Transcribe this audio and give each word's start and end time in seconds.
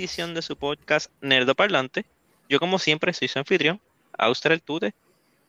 edición 0.00 0.32
de 0.32 0.40
su 0.40 0.56
podcast 0.56 1.12
Nerdo 1.20 1.54
Parlante. 1.54 2.06
Yo 2.48 2.58
como 2.58 2.78
siempre 2.78 3.12
soy 3.12 3.28
su 3.28 3.38
anfitrión, 3.38 3.80
Auster 4.16 4.52
el 4.52 4.62
Tute. 4.62 4.94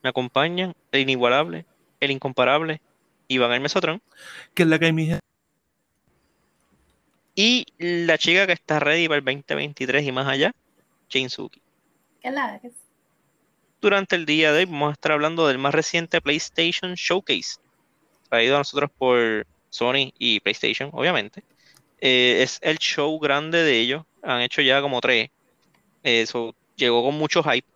Me 0.03 0.09
acompañan 0.09 0.75
el 0.91 1.01
inigualable, 1.01 1.65
el 2.01 2.11
incomparable, 2.11 2.81
Iván 3.29 3.53
el 3.53 3.61
Mesotrón. 3.61 4.01
¿Qué 4.53 4.63
es 4.63 4.69
la 4.69 4.77
que 4.77 4.87
hay, 4.87 4.93
mija? 4.93 5.19
Y 7.33 7.65
la 7.77 8.17
chica 8.17 8.45
que 8.45 8.51
está 8.51 8.81
ready 8.81 9.07
para 9.07 9.19
el 9.19 9.25
2023 9.25 10.05
y 10.05 10.11
más 10.11 10.27
allá, 10.27 10.53
Jane 11.09 11.29
Suki. 11.29 11.61
¿Qué 12.21 12.27
es 12.27 12.33
la 12.33 12.59
que 12.59 12.67
es? 12.67 12.73
Durante 13.79 14.17
el 14.17 14.25
día 14.25 14.51
de 14.51 14.59
hoy 14.59 14.65
vamos 14.65 14.89
a 14.89 14.93
estar 14.93 15.13
hablando 15.13 15.47
del 15.47 15.59
más 15.59 15.73
reciente 15.73 16.19
PlayStation 16.19 16.95
Showcase, 16.95 17.61
traído 18.29 18.55
a 18.55 18.59
nosotros 18.59 18.91
por 18.97 19.47
Sony 19.69 20.11
y 20.19 20.41
PlayStation, 20.41 20.89
obviamente. 20.91 21.41
Eh, 22.01 22.41
es 22.43 22.59
el 22.61 22.79
show 22.79 23.17
grande 23.17 23.63
de 23.63 23.79
ellos. 23.79 24.03
Han 24.23 24.41
hecho 24.41 24.61
ya 24.61 24.81
como 24.81 25.01
tres. 25.01 25.29
Eso 26.03 26.55
llegó 26.75 27.03
con 27.03 27.15
mucho 27.17 27.43
hype. 27.43 27.67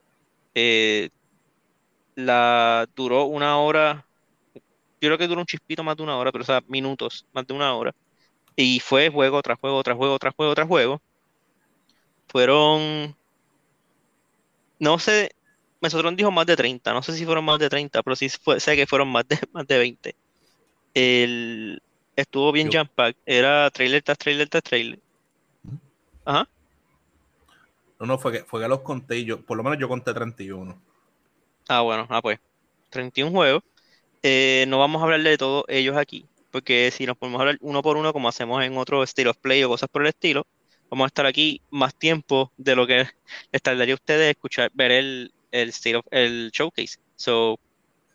Eh, 0.55 1.09
la 2.16 2.88
duró 2.95 3.26
una 3.26 3.58
hora. 3.59 4.08
Yo 5.02 5.09
creo 5.09 5.17
que 5.17 5.27
duró 5.27 5.41
un 5.41 5.48
chispito 5.48 5.84
más 5.84 5.98
de 5.98 6.03
una 6.03 6.17
hora, 6.17 6.31
pero 6.31 6.44
o 6.44 6.45
sea, 6.45 6.62
minutos, 6.67 7.27
más 7.34 7.48
de 7.48 7.53
una 7.53 7.76
hora. 7.76 7.94
Y 8.55 8.80
fue 8.81 9.09
juego 9.12 9.41
tras 9.44 9.59
juego, 9.59 9.84
tras 9.84 9.98
juego, 9.98 10.20
tras 10.20 10.36
juego, 10.36 10.55
tras 10.55 10.67
juego. 10.70 11.03
Fueron. 12.27 13.16
No 14.80 15.00
sé. 15.00 15.31
Mesotron 15.81 16.16
dijo 16.16 16.31
más 16.31 16.45
de 16.45 16.56
30. 16.56 16.94
No 16.94 17.02
sé 17.03 17.14
si 17.16 17.25
fueron 17.25 17.45
más 17.45 17.59
de 17.59 17.69
30, 17.69 18.02
pero 18.03 18.16
sí 18.16 18.30
fue- 18.30 18.59
sé 18.59 18.75
que 18.75 18.88
fueron 18.88 19.09
más 19.09 19.28
de, 19.28 19.38
más 19.53 19.67
de 19.67 19.78
20. 19.78 20.16
El, 20.94 21.81
estuvo 22.16 22.52
bien 22.52 22.72
jump 22.72 22.91
pack. 22.95 23.17
Era 23.25 23.69
trailer 23.72 24.03
tras 24.03 24.17
trailer 24.19 24.50
tras 24.50 24.64
trailer. 24.64 25.02
Ajá. 26.26 26.48
No, 28.00 28.06
no, 28.06 28.18
fue 28.18 28.31
que, 28.34 28.40
fue 28.44 28.62
que 28.62 28.68
los 28.68 28.81
conté 28.81 29.18
y 29.18 29.26
yo, 29.26 29.42
por 29.42 29.56
lo 29.56 29.64
menos 29.64 29.80
yo 29.80 29.88
conté 29.88 30.14
31. 30.14 30.78
Ah, 31.68 31.81
bueno, 31.81 32.06
ah, 32.09 32.22
pues. 32.22 32.40
31 32.90 33.31
juegos. 33.31 33.64
Eh, 34.23 34.66
no 34.68 34.80
vamos 34.80 35.02
a 35.02 35.06
hablar 35.06 35.22
de 35.22 35.38
todos 35.38 35.66
ellos 35.68 35.96
aquí, 35.96 36.26
porque 36.52 36.90
si 36.92 37.06
nos 37.06 37.16
podemos 37.18 37.40
hablar 37.40 37.58
uno 37.62 37.81
por 37.81 37.96
uno, 37.96 38.12
como 38.12 38.28
hacemos 38.28 38.64
en 38.64 38.78
otro 38.78 39.03
State 39.03 39.30
of 39.30 39.38
Play 39.38 39.64
o 39.64 39.70
cosas 39.70 39.88
por 39.90 40.02
el 40.02 40.08
estilo, 40.08 40.48
vamos 40.90 41.06
a 41.06 41.08
estar 41.08 41.26
aquí 41.26 41.62
más 41.70 41.96
tiempo 41.96 42.52
de 42.58 42.76
lo 42.76 42.88
que 42.88 43.06
les 43.52 43.62
tardaría 43.62 43.94
a 43.94 43.96
ustedes 43.96 44.31
escuchar, 44.31 44.72
ver 44.73 44.92
el, 44.92 45.34
el, 45.52 45.70
state 45.70 45.98
of, 45.98 46.06
el 46.12 46.50
showcase. 46.52 46.98
So, 47.16 47.59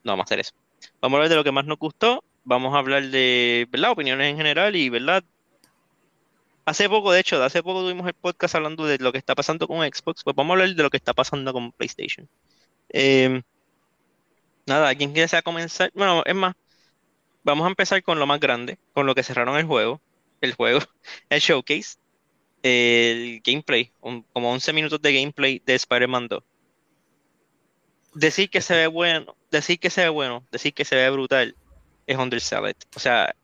no 0.02 0.12
vamos 0.12 0.24
a 0.24 0.28
hacer 0.28 0.40
eso. 0.40 0.52
Vamos 1.00 1.16
a 1.16 1.18
hablar 1.18 1.30
de 1.30 1.36
lo 1.36 1.44
que 1.44 1.52
más 1.52 1.64
nos 1.64 1.78
gustó, 1.78 2.24
vamos 2.44 2.74
a 2.74 2.78
hablar 2.78 3.04
de, 3.04 3.68
¿verdad? 3.70 3.92
Opiniones 3.92 4.30
en 4.30 4.36
general 4.36 4.74
y, 4.76 4.88
¿verdad? 4.88 5.22
Hace 6.64 6.88
poco, 6.88 7.12
de 7.12 7.20
hecho, 7.20 7.42
hace 7.42 7.62
poco 7.62 7.82
tuvimos 7.82 8.06
el 8.06 8.14
podcast 8.14 8.54
hablando 8.54 8.86
de 8.86 8.98
lo 8.98 9.12
que 9.12 9.18
está 9.18 9.34
pasando 9.34 9.66
con 9.66 9.78
Xbox, 9.78 10.22
pues 10.22 10.36
vamos 10.36 10.50
a 10.50 10.54
hablar 10.54 10.74
de 10.74 10.82
lo 10.82 10.90
que 10.90 10.98
está 10.98 11.14
pasando 11.14 11.52
con 11.52 11.72
PlayStation. 11.72 12.28
Em, 12.90 13.42
Nada, 14.70 14.94
¿quién 14.94 15.12
quiere 15.12 15.26
sea 15.26 15.42
comenzar? 15.42 15.90
Bueno, 15.94 16.22
es 16.24 16.34
más, 16.34 16.54
vamos 17.42 17.64
a 17.64 17.70
empezar 17.70 18.02
con 18.04 18.20
lo 18.20 18.26
más 18.26 18.38
grande, 18.38 18.78
con 18.92 19.04
lo 19.04 19.16
que 19.16 19.24
cerraron 19.24 19.56
el 19.56 19.66
juego, 19.66 20.00
el 20.40 20.54
juego, 20.54 20.78
el 21.28 21.40
showcase, 21.40 21.98
el 22.62 23.40
gameplay, 23.44 23.92
como 23.98 24.52
11 24.52 24.72
minutos 24.72 25.02
de 25.02 25.12
gameplay 25.12 25.60
de 25.66 25.74
Spider-Man 25.74 26.28
2. 26.28 26.44
Decir 28.14 28.48
que 28.48 28.60
se 28.60 28.74
ve 28.74 28.86
bueno, 28.86 29.36
decir 29.50 29.80
que 29.80 29.90
se 29.90 30.02
ve 30.02 30.08
bueno, 30.08 30.44
decir 30.52 30.72
que 30.72 30.84
se 30.84 30.94
ve 30.94 31.10
brutal, 31.10 31.56
es 32.06 32.16
undersell 32.16 32.68
it. 32.68 32.76
O 32.94 33.00
sea, 33.00 33.34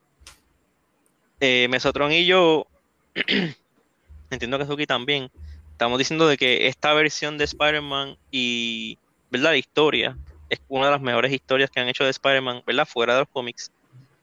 eh, 1.40 1.66
Mesotron 1.68 2.12
y 2.12 2.24
yo, 2.24 2.68
entiendo 4.30 4.58
que 4.58 4.66
Suki 4.66 4.86
también, 4.86 5.30
estamos 5.72 5.98
diciendo 5.98 6.26
de 6.28 6.36
que 6.36 6.68
esta 6.68 6.92
versión 6.94 7.38
de 7.38 7.44
Spider-Man 7.44 8.16
y, 8.30 8.98
¿verdad? 9.30 9.50
La 9.50 9.56
historia 9.56 10.16
es 10.48 10.60
una 10.68 10.86
de 10.86 10.92
las 10.92 11.00
mejores 11.00 11.32
historias 11.32 11.70
que 11.70 11.80
han 11.80 11.88
hecho 11.88 12.04
de 12.04 12.10
Spider-Man, 12.10 12.62
¿verdad? 12.66 12.86
Fuera 12.86 13.14
de 13.14 13.20
los 13.20 13.28
cómics. 13.28 13.70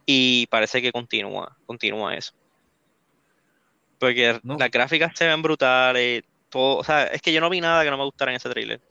Y 0.06 0.48
parece 0.48 0.82
que 0.82 0.92
continúa, 0.92 1.56
continúa 1.66 2.16
eso. 2.16 2.34
Porque 4.00 4.40
No. 4.44 4.58
las 4.58 4.70
gráficas 4.70 5.14
se 5.16 5.26
ven 5.28 5.42
brutales, 5.42 6.24
todo, 6.50 6.78
o 6.78 6.84
sea, 6.84 7.06
es 7.06 7.22
que 7.22 7.32
yo 7.32 7.40
no 7.42 7.50
vi 7.50 7.62
nada 7.62 7.84
que 7.84 7.90
no 7.90 7.98
me 7.98 8.04
gustara 8.04 8.32
en 8.32 8.38
ese 8.38 8.50
tráiler. 8.50 8.82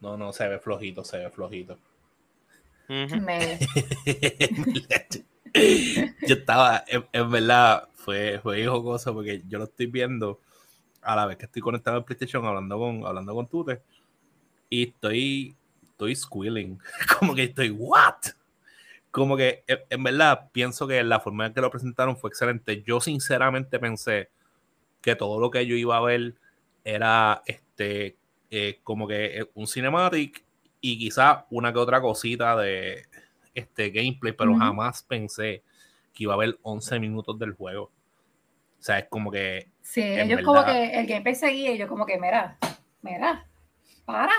No, 0.00 0.16
no, 0.16 0.32
se 0.32 0.48
ve 0.48 0.58
flojito, 0.58 1.04
se 1.04 1.18
ve 1.18 1.30
flojito. 1.30 1.78
Yo 6.26 6.34
estaba, 6.34 6.84
en, 6.88 7.06
en 7.12 7.30
verdad, 7.30 7.88
fue, 8.04 8.38
fue 8.42 8.66
jocoso 8.66 9.14
porque 9.14 9.42
yo 9.48 9.58
lo 9.58 9.64
estoy 9.64 9.86
viendo 9.86 10.40
a 11.02 11.16
la 11.16 11.26
vez 11.26 11.36
que 11.36 11.46
estoy 11.46 11.62
conectado 11.62 11.96
al 11.96 12.04
PlayStation 12.04 12.44
hablando 12.44 12.78
con, 12.78 13.06
hablando 13.06 13.34
con 13.34 13.48
Tute 13.48 13.82
y 14.68 14.84
estoy, 14.84 15.56
estoy 15.82 16.14
squealing. 16.14 16.78
Como 17.18 17.34
que 17.34 17.44
estoy, 17.44 17.70
¿what? 17.70 18.16
Como 19.10 19.36
que 19.36 19.64
en, 19.66 19.78
en 19.90 20.02
verdad 20.02 20.50
pienso 20.52 20.86
que 20.86 21.02
la 21.02 21.20
forma 21.20 21.46
en 21.46 21.54
que 21.54 21.60
lo 21.60 21.70
presentaron 21.70 22.16
fue 22.16 22.30
excelente. 22.30 22.82
Yo 22.82 23.00
sinceramente 23.00 23.78
pensé 23.78 24.28
que 25.00 25.14
todo 25.14 25.38
lo 25.40 25.50
que 25.50 25.66
yo 25.66 25.76
iba 25.76 25.96
a 25.96 26.00
ver 26.00 26.34
era 26.84 27.42
este 27.46 28.16
eh, 28.50 28.80
como 28.82 29.08
que 29.08 29.40
eh, 29.40 29.50
un 29.54 29.66
cinematic 29.66 30.44
y 30.80 30.98
quizá 30.98 31.46
una 31.50 31.72
que 31.72 31.78
otra 31.78 32.00
cosita 32.00 32.56
de 32.56 33.06
este 33.54 33.90
gameplay, 33.90 34.32
pero 34.32 34.54
jamás 34.56 35.02
pensé 35.02 35.62
que 36.14 36.22
iba 36.24 36.32
a 36.32 36.36
haber 36.36 36.58
11 36.62 36.98
minutos 37.00 37.38
del 37.38 37.52
juego. 37.54 37.84
O 38.78 38.82
sea, 38.82 38.98
es 39.00 39.06
como 39.08 39.30
que 39.30 39.68
Sí, 39.82 40.00
ellos 40.02 40.40
como 40.42 40.60
verdad. 40.60 40.72
que 40.72 41.00
el 41.00 41.06
gameplay 41.06 41.34
seguía 41.34 41.72
y 41.72 41.78
yo 41.78 41.88
como 41.88 42.06
que, 42.06 42.18
mira, 42.18 42.56
mira, 43.02 43.46
para, 44.04 44.32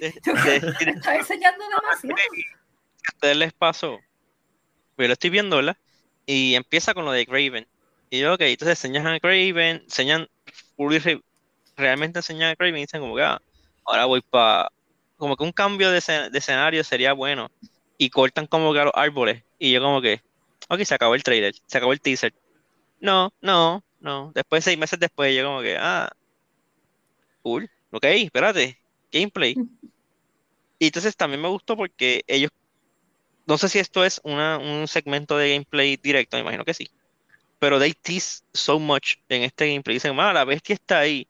De- 0.00 0.12
Yo- 0.24 0.34
de- 0.34 0.60
me 0.86 0.90
está 0.92 1.16
enseñando 1.16 1.64
demasiado. 1.68 2.14
a 2.16 3.14
ustedes 3.14 3.36
les 3.36 3.52
pasó. 3.52 3.98
Pues 4.94 5.06
yo 5.06 5.08
lo 5.08 5.12
estoy 5.14 5.30
viendo, 5.30 5.56
¿verdad? 5.56 5.76
Y 6.26 6.54
empieza 6.54 6.94
con 6.94 7.04
lo 7.04 7.12
de 7.12 7.26
Craven. 7.26 7.66
Y 8.10 8.20
yo, 8.20 8.34
ok, 8.34 8.40
entonces 8.42 8.78
enseñan 8.84 9.06
a 9.06 9.18
Craven, 9.20 9.82
enseñan, 9.84 10.28
realmente 11.76 12.18
enseñan 12.18 12.50
a 12.52 12.56
Craven 12.56 12.76
y 12.76 12.80
dicen 12.82 13.00
como 13.00 13.16
que, 13.16 13.22
ah, 13.22 13.40
ahora 13.84 14.04
voy 14.06 14.20
para, 14.20 14.70
como 15.16 15.36
que 15.36 15.44
un 15.44 15.52
cambio 15.52 15.90
de 15.90 15.98
escenario 15.98 16.84
sería 16.84 17.12
bueno. 17.12 17.50
Y 17.98 18.10
cortan 18.10 18.46
como 18.46 18.72
que 18.72 18.80
a 18.80 18.84
los 18.84 18.94
árboles. 18.94 19.42
Y 19.58 19.72
yo 19.72 19.80
como 19.82 20.00
que, 20.00 20.22
ok, 20.70 20.82
se 20.84 20.94
acabó 20.96 21.16
el 21.16 21.24
trailer, 21.24 21.54
se 21.66 21.78
acabó 21.78 21.92
el 21.94 22.00
teaser. 22.02 22.34
No, 23.00 23.34
no, 23.42 23.84
no. 24.00 24.32
Después, 24.34 24.64
seis 24.64 24.78
meses 24.78 24.98
después, 25.00 25.36
yo 25.36 25.44
como 25.46 25.62
que, 25.62 25.76
ah, 25.78 26.10
cool, 27.42 27.68
ok, 27.90 28.04
espérate, 28.04 28.78
gameplay. 29.12 29.60
Y 30.78 30.86
entonces 30.86 31.16
también 31.16 31.42
me 31.42 31.48
gustó 31.48 31.76
porque 31.76 32.22
ellos 32.26 32.50
no 33.46 33.58
sé 33.58 33.68
si 33.68 33.78
esto 33.78 34.04
es 34.04 34.20
una- 34.24 34.58
un 34.58 34.88
segmento 34.88 35.36
de 35.38 35.50
gameplay 35.52 35.96
directo, 35.98 36.36
me 36.36 36.42
imagino 36.42 36.64
que 36.64 36.74
sí. 36.74 36.92
Pero 37.58 37.80
they 37.80 37.94
tease 37.94 38.42
so 38.54 38.78
much 38.80 39.14
en 39.28 39.42
este 39.44 39.68
gameplay. 39.68 39.96
Dicen, 39.96 40.18
ah, 40.20 40.32
la 40.34 40.44
bestia 40.44 40.74
está 40.74 41.00
ahí. 41.00 41.28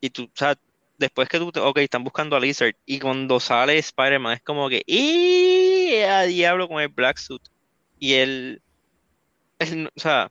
Y 0.00 0.10
tú, 0.10 0.24
o 0.24 0.30
sea, 0.34 0.54
después 0.98 1.28
que 1.28 1.38
tú, 1.38 1.52
te- 1.52 1.60
ok, 1.60 1.78
están 1.78 2.04
buscando 2.04 2.36
a 2.36 2.40
Lizard. 2.40 2.74
Y 2.84 2.98
cuando 3.00 3.40
sale 3.40 3.78
Spider-Man 3.78 4.34
es 4.36 4.42
como 4.42 4.68
que, 4.68 4.82
¡y 4.86 5.96
a 6.02 6.22
diablo 6.22 6.68
con 6.68 6.80
el 6.80 6.88
Black 6.88 7.18
Suit! 7.18 7.42
Y 7.98 8.14
el- 8.14 8.62
o 9.96 10.00
sea, 10.00 10.30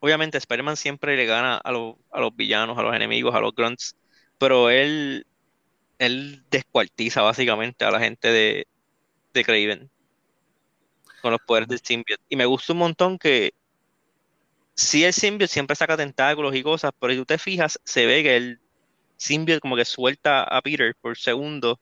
obviamente 0.00 0.38
Spider-Man 0.38 0.76
siempre 0.76 1.16
le 1.16 1.26
gana 1.26 1.56
a, 1.58 1.72
los 1.72 1.96
a 2.10 2.20
los 2.20 2.34
villanos, 2.34 2.78
a 2.78 2.82
los 2.82 2.94
enemigos, 2.94 3.34
a 3.34 3.40
los 3.40 3.54
grunts. 3.54 3.96
Pero 4.38 4.70
él, 4.70 5.26
él 5.98 6.44
descuartiza 6.50 7.22
básicamente 7.22 7.84
a 7.86 7.90
la 7.90 8.00
gente 8.00 8.28
de, 8.30 8.68
de 9.34 9.44
Craven 9.44 9.92
con 11.20 11.32
los 11.32 11.40
poderes 11.46 11.68
del 11.68 11.80
symbiote. 11.80 12.22
Y 12.28 12.36
me 12.36 12.44
gusta 12.46 12.72
un 12.72 12.80
montón 12.80 13.18
que 13.18 13.52
si 14.74 15.04
el 15.04 15.12
symbiote 15.12 15.52
siempre 15.52 15.76
saca 15.76 15.96
tentáculos 15.96 16.54
y 16.54 16.62
cosas, 16.62 16.92
pero 16.98 17.12
si 17.12 17.18
tú 17.18 17.26
te 17.26 17.38
fijas, 17.38 17.78
se 17.84 18.06
ve 18.06 18.22
que 18.22 18.36
el 18.36 18.60
symbiote 19.16 19.60
como 19.60 19.76
que 19.76 19.84
suelta 19.84 20.44
a 20.44 20.62
Peter 20.62 20.94
por 21.00 21.18
segundo 21.18 21.80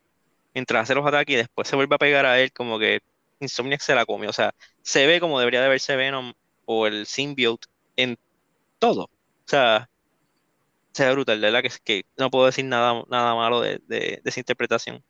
mientras 0.54 0.84
hace 0.84 0.94
los 0.94 1.06
ataques 1.06 1.34
y 1.34 1.38
después 1.38 1.68
se 1.68 1.76
vuelve 1.76 1.96
a 1.96 1.98
pegar 1.98 2.26
a 2.26 2.40
él 2.40 2.52
como 2.52 2.78
que 2.80 3.00
Insomniac 3.40 3.80
se 3.82 3.94
la 3.96 4.06
come. 4.06 4.28
O 4.28 4.32
sea, 4.34 4.52
se 4.82 5.06
ve 5.06 5.20
como 5.20 5.38
debería 5.38 5.62
de 5.62 5.68
verse 5.68 5.96
Venom 5.96 6.32
o 6.66 6.86
el 6.86 7.06
symbiote 7.06 7.68
en 7.96 8.18
todo. 8.78 9.04
O 9.04 9.10
sea, 9.48 9.90
se 10.92 11.04
ve 11.06 11.12
brutal, 11.12 11.40
verdad 11.40 11.62
que, 11.62 11.70
que 11.84 12.04
no 12.18 12.30
puedo 12.30 12.46
decir 12.46 12.64
nada, 12.64 13.04
nada 13.08 13.34
malo 13.34 13.60
de, 13.60 13.80
de- 13.86 14.20
esa 14.24 14.40
interpretación. 14.40 15.04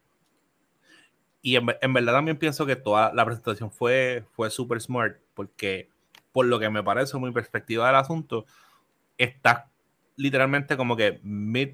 Y 1.43 1.56
en, 1.56 1.67
en 1.81 1.93
verdad 1.94 2.12
también 2.14 2.38
pienso 2.38 2.67
que 2.67 2.76
toda 2.76 3.12
la 3.14 3.25
presentación 3.25 3.70
fue, 3.70 4.25
fue 4.32 4.50
súper 4.50 4.81
smart, 4.81 5.19
porque 5.34 5.88
por 6.32 6.46
lo 6.46 6.58
que 6.58 6.70
me 6.70 6.82
parece, 6.82 7.19
mi 7.19 7.32
perspectiva 7.32 7.87
del 7.87 7.96
asunto, 7.96 8.44
está 9.19 9.70
literalmente 10.16 10.76
como 10.76 10.96
que 10.96 11.20
mid, 11.25 11.70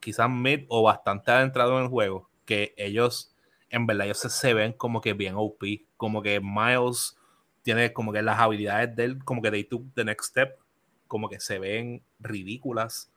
quizás 0.00 0.30
mid 0.30 0.66
o 0.68 0.82
bastante 0.84 1.32
adentrado 1.32 1.78
en 1.78 1.84
el 1.84 1.90
juego, 1.90 2.30
que 2.46 2.74
ellos, 2.78 3.35
en 3.70 3.86
verdad, 3.86 4.06
ellos 4.06 4.18
se, 4.18 4.30
se 4.30 4.54
ven 4.54 4.72
como 4.72 5.00
que 5.00 5.12
bien 5.12 5.34
OP, 5.36 5.62
como 5.96 6.22
que 6.22 6.40
Miles 6.40 7.16
tiene 7.62 7.92
como 7.92 8.12
que 8.12 8.22
las 8.22 8.38
habilidades 8.38 8.94
de 8.94 9.04
él, 9.04 9.24
como 9.24 9.42
que 9.42 9.50
they 9.50 9.64
took 9.64 9.82
the 9.94 10.04
next 10.04 10.30
step, 10.30 10.56
como 11.08 11.28
que 11.28 11.40
se 11.40 11.58
ven 11.58 12.02
ridículas. 12.20 13.10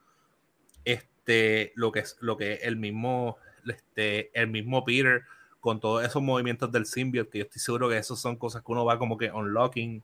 Este, 0.86 1.72
lo 1.76 1.92
que 1.92 2.00
es 2.00 2.18
lo 2.20 2.38
que 2.38 2.56
el 2.56 2.76
mismo, 2.76 3.38
este, 3.68 4.32
el 4.40 4.48
mismo 4.48 4.84
Peter 4.84 5.24
con 5.60 5.80
todos 5.80 6.06
esos 6.06 6.22
movimientos 6.22 6.72
del 6.72 6.86
symbiote, 6.86 7.30
que 7.32 7.38
yo 7.40 7.44
estoy 7.44 7.60
seguro 7.60 7.90
que 7.90 7.98
esos 7.98 8.20
son 8.20 8.38
cosas 8.38 8.64
que 8.64 8.72
uno 8.72 8.86
va 8.86 8.98
como 8.98 9.18
que 9.18 9.32
unlocking. 9.32 10.04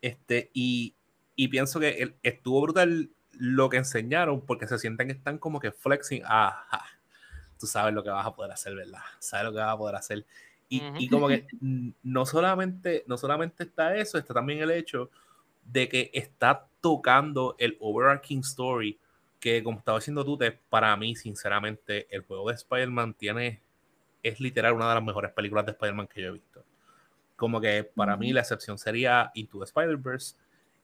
Este, 0.00 0.50
y, 0.54 0.94
y 1.36 1.48
pienso 1.48 1.80
que 1.80 2.16
estuvo 2.22 2.62
brutal 2.62 3.10
lo 3.32 3.68
que 3.68 3.78
enseñaron 3.78 4.40
porque 4.46 4.66
se 4.66 4.78
sienten 4.78 5.08
que 5.08 5.14
están 5.14 5.38
como 5.38 5.60
que 5.60 5.72
flexing. 5.72 6.22
Ajá, 6.24 6.84
tú 7.60 7.66
sabes 7.66 7.94
lo 7.94 8.02
que 8.02 8.10
vas 8.10 8.26
a 8.26 8.34
poder 8.34 8.52
hacer, 8.52 8.74
¿verdad? 8.74 9.00
Sabes 9.18 9.44
lo 9.44 9.52
que 9.52 9.58
vas 9.58 9.74
a 9.74 9.78
poder 9.78 9.96
hacer. 9.96 10.24
Y, 10.68 10.82
y 10.98 11.08
como 11.08 11.28
que 11.28 11.46
no 12.02 12.26
solamente, 12.26 13.04
no 13.06 13.16
solamente 13.16 13.64
está 13.64 13.96
eso, 13.96 14.18
está 14.18 14.34
también 14.34 14.60
el 14.60 14.70
hecho 14.70 15.10
de 15.64 15.88
que 15.88 16.10
está 16.14 16.66
tocando 16.80 17.54
el 17.58 17.76
overarching 17.80 18.40
story 18.40 18.98
que 19.40 19.62
como 19.64 19.78
estaba 19.78 19.98
diciendo 19.98 20.24
tú, 20.24 20.38
para 20.68 20.94
mí, 20.96 21.16
sinceramente, 21.16 22.06
el 22.14 22.22
juego 22.22 22.48
de 22.48 22.54
Spider-Man 22.56 23.14
tiene 23.14 23.62
es 24.22 24.38
literal 24.38 24.74
una 24.74 24.88
de 24.88 24.94
las 24.96 25.02
mejores 25.04 25.32
películas 25.32 25.64
de 25.64 25.72
Spider-Man 25.72 26.06
que 26.06 26.20
yo 26.20 26.28
he 26.28 26.32
visto. 26.32 26.62
Como 27.36 27.58
que 27.58 27.84
para 27.84 28.18
mí 28.18 28.34
la 28.34 28.40
excepción 28.40 28.76
sería 28.76 29.30
Into 29.34 29.58
the 29.58 29.64
Spider-Verse 29.64 30.36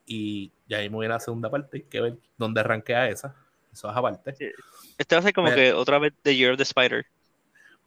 y 0.06 0.50
ya 0.67 0.79
ahí 0.79 0.88
me 0.88 0.96
voy 0.96 1.06
a 1.06 1.11
la 1.11 1.20
segunda 1.20 1.50
parte, 1.50 1.82
que 1.82 2.00
ver 2.00 2.17
dónde 2.38 2.61
arranquea 2.61 3.11
esa. 3.11 3.37
Eso 3.70 3.90
es 3.90 3.96
aparte. 3.96 4.34
Este 4.98 5.14
va 5.14 5.20
a 5.20 5.22
ser 5.22 5.32
como 5.32 5.50
que 5.50 5.72
otra 5.72 5.98
vez 5.98 6.12
The 6.22 6.34
Year 6.34 6.52
of 6.52 6.56
the 6.56 6.62
Spider. 6.62 7.06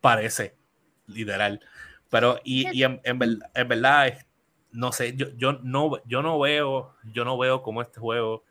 Parece, 0.02 0.56
literal. 1.08 1.60
Pero, 2.10 2.40
y, 2.44 2.70
y 2.76 2.84
en, 2.84 3.02
en, 3.04 3.68
verdad, 3.68 4.26
no 4.72 4.92
sé, 4.92 5.16
yo, 5.16 5.28
yo, 5.38 5.54
no, 5.64 6.04
yo 6.06 6.22
no 6.22 6.40
veo, 6.40 6.96
yo 7.04 7.26
no 7.26 7.38
veo 7.38 7.62
como 7.62 7.82
este 7.82 8.00
juego, 8.00 8.44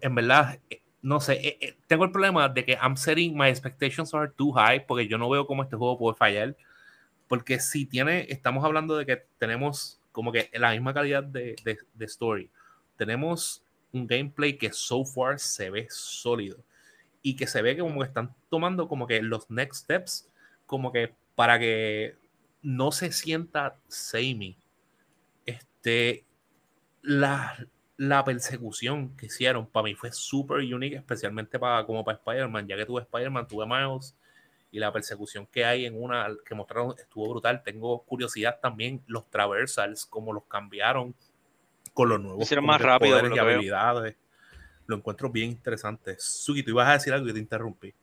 en 0.00 0.14
verdad, 0.14 0.58
no 1.02 1.20
sé, 1.20 1.34
eh, 1.34 1.58
eh, 1.60 1.76
tengo 1.86 2.04
el 2.04 2.10
problema 2.10 2.48
de 2.48 2.64
que 2.64 2.72
I'm 2.80 2.96
setting 2.96 3.36
my 3.36 3.48
expectations 3.48 4.14
are 4.14 4.30
too 4.30 4.52
high 4.52 4.86
porque 4.86 5.06
yo 5.06 5.18
no 5.18 5.28
veo 5.28 5.46
cómo 5.46 5.62
este 5.62 5.76
juego 5.76 5.98
puede 5.98 6.16
fallar. 6.16 6.56
Porque 7.28 7.58
si 7.58 7.86
tiene, 7.86 8.26
estamos 8.28 8.64
hablando 8.64 8.96
de 8.96 9.06
que 9.06 9.24
tenemos 9.38 10.00
como 10.12 10.30
que 10.30 10.50
la 10.54 10.72
misma 10.72 10.94
calidad 10.94 11.22
de, 11.24 11.56
de, 11.64 11.78
de 11.94 12.04
story. 12.04 12.50
Tenemos 12.96 13.62
un 13.92 14.06
gameplay 14.06 14.56
que 14.56 14.72
so 14.72 15.04
far 15.04 15.38
se 15.38 15.70
ve 15.70 15.86
sólido 15.90 16.58
y 17.24 17.36
que 17.36 17.46
se 17.46 17.62
ve 17.62 17.74
que 17.74 17.80
como 17.80 18.02
que 18.02 18.06
están 18.06 18.34
tomando 18.50 18.86
como 18.86 19.06
que 19.06 19.22
los 19.22 19.50
next 19.50 19.84
steps 19.84 20.30
como 20.66 20.92
que 20.92 21.14
para 21.34 21.58
que 21.58 22.16
no 22.62 22.92
se 22.92 23.10
sienta 23.12 23.76
samey. 23.88 24.56
Este, 25.46 26.24
la, 27.02 27.66
la 27.96 28.24
persecución 28.24 29.16
que 29.16 29.26
hicieron 29.26 29.66
para 29.66 29.84
mí 29.84 29.94
fue 29.94 30.12
súper 30.12 30.58
única, 30.58 30.98
especialmente 30.98 31.58
para, 31.58 31.84
como 31.86 32.04
para 32.04 32.18
Spider-Man, 32.18 32.68
ya 32.68 32.76
que 32.76 32.86
tuve 32.86 33.02
Spider-Man, 33.02 33.48
tuve 33.48 33.66
Miles, 33.66 34.14
y 34.70 34.78
la 34.78 34.92
persecución 34.92 35.46
que 35.46 35.64
hay 35.64 35.86
en 35.86 36.00
una 36.00 36.28
que 36.44 36.54
mostraron 36.54 36.94
estuvo 36.98 37.30
brutal. 37.30 37.62
Tengo 37.62 38.02
curiosidad 38.02 38.60
también 38.60 39.02
los 39.06 39.30
traversals, 39.30 40.04
cómo 40.04 40.32
los 40.32 40.44
cambiaron 40.44 41.14
con 41.94 42.10
los 42.10 42.20
nuevos 42.20 42.50
más 42.62 42.82
rápido 42.82 43.34
y 43.34 43.38
habilidades. 43.38 44.16
Lo 44.86 44.96
encuentro 44.96 45.30
bien 45.30 45.50
interesante. 45.50 46.16
Suki, 46.18 46.62
tú 46.62 46.70
ibas 46.70 46.88
a 46.88 46.92
decir 46.92 47.12
algo 47.12 47.28
y 47.28 47.32
te 47.32 47.38
interrumpí. 47.38 47.94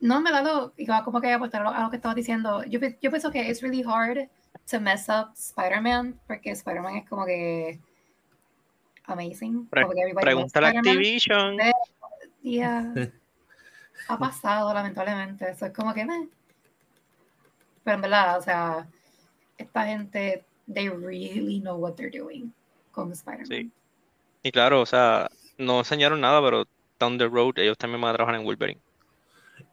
No, 0.00 0.20
me 0.20 0.30
dado, 0.30 0.74
como 1.04 1.20
que 1.20 1.32
aportar 1.32 1.66
a 1.66 1.82
lo 1.82 1.90
que 1.90 1.96
estabas 1.96 2.16
diciendo. 2.16 2.62
Yo, 2.64 2.78
yo 3.00 3.10
pienso 3.10 3.30
que 3.30 3.48
es 3.48 3.62
really 3.62 3.82
hard 3.82 4.28
to 4.70 4.80
mess 4.80 5.08
up 5.08 5.32
Spider-Man, 5.34 6.20
porque 6.26 6.50
Spider-Man 6.50 6.96
es 6.96 7.08
como 7.08 7.24
que 7.24 7.80
amazing. 9.04 9.66
Pre 9.66 9.86
pregunta 10.20 10.60
a 10.60 10.68
Activision. 10.68 11.58
ha 14.08 14.18
pasado, 14.18 14.74
lamentablemente. 14.74 15.50
Eso 15.50 15.66
es 15.66 15.72
como 15.72 15.94
que 15.94 16.04
me. 16.04 16.28
Pero 17.84 17.96
en 17.96 18.00
verdad, 18.00 18.38
o 18.38 18.42
sea, 18.42 18.86
esta 19.58 19.86
gente, 19.86 20.44
they 20.72 20.88
really 20.88 21.60
know 21.60 21.76
what 21.76 21.94
they're 21.94 22.10
doing 22.10 22.52
con 22.92 23.12
Spider-Man. 23.12 23.46
Sí. 23.46 23.70
Y 24.42 24.52
claro, 24.52 24.80
o 24.82 24.86
sea, 24.86 25.30
no 25.58 25.78
enseñaron 25.78 26.20
nada, 26.20 26.42
pero 26.42 26.66
down 26.98 27.18
the 27.18 27.26
road 27.26 27.58
ellos 27.58 27.78
también 27.78 28.00
van 28.00 28.10
a 28.10 28.14
trabajar 28.14 28.40
en 28.40 28.46
Wolverine. 28.46 28.80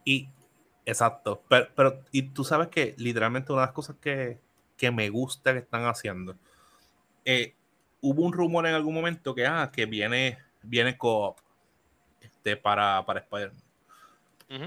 Y, 0.05 0.29
exacto. 0.85 1.41
Pero, 1.47 1.67
pero 1.75 2.03
y 2.11 2.23
tú 2.23 2.43
sabes 2.43 2.67
que 2.67 2.95
literalmente 2.97 3.51
una 3.51 3.61
de 3.61 3.67
las 3.67 3.73
cosas 3.73 3.95
que, 4.01 4.39
que 4.77 4.91
me 4.91 5.09
gusta 5.09 5.53
que 5.53 5.59
están 5.59 5.85
haciendo 5.85 6.35
eh, 7.25 7.53
hubo 8.01 8.23
un 8.23 8.33
rumor 8.33 8.65
en 8.65 8.73
algún 8.73 8.93
momento 8.93 9.35
que, 9.35 9.45
ah, 9.45 9.71
que 9.71 9.85
viene, 9.85 10.39
viene 10.63 10.97
co-op 10.97 11.37
este, 12.21 12.57
para, 12.57 13.05
para 13.05 13.19
Spider-Man. 13.19 13.61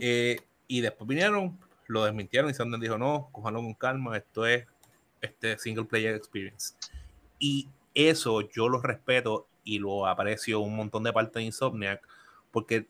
Eh, 0.00 0.40
y 0.66 0.80
después 0.80 1.06
vinieron, 1.06 1.58
lo 1.88 2.04
desmintieron 2.04 2.50
y 2.50 2.54
Sanders 2.54 2.80
dijo, 2.80 2.96
no, 2.96 3.28
cójanlo 3.32 3.60
con 3.60 3.74
calma, 3.74 4.16
esto 4.16 4.46
es 4.46 4.66
este 5.20 5.58
single 5.58 5.84
player 5.84 6.14
experience. 6.14 6.74
Y 7.38 7.68
eso 7.92 8.40
yo 8.40 8.68
lo 8.68 8.80
respeto 8.80 9.46
y 9.64 9.78
lo 9.78 10.06
aprecio 10.06 10.60
un 10.60 10.76
montón 10.76 11.02
de 11.02 11.12
parte 11.12 11.38
de 11.38 11.46
Insomniac, 11.46 12.06
porque 12.50 12.86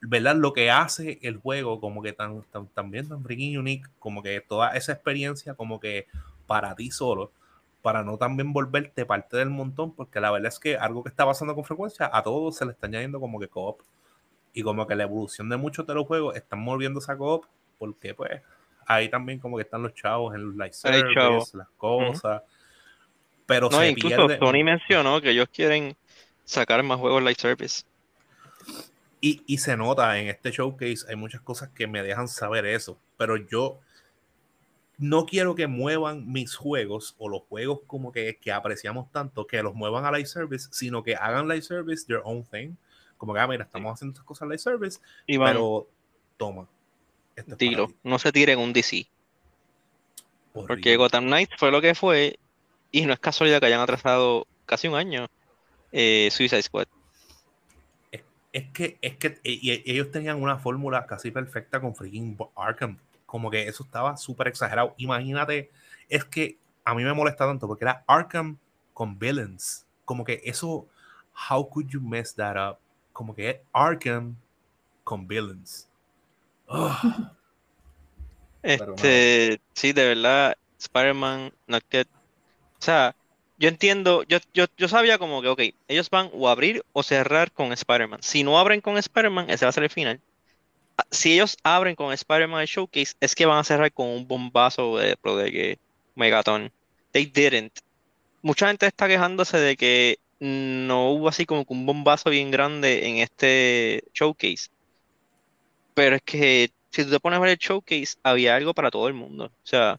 ¿verdad? 0.00 0.36
Lo 0.36 0.52
que 0.52 0.70
hace 0.70 1.18
el 1.22 1.38
juego 1.38 1.80
como 1.80 2.02
que 2.02 2.12
tan, 2.12 2.42
tan, 2.44 2.68
también 2.68 3.08
tan 3.08 3.22
freaking 3.22 3.58
unique, 3.58 3.88
como 3.98 4.22
que 4.22 4.40
toda 4.40 4.70
esa 4.76 4.92
experiencia 4.92 5.54
como 5.54 5.80
que 5.80 6.06
para 6.46 6.74
ti 6.74 6.90
solo, 6.90 7.32
para 7.82 8.02
no 8.02 8.16
también 8.16 8.52
volverte 8.52 9.04
parte 9.06 9.36
del 9.36 9.50
montón, 9.50 9.92
porque 9.92 10.20
la 10.20 10.30
verdad 10.30 10.48
es 10.48 10.58
que 10.58 10.76
algo 10.76 11.02
que 11.02 11.08
está 11.08 11.26
pasando 11.26 11.54
con 11.54 11.64
frecuencia, 11.64 12.10
a 12.12 12.22
todos 12.22 12.56
se 12.56 12.64
le 12.64 12.72
está 12.72 12.86
añadiendo 12.86 13.20
como 13.20 13.38
que 13.40 13.48
co-op. 13.48 13.80
Y 14.54 14.62
como 14.62 14.86
que 14.86 14.96
la 14.96 15.04
evolución 15.04 15.48
de 15.48 15.56
muchos 15.56 15.86
de 15.86 15.94
los 15.94 16.06
juegos 16.06 16.34
están 16.34 16.64
volviéndose 16.64 17.12
a 17.12 17.16
co-op, 17.16 17.44
porque 17.78 18.14
pues 18.14 18.42
ahí 18.86 19.08
también 19.08 19.38
como 19.38 19.56
que 19.56 19.62
están 19.62 19.82
los 19.82 19.94
chavos 19.94 20.34
en 20.34 20.46
los 20.46 20.54
live 20.54 20.72
service, 20.72 21.56
las 21.56 21.68
cosas. 21.76 22.42
Pero 23.48 23.70
no, 23.70 23.82
incluso 23.82 24.28
Sony 24.38 24.62
mencionó 24.62 25.22
que 25.22 25.30
ellos 25.30 25.48
quieren 25.50 25.96
sacar 26.44 26.82
más 26.82 27.00
juegos 27.00 27.22
live 27.22 27.34
service. 27.34 27.82
Y, 29.22 29.42
y 29.46 29.56
se 29.56 29.74
nota 29.74 30.18
en 30.18 30.28
este 30.28 30.50
showcase, 30.50 31.06
hay 31.08 31.16
muchas 31.16 31.40
cosas 31.40 31.70
que 31.70 31.86
me 31.86 32.02
dejan 32.02 32.28
saber 32.28 32.66
eso, 32.66 32.98
pero 33.16 33.38
yo 33.38 33.80
no 34.98 35.24
quiero 35.24 35.54
que 35.54 35.66
muevan 35.66 36.30
mis 36.30 36.56
juegos 36.56 37.14
o 37.16 37.30
los 37.30 37.40
juegos 37.48 37.80
como 37.86 38.12
que, 38.12 38.36
que 38.36 38.52
apreciamos 38.52 39.10
tanto, 39.10 39.46
que 39.46 39.62
los 39.62 39.74
muevan 39.74 40.04
a 40.04 40.12
live 40.12 40.26
service, 40.26 40.68
sino 40.70 41.02
que 41.02 41.14
hagan 41.14 41.48
live 41.48 41.62
service 41.62 42.04
their 42.06 42.20
own 42.24 42.44
thing. 42.44 42.74
Como 43.16 43.32
que, 43.32 43.40
ah, 43.40 43.46
mira, 43.46 43.64
estamos 43.64 43.94
haciendo 43.94 44.12
estas 44.12 44.26
cosas 44.26 44.46
live 44.46 44.58
service, 44.58 45.00
pero 45.26 45.88
toma. 46.36 46.68
Tiro, 47.56 47.90
no 48.02 48.18
se 48.18 48.30
tiren 48.30 48.58
un 48.58 48.74
DC. 48.74 49.06
Porque 50.52 50.96
Gotham 50.96 51.24
Knights 51.24 51.54
fue 51.56 51.70
lo 51.70 51.80
que 51.80 51.94
fue, 51.94 52.38
y 52.90 53.06
no 53.06 53.12
es 53.12 53.18
casualidad 53.18 53.60
que 53.60 53.66
hayan 53.66 53.80
atrasado 53.80 54.46
casi 54.66 54.88
un 54.88 54.94
año 54.94 55.28
eh, 55.92 56.28
Suicide 56.30 56.62
Squad. 56.62 56.86
Es, 58.52 58.64
que, 58.72 58.98
es 59.02 59.16
que 59.16 59.40
ellos 59.44 60.10
tenían 60.10 60.42
una 60.42 60.58
fórmula 60.58 61.06
casi 61.06 61.30
perfecta 61.30 61.80
con 61.80 61.94
freaking 61.94 62.36
Arkham 62.56 62.98
como 63.28 63.50
que 63.50 63.68
eso 63.68 63.84
estaba 63.84 64.16
súper 64.16 64.48
exagerado. 64.48 64.94
Imagínate, 64.96 65.70
es 66.08 66.24
que 66.24 66.56
a 66.82 66.94
mí 66.94 67.04
me 67.04 67.12
molesta 67.12 67.46
tanto 67.46 67.68
porque 67.68 67.84
era 67.84 68.02
Arkham 68.06 68.56
con 68.94 69.18
villains. 69.18 69.84
Como 70.06 70.24
que 70.24 70.40
eso, 70.46 70.88
how 71.50 71.68
could 71.68 71.88
you 71.88 72.00
mess 72.00 72.34
that 72.34 72.56
up? 72.56 72.78
Como 73.12 73.34
que 73.34 73.60
Arkham 73.74 74.34
con 75.04 75.28
villains. 75.28 75.90
Este, 78.62 79.60
sí, 79.74 79.92
de 79.92 80.14
verdad, 80.14 80.56
Spider-Man, 80.78 81.52
no 81.66 81.78
que, 81.86 82.06
o 82.78 82.82
sea, 82.82 83.14
yo 83.58 83.68
entiendo, 83.68 84.22
yo, 84.24 84.38
yo, 84.54 84.66
yo 84.76 84.88
sabía 84.88 85.18
como 85.18 85.42
que, 85.42 85.48
ok, 85.48 85.60
ellos 85.88 86.10
van 86.10 86.30
o 86.32 86.48
abrir 86.48 86.84
o 86.92 87.02
cerrar 87.02 87.50
con 87.52 87.72
Spider-Man. 87.72 88.22
Si 88.22 88.44
no 88.44 88.58
abren 88.58 88.80
con 88.80 88.96
Spider-Man, 88.96 89.50
ese 89.50 89.64
va 89.64 89.70
a 89.70 89.72
ser 89.72 89.84
el 89.84 89.90
final 89.90 90.20
si 91.10 91.34
ellos 91.34 91.56
abren 91.62 91.94
con 91.94 92.12
Spider-Man 92.12 92.64
Showcase, 92.66 93.14
es 93.20 93.34
que 93.34 93.46
van 93.46 93.58
a 93.58 93.64
cerrar 93.64 93.92
con 93.92 94.08
un 94.08 94.26
bombazo 94.26 94.96
de, 94.98 95.16
de 95.22 95.52
que 95.52 95.78
Megaton. 96.14 96.72
They 97.12 97.26
didn't. 97.26 97.78
Mucha 98.42 98.68
gente 98.68 98.86
está 98.86 99.08
quejándose 99.08 99.58
de 99.58 99.76
que 99.76 100.18
no 100.40 101.10
hubo 101.10 101.28
así 101.28 101.46
como 101.46 101.64
un 101.68 101.86
bombazo 101.86 102.30
bien 102.30 102.50
grande 102.50 103.08
en 103.08 103.16
este 103.18 104.04
showcase. 104.14 104.68
Pero 105.94 106.16
es 106.16 106.22
que 106.22 106.70
si 106.90 107.04
tú 107.04 107.10
te 107.10 107.20
pones 107.20 107.38
a 107.38 107.40
ver 107.40 107.50
el 107.50 107.58
showcase, 107.58 108.16
había 108.22 108.56
algo 108.56 108.74
para 108.74 108.90
todo 108.90 109.08
el 109.08 109.14
mundo. 109.14 109.46
O 109.46 109.66
sea, 109.66 109.98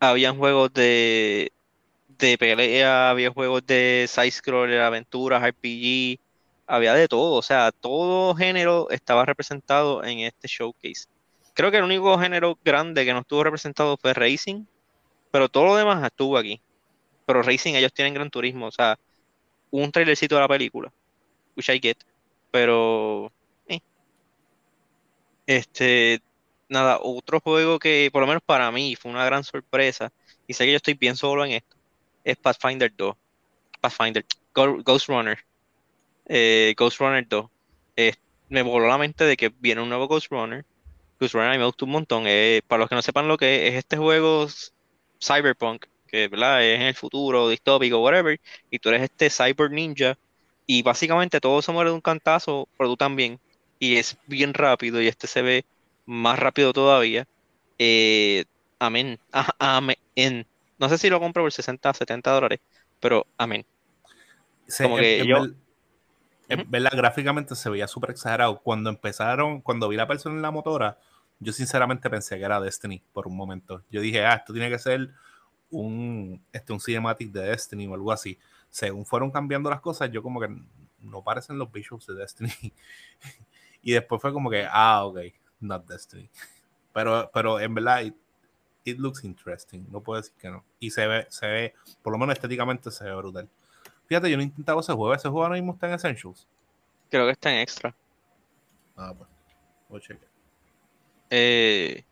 habían 0.00 0.36
juegos 0.38 0.72
de, 0.72 1.52
de 2.18 2.38
pelea, 2.38 3.10
había 3.10 3.30
juegos 3.30 3.66
de 3.66 4.06
side-scroller, 4.08 4.80
aventuras, 4.80 5.42
RPG, 5.42 6.18
había 6.66 6.94
de 6.94 7.08
todo, 7.08 7.36
o 7.36 7.42
sea, 7.42 7.72
todo 7.72 8.34
género 8.34 8.90
estaba 8.90 9.24
representado 9.24 10.04
en 10.04 10.20
este 10.20 10.48
showcase. 10.48 11.06
Creo 11.54 11.70
que 11.70 11.78
el 11.78 11.84
único 11.84 12.18
género 12.18 12.58
grande 12.62 13.04
que 13.04 13.12
no 13.12 13.20
estuvo 13.20 13.42
representado 13.42 13.96
fue 13.96 14.12
Racing, 14.14 14.64
pero 15.30 15.48
todo 15.48 15.64
lo 15.64 15.76
demás 15.76 16.04
estuvo 16.04 16.36
aquí. 16.36 16.60
Pero 17.26 17.42
Racing 17.42 17.74
ellos 17.74 17.92
tienen 17.92 18.14
Gran 18.14 18.30
Turismo, 18.30 18.66
o 18.66 18.70
sea, 18.70 18.98
un 19.70 19.90
trailercito 19.90 20.34
de 20.34 20.40
la 20.42 20.48
película, 20.48 20.92
which 21.56 21.70
I 21.70 21.80
get, 21.80 21.96
pero 22.50 23.32
eh. 23.66 23.80
este 25.46 26.20
nada, 26.68 26.98
otro 27.02 27.40
juego 27.40 27.78
que 27.78 28.10
por 28.12 28.20
lo 28.20 28.26
menos 28.28 28.42
para 28.44 28.70
mí 28.70 28.94
fue 28.94 29.10
una 29.10 29.24
gran 29.24 29.42
sorpresa, 29.42 30.12
y 30.46 30.52
sé 30.52 30.66
que 30.66 30.72
yo 30.72 30.76
estoy 30.76 30.94
bien 30.94 31.16
solo 31.16 31.44
en 31.46 31.52
esto, 31.52 31.76
es 32.24 32.36
Pathfinder 32.36 32.92
2. 32.96 33.14
Pathfinder, 33.80 34.24
Ghost 34.54 35.08
Runner. 35.08 35.38
Ghost 36.76 36.98
Runner 37.00 37.26
2. 37.26 37.46
Eh, 37.96 38.14
me 38.48 38.62
voló 38.62 38.88
la 38.88 38.98
mente 38.98 39.24
de 39.24 39.36
que 39.36 39.48
viene 39.48 39.82
un 39.82 39.88
nuevo 39.88 40.08
Ghost 40.08 40.30
Runner. 40.30 40.64
Ghost 41.20 41.34
Runner 41.34 41.58
me 41.58 41.64
gustó 41.64 41.84
un 41.84 41.92
montón. 41.92 42.24
Para 42.66 42.80
los 42.80 42.88
que 42.88 42.94
no 42.94 43.02
sepan 43.02 43.28
lo 43.28 43.36
que 43.36 43.66
es, 43.68 43.72
es 43.72 43.78
este 43.78 43.96
juego 43.96 44.46
cyberpunk, 45.20 45.86
que 46.06 46.24
es 46.24 46.32
en 46.32 46.82
el 46.82 46.94
futuro, 46.94 47.48
distópico, 47.48 47.98
whatever, 47.98 48.40
y 48.70 48.78
tú 48.78 48.88
eres 48.88 49.02
este 49.02 49.30
cyber 49.30 49.70
ninja, 49.70 50.18
y 50.66 50.82
básicamente 50.82 51.40
todo 51.40 51.62
se 51.62 51.72
muere 51.72 51.90
de 51.90 51.94
un 51.94 52.00
cantazo, 52.00 52.68
pero 52.76 52.90
tú 52.90 52.96
también, 52.96 53.40
y 53.78 53.96
es 53.96 54.16
bien 54.26 54.54
rápido, 54.54 55.00
y 55.00 55.08
este 55.08 55.26
se 55.26 55.42
ve 55.42 55.64
más 56.06 56.38
rápido 56.38 56.72
todavía. 56.72 57.26
Eh, 57.78 58.44
amén. 58.78 59.18
Amén. 59.58 60.46
No 60.78 60.88
sé 60.88 60.98
si 60.98 61.10
lo 61.10 61.20
compro 61.20 61.42
por 61.42 61.52
60, 61.52 61.92
70 61.92 62.30
dólares, 62.32 62.60
pero 63.00 63.26
amén. 63.36 63.64
Se- 64.66 64.84
Como 64.84 64.96
que 64.96 65.26
yo- 65.26 65.40
ver- 65.40 66.82
gráficamente 66.94 67.54
se 67.54 67.70
veía 67.70 67.86
súper 67.88 68.10
exagerado. 68.10 68.60
Cuando 68.60 68.90
empezaron, 68.90 69.60
cuando 69.60 69.88
vi 69.88 69.96
la 69.96 70.06
persona 70.06 70.36
en 70.36 70.42
la 70.42 70.50
motora, 70.50 70.98
yo 71.40 71.52
sinceramente 71.52 72.08
pensé 72.10 72.38
que 72.38 72.44
era 72.44 72.60
Destiny 72.60 73.02
por 73.12 73.26
un 73.26 73.36
momento. 73.36 73.82
Yo 73.90 74.00
dije, 74.00 74.24
ah, 74.24 74.34
esto 74.34 74.52
tiene 74.52 74.70
que 74.70 74.78
ser 74.78 75.10
un, 75.70 76.42
este, 76.52 76.72
un 76.72 76.80
cinematic 76.80 77.30
de 77.30 77.42
Destiny 77.42 77.86
o 77.86 77.94
algo 77.94 78.12
así. 78.12 78.38
Según 78.70 79.06
fueron 79.06 79.30
cambiando 79.30 79.70
las 79.70 79.80
cosas, 79.80 80.10
yo 80.10 80.22
como 80.22 80.40
que 80.40 80.48
no 81.00 81.22
parecen 81.22 81.58
los 81.58 81.70
visuals 81.70 82.06
de 82.06 82.14
Destiny. 82.14 82.52
y 83.82 83.92
después 83.92 84.20
fue 84.20 84.32
como 84.32 84.50
que, 84.50 84.66
ah, 84.70 85.04
ok, 85.04 85.18
not 85.60 85.86
Destiny. 85.86 86.28
Pero, 86.92 87.30
pero 87.32 87.60
en 87.60 87.74
verdad, 87.74 88.02
it, 88.84 88.98
looks 88.98 89.24
interesting. 89.24 89.86
No 89.90 90.00
puedo 90.00 90.20
decir 90.20 90.34
que 90.38 90.50
no. 90.50 90.64
Y 90.80 90.90
se 90.90 91.06
ve, 91.06 91.26
se 91.30 91.46
ve, 91.46 91.74
por 92.02 92.12
lo 92.12 92.18
menos 92.18 92.34
estéticamente 92.34 92.90
se 92.90 93.04
ve 93.04 93.14
brutal. 93.14 93.48
Fíjate, 94.06 94.30
yo 94.30 94.36
no 94.36 94.42
he 94.42 94.46
intentado 94.46 94.80
ese 94.80 94.92
juego. 94.92 95.14
Ese 95.14 95.28
juego 95.28 95.44
ahora 95.44 95.56
mismo 95.56 95.72
está 95.72 95.88
en 95.88 95.94
Essentials. 95.94 96.46
Creo 97.10 97.26
que 97.26 97.32
está 97.32 97.52
en 97.52 97.60
extra. 97.60 97.94
Ah, 98.96 99.14
pues. 99.16 99.28
Voy 99.88 99.98
a 99.98 100.02
chequear. 100.02 100.28
Eh, 101.30 102.04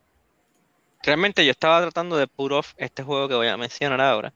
realmente 1.02 1.44
yo 1.44 1.50
estaba 1.50 1.80
tratando 1.80 2.16
de 2.16 2.26
put 2.26 2.52
off 2.52 2.74
este 2.76 3.02
juego 3.02 3.28
que 3.28 3.34
voy 3.34 3.46
a 3.46 3.56
mencionar 3.56 4.00
ahora. 4.00 4.32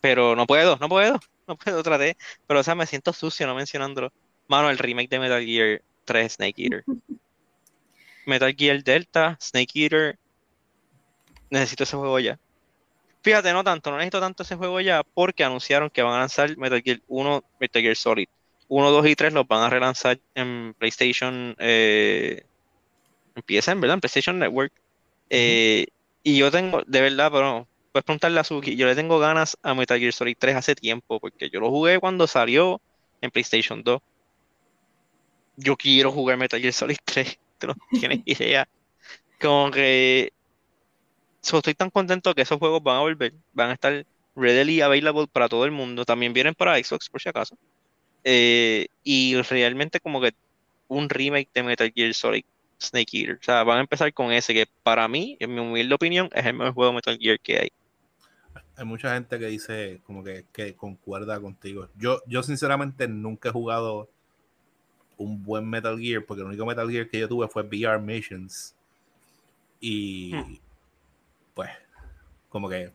Pero 0.00 0.36
no 0.36 0.46
puedo, 0.46 0.76
no 0.78 0.88
puedo, 0.88 1.18
no 1.46 1.56
puedo, 1.56 1.82
traté. 1.82 2.16
Pero 2.46 2.60
o 2.60 2.62
sea, 2.62 2.74
me 2.74 2.86
siento 2.86 3.12
sucio 3.12 3.46
no 3.46 3.54
mencionándolo. 3.54 4.12
Mano, 4.48 4.70
el 4.70 4.78
remake 4.78 5.10
de 5.10 5.18
Metal 5.18 5.44
Gear 5.44 5.82
3 6.04 6.32
Snake 6.32 6.62
Eater. 6.62 6.84
Metal 8.26 8.54
Gear 8.54 8.82
Delta, 8.82 9.36
Snake 9.40 9.72
Eater. 9.74 10.18
Necesito 11.50 11.84
ese 11.84 11.96
juego 11.96 12.18
ya. 12.18 12.38
Fíjate, 13.22 13.52
no 13.52 13.62
tanto, 13.62 13.90
no 13.90 13.98
necesito 13.98 14.20
tanto 14.20 14.42
ese 14.42 14.56
juego 14.56 14.80
ya 14.80 15.02
porque 15.02 15.44
anunciaron 15.44 15.90
que 15.90 16.02
van 16.02 16.14
a 16.14 16.20
lanzar 16.20 16.56
Metal 16.56 16.80
Gear 16.82 17.00
1, 17.08 17.44
Metal 17.58 17.82
Gear 17.82 17.96
Solid. 17.96 18.28
1, 18.68 18.90
2 18.90 19.06
y 19.08 19.16
3 19.16 19.32
los 19.32 19.46
van 19.46 19.62
a 19.62 19.70
relanzar 19.70 20.18
en 20.34 20.74
PlayStation. 20.78 21.54
Eh, 21.58 22.44
empiezan, 23.34 23.80
¿verdad? 23.80 23.94
En 23.94 24.00
PlayStation 24.00 24.38
Network. 24.38 24.72
Eh, 25.28 25.86
y 26.22 26.38
yo 26.38 26.50
tengo, 26.50 26.82
de 26.86 27.00
verdad, 27.00 27.30
pero 27.32 27.66
puedes 27.92 28.04
preguntarle 28.04 28.40
a 28.40 28.44
Suki, 28.44 28.76
yo 28.76 28.86
le 28.86 28.94
tengo 28.94 29.18
ganas 29.18 29.58
a 29.62 29.74
Metal 29.74 29.98
Gear 29.98 30.12
Solid 30.12 30.36
3 30.38 30.56
hace 30.56 30.74
tiempo, 30.74 31.20
porque 31.20 31.50
yo 31.50 31.60
lo 31.60 31.70
jugué 31.70 31.98
cuando 31.98 32.26
salió 32.26 32.80
en 33.20 33.30
PlayStation 33.30 33.82
2. 33.82 34.00
Yo 35.56 35.76
quiero 35.76 36.12
jugar 36.12 36.36
Metal 36.36 36.60
Gear 36.60 36.72
Solid 36.72 36.98
3, 37.04 37.38
tú 37.58 37.66
no 37.68 37.74
tienes 37.90 38.20
idea. 38.24 38.68
Como 39.40 39.70
que 39.70 40.32
so, 41.40 41.58
estoy 41.58 41.74
tan 41.74 41.90
contento 41.90 42.34
que 42.34 42.42
esos 42.42 42.58
juegos 42.58 42.82
van 42.82 42.96
a 42.96 43.00
volver, 43.00 43.32
van 43.52 43.70
a 43.70 43.74
estar 43.74 44.04
readily 44.36 44.80
available 44.80 45.26
para 45.26 45.48
todo 45.48 45.64
el 45.64 45.70
mundo. 45.70 46.04
También 46.04 46.32
vienen 46.32 46.54
para 46.54 46.82
Xbox, 46.82 47.08
por 47.08 47.20
si 47.20 47.28
acaso. 47.28 47.56
Eh, 48.24 48.88
y 49.02 49.40
realmente 49.42 50.00
como 50.00 50.20
que 50.20 50.32
un 50.88 51.08
remake 51.08 51.48
de 51.54 51.62
Metal 51.62 51.92
Gear 51.94 52.12
Solid 52.14 52.44
Snake 52.78 53.18
Eater. 53.18 53.36
O 53.36 53.42
sea, 53.42 53.62
van 53.64 53.78
a 53.78 53.80
empezar 53.80 54.12
con 54.12 54.32
ese, 54.32 54.52
que 54.52 54.66
para 54.82 55.08
mí, 55.08 55.36
en 55.40 55.54
mi 55.54 55.60
humilde 55.60 55.94
opinión, 55.94 56.28
es 56.34 56.44
el 56.44 56.54
mejor 56.54 56.74
juego 56.74 56.90
de 56.90 56.96
Metal 56.96 57.18
Gear 57.18 57.40
que 57.40 57.58
hay. 57.58 57.68
Hay 58.76 58.84
mucha 58.84 59.14
gente 59.14 59.38
que 59.38 59.46
dice 59.46 60.00
como 60.06 60.24
que, 60.24 60.44
que 60.52 60.74
concuerda 60.74 61.38
contigo. 61.40 61.88
Yo, 61.96 62.20
yo 62.26 62.42
sinceramente 62.42 63.08
nunca 63.08 63.50
he 63.50 63.52
jugado 63.52 64.08
un 65.16 65.42
buen 65.42 65.68
Metal 65.68 65.98
Gear, 65.98 66.24
porque 66.24 66.42
el 66.42 66.48
único 66.48 66.64
Metal 66.64 66.90
Gear 66.90 67.08
que 67.08 67.20
yo 67.20 67.28
tuve 67.28 67.48
fue 67.48 67.62
VR 67.62 68.00
Missions. 68.00 68.74
Y 69.80 70.32
Hmm. 70.34 70.56
Pues, 71.62 71.70
como 72.48 72.68
que 72.68 72.92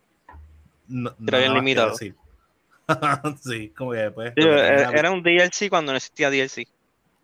no, 0.88 1.14
Era 1.26 1.38
bien 1.38 1.54
limitado. 1.54 1.94
sí, 3.42 3.70
como 3.70 3.92
que 3.92 4.10
pues. 4.10 4.34
Que 4.34 4.42
tenía- 4.42 4.90
Era 4.90 5.10
un 5.10 5.22
DLC 5.22 5.68
cuando 5.68 5.92
no 5.92 5.96
existía 5.96 6.30
DLC. 6.30 6.66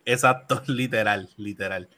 Exacto, 0.05 0.63
literal, 0.67 1.29
literal. 1.37 1.89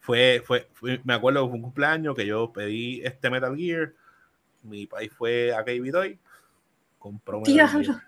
Fue, 0.00 0.42
fue, 0.46 0.68
fue- 0.74 1.00
me 1.04 1.14
acuerdo 1.14 1.42
que 1.44 1.48
fue 1.48 1.56
un 1.56 1.62
cumpleaños 1.62 2.14
que 2.14 2.24
yo 2.26 2.52
pedí 2.52 3.00
este 3.04 3.30
Metal 3.30 3.56
Gear. 3.56 3.92
Mi 4.62 4.86
país 4.86 5.10
fue 5.16 5.52
a 5.54 5.62
KB 5.64 5.90
Toy, 5.92 6.18
compró 6.98 7.38
Metal 7.40 7.54
Diablo. 7.54 7.82
Gear. 7.84 8.02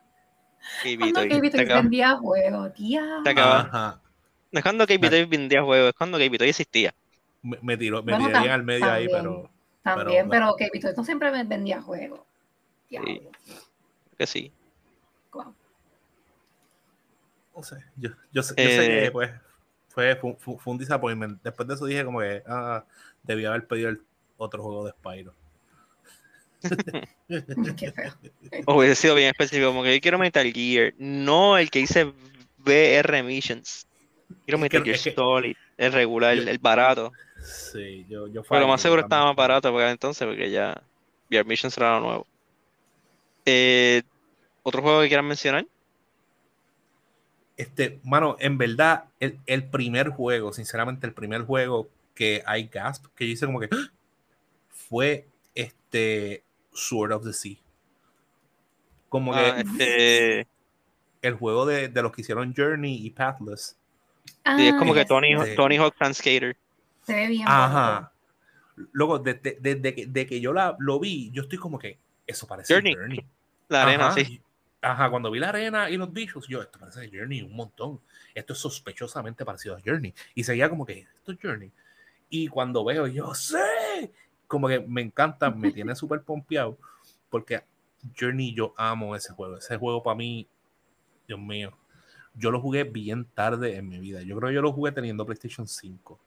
Cuando 0.82 1.06
Vito, 1.06 1.25
y 1.25 1.28
David 1.28 1.50
te 1.52 1.61
acabas- 1.62 1.82
vendía 1.82 2.16
juegos, 2.16 2.75
tía. 2.75 3.20
te 3.25 3.30
acabas- 3.30 3.66
Ajá. 3.66 4.00
No 4.52 4.59
es 4.59 4.62
cuando 4.64 4.85
Game 4.87 5.09
Toy 5.11 5.25
vendía 5.26 5.62
juegos, 5.62 5.88
es 5.90 5.94
cuando 5.94 6.18
Game 6.18 6.37
Toy 6.38 6.49
existía. 6.49 6.92
Me, 7.42 7.56
me 7.62 7.76
tiró, 7.76 8.02
me 8.02 8.12
Bueno, 8.12 8.40
bien 8.40 8.50
al 8.52 8.62
medio 8.62 8.90
ahí, 8.90 9.09
pero 9.11 9.50
También, 9.83 10.29
pero- 10.29 10.47
pero, 10.47 10.57
que 10.57 10.69
Vito 10.73 10.93
no 10.97 11.05
siempre 11.05 11.31
me 11.31 11.43
vendía 11.45 11.81
juegos. 11.81 12.21
Diablo. 12.89 13.31
Que 14.19 14.27
sí. 14.27 14.53
No 17.55 17.63
sé. 17.63 17.77
Yo, 17.97 18.11
yo 18.33 18.43
sé, 18.43 18.55
yo 18.57 18.63
sé 18.69 18.99
Eh, 18.99 19.05
que 19.05 19.11
pues 19.11 19.31
fue, 19.89 20.17
fue, 20.17 20.35
fue- 20.39 20.59
fue 20.59 20.73
un 20.73 20.79
disappointment. 20.79 21.43
Después 21.43 21.69
de 21.69 21.75
eso 21.75 21.85
dije 21.87 22.05
como 22.05 22.21
que 22.21 22.43
ah, 22.47 22.85
debía 23.23 23.49
haber 23.51 23.67
pedido 23.67 23.91
el 23.91 24.03
otro 24.39 24.63
juego 24.63 24.85
de 24.87 24.93
Spyro. 24.93 25.35
Qué 27.77 27.93
feo. 27.93 28.13
O 28.67 28.79
hubiese 28.79 28.95
sido 28.95 29.15
bien 29.15 29.31
específico, 29.31 29.69
como 29.69 29.83
que 29.83 29.95
yo 29.95 30.01
quiero 30.01 30.19
Metal 30.19 30.51
Gear, 30.53 30.95
no 30.99 31.57
el 31.59 31.71
que 31.71 31.81
dice 31.81 32.13
VR 32.65 33.23
Missions. 33.23 33.87
Quiero 34.45 34.57
Es 34.65 34.71
que- 34.71 34.79
Metal 34.79 34.85
Gear 34.85 34.99
que- 35.03 35.15
Solid, 35.15 35.57
el 35.77 35.93
regular, 35.93 36.37
Yo- 36.37 36.49
el 36.51 36.59
barato. 36.59 37.13
Sí, 37.42 38.06
yo, 38.09 38.26
yo 38.28 38.42
Pero 38.42 38.61
lo 38.62 38.68
más 38.68 38.80
seguro 38.80 39.02
estaba 39.02 39.26
más 39.26 39.37
barato 39.37 39.70
porque 39.73 39.88
entonces, 39.88 40.26
porque 40.26 40.50
ya 40.50 40.82
VR 41.30 41.44
Missions 41.47 41.76
era 41.76 41.94
lo 41.99 42.00
nuevo. 42.06 42.26
Eh, 43.47 44.02
¿otro 44.62 44.82
juego 44.82 45.00
que 45.02 45.09
quieran 45.09 45.26
mencionar? 45.26 45.66
Este, 47.56 48.00
mano, 48.04 48.37
en 48.38 48.56
verdad, 48.59 49.04
el, 49.20 49.38
el 49.47 49.64
primer 49.68 50.09
juego, 50.11 50.52
sinceramente, 50.52 51.06
el 51.06 51.12
primer 51.12 51.42
juego 51.42 51.88
que 52.14 52.42
hay 52.47 52.68
gasp, 52.68 53.06
que 53.14 53.26
yo 53.26 53.32
hice 53.32 53.47
como 53.47 53.61
que 53.61 53.68
¡Ah! 53.70 53.90
fue 54.68 55.26
este 55.54 56.42
Sword 56.73 57.12
of 57.12 57.25
the 57.25 57.32
Sea. 57.32 57.56
Como 59.09 59.35
Ah, 59.35 59.56
que 59.56 59.61
este, 59.61 60.47
el 61.23 61.35
juego 61.35 61.66
de, 61.66 61.88
de 61.88 62.02
los 62.02 62.12
que 62.12 62.23
hicieron 62.23 62.54
Journey 62.56 63.04
y 63.04 63.11
Pathless. 63.11 63.76
sí, 64.25 64.68
es 64.68 64.73
Ah, 64.73 64.76
como 64.78 64.94
que 64.94 65.00
yes. 65.00 65.09
Tony, 65.09 65.32
Este- 65.32 65.54
Tony 65.56 65.76
Hawk 65.76 65.94
Fan 65.97 66.14
Skater. 66.14 66.56
Se 67.02 67.14
ve 67.14 67.28
bien. 67.28 67.47
Ajá. 67.49 68.12
Luego, 68.92 69.19
desde, 69.19 69.59
desde 69.61 69.95
que, 69.95 70.07
de 70.07 70.26
que 70.26 70.40
yo 70.40 70.52
la, 70.52 70.76
lo 70.78 70.99
vi, 70.99 71.30
yo 71.33 71.42
estoy 71.42 71.59
como 71.59 71.78
que 71.78 71.99
eso 72.26 72.47
parece 72.47 72.73
Journey. 72.73 72.95
Journey. 72.95 73.26
La 73.69 73.83
arena, 73.83 74.09
Ajá, 74.09 74.16
sí. 74.16 74.42
Ajá, 74.83 75.11
cuando 75.11 75.30
vi 75.30 75.38
la 75.38 75.50
arena 75.50 75.90
y 75.90 75.97
los 75.97 76.12
bichos, 76.12 76.47
yo, 76.49 76.62
esto 76.62 76.78
parece 76.78 77.11
Journey 77.12 77.42
un 77.42 77.54
montón. 77.54 78.00
Esto 78.35 78.54
es 78.54 78.59
sospechosamente 78.59 79.45
parecido 79.45 79.76
a 79.76 79.80
Journey. 79.85 80.14
Y 80.35 80.45
seguía 80.45 80.71
como 80.71 80.87
que, 80.87 81.07
esto 81.16 81.33
es 81.33 81.38
Journey. 81.40 81.71
Y 82.30 82.49
cuando 82.49 82.85
veo, 82.85 83.07
yo 83.07 83.35
sé, 83.35 84.12
como 84.47 84.69
que 84.69 84.80
me 84.80 85.02
encanta, 85.02 85.50
me 85.50 85.71
tiene 85.73 85.95
súper 85.95 86.23
pompeado, 86.23 86.78
porque 87.28 87.62
Journey, 88.19 88.54
yo 88.54 88.75
amo 88.76 89.14
ese 89.14 89.33
juego. 89.33 89.59
Ese 89.59 89.76
juego 89.76 90.02
para 90.02 90.16
mí, 90.16 90.49
Dios 91.28 91.38
mío, 91.38 91.76
yo 92.35 92.50
lo 92.50 92.61
jugué 92.61 92.85
bien 92.85 93.26
tarde 93.26 93.76
en 93.76 93.88
mi 93.88 93.99
vida. 93.99 94.23
Yo 94.23 94.37
creo 94.37 94.49
que 94.49 94.54
yo 94.54 94.62
lo 94.62 94.73
jugué 94.73 94.92
teniendo 94.92 95.26
PlayStation 95.26 95.66
5. 95.66 96.19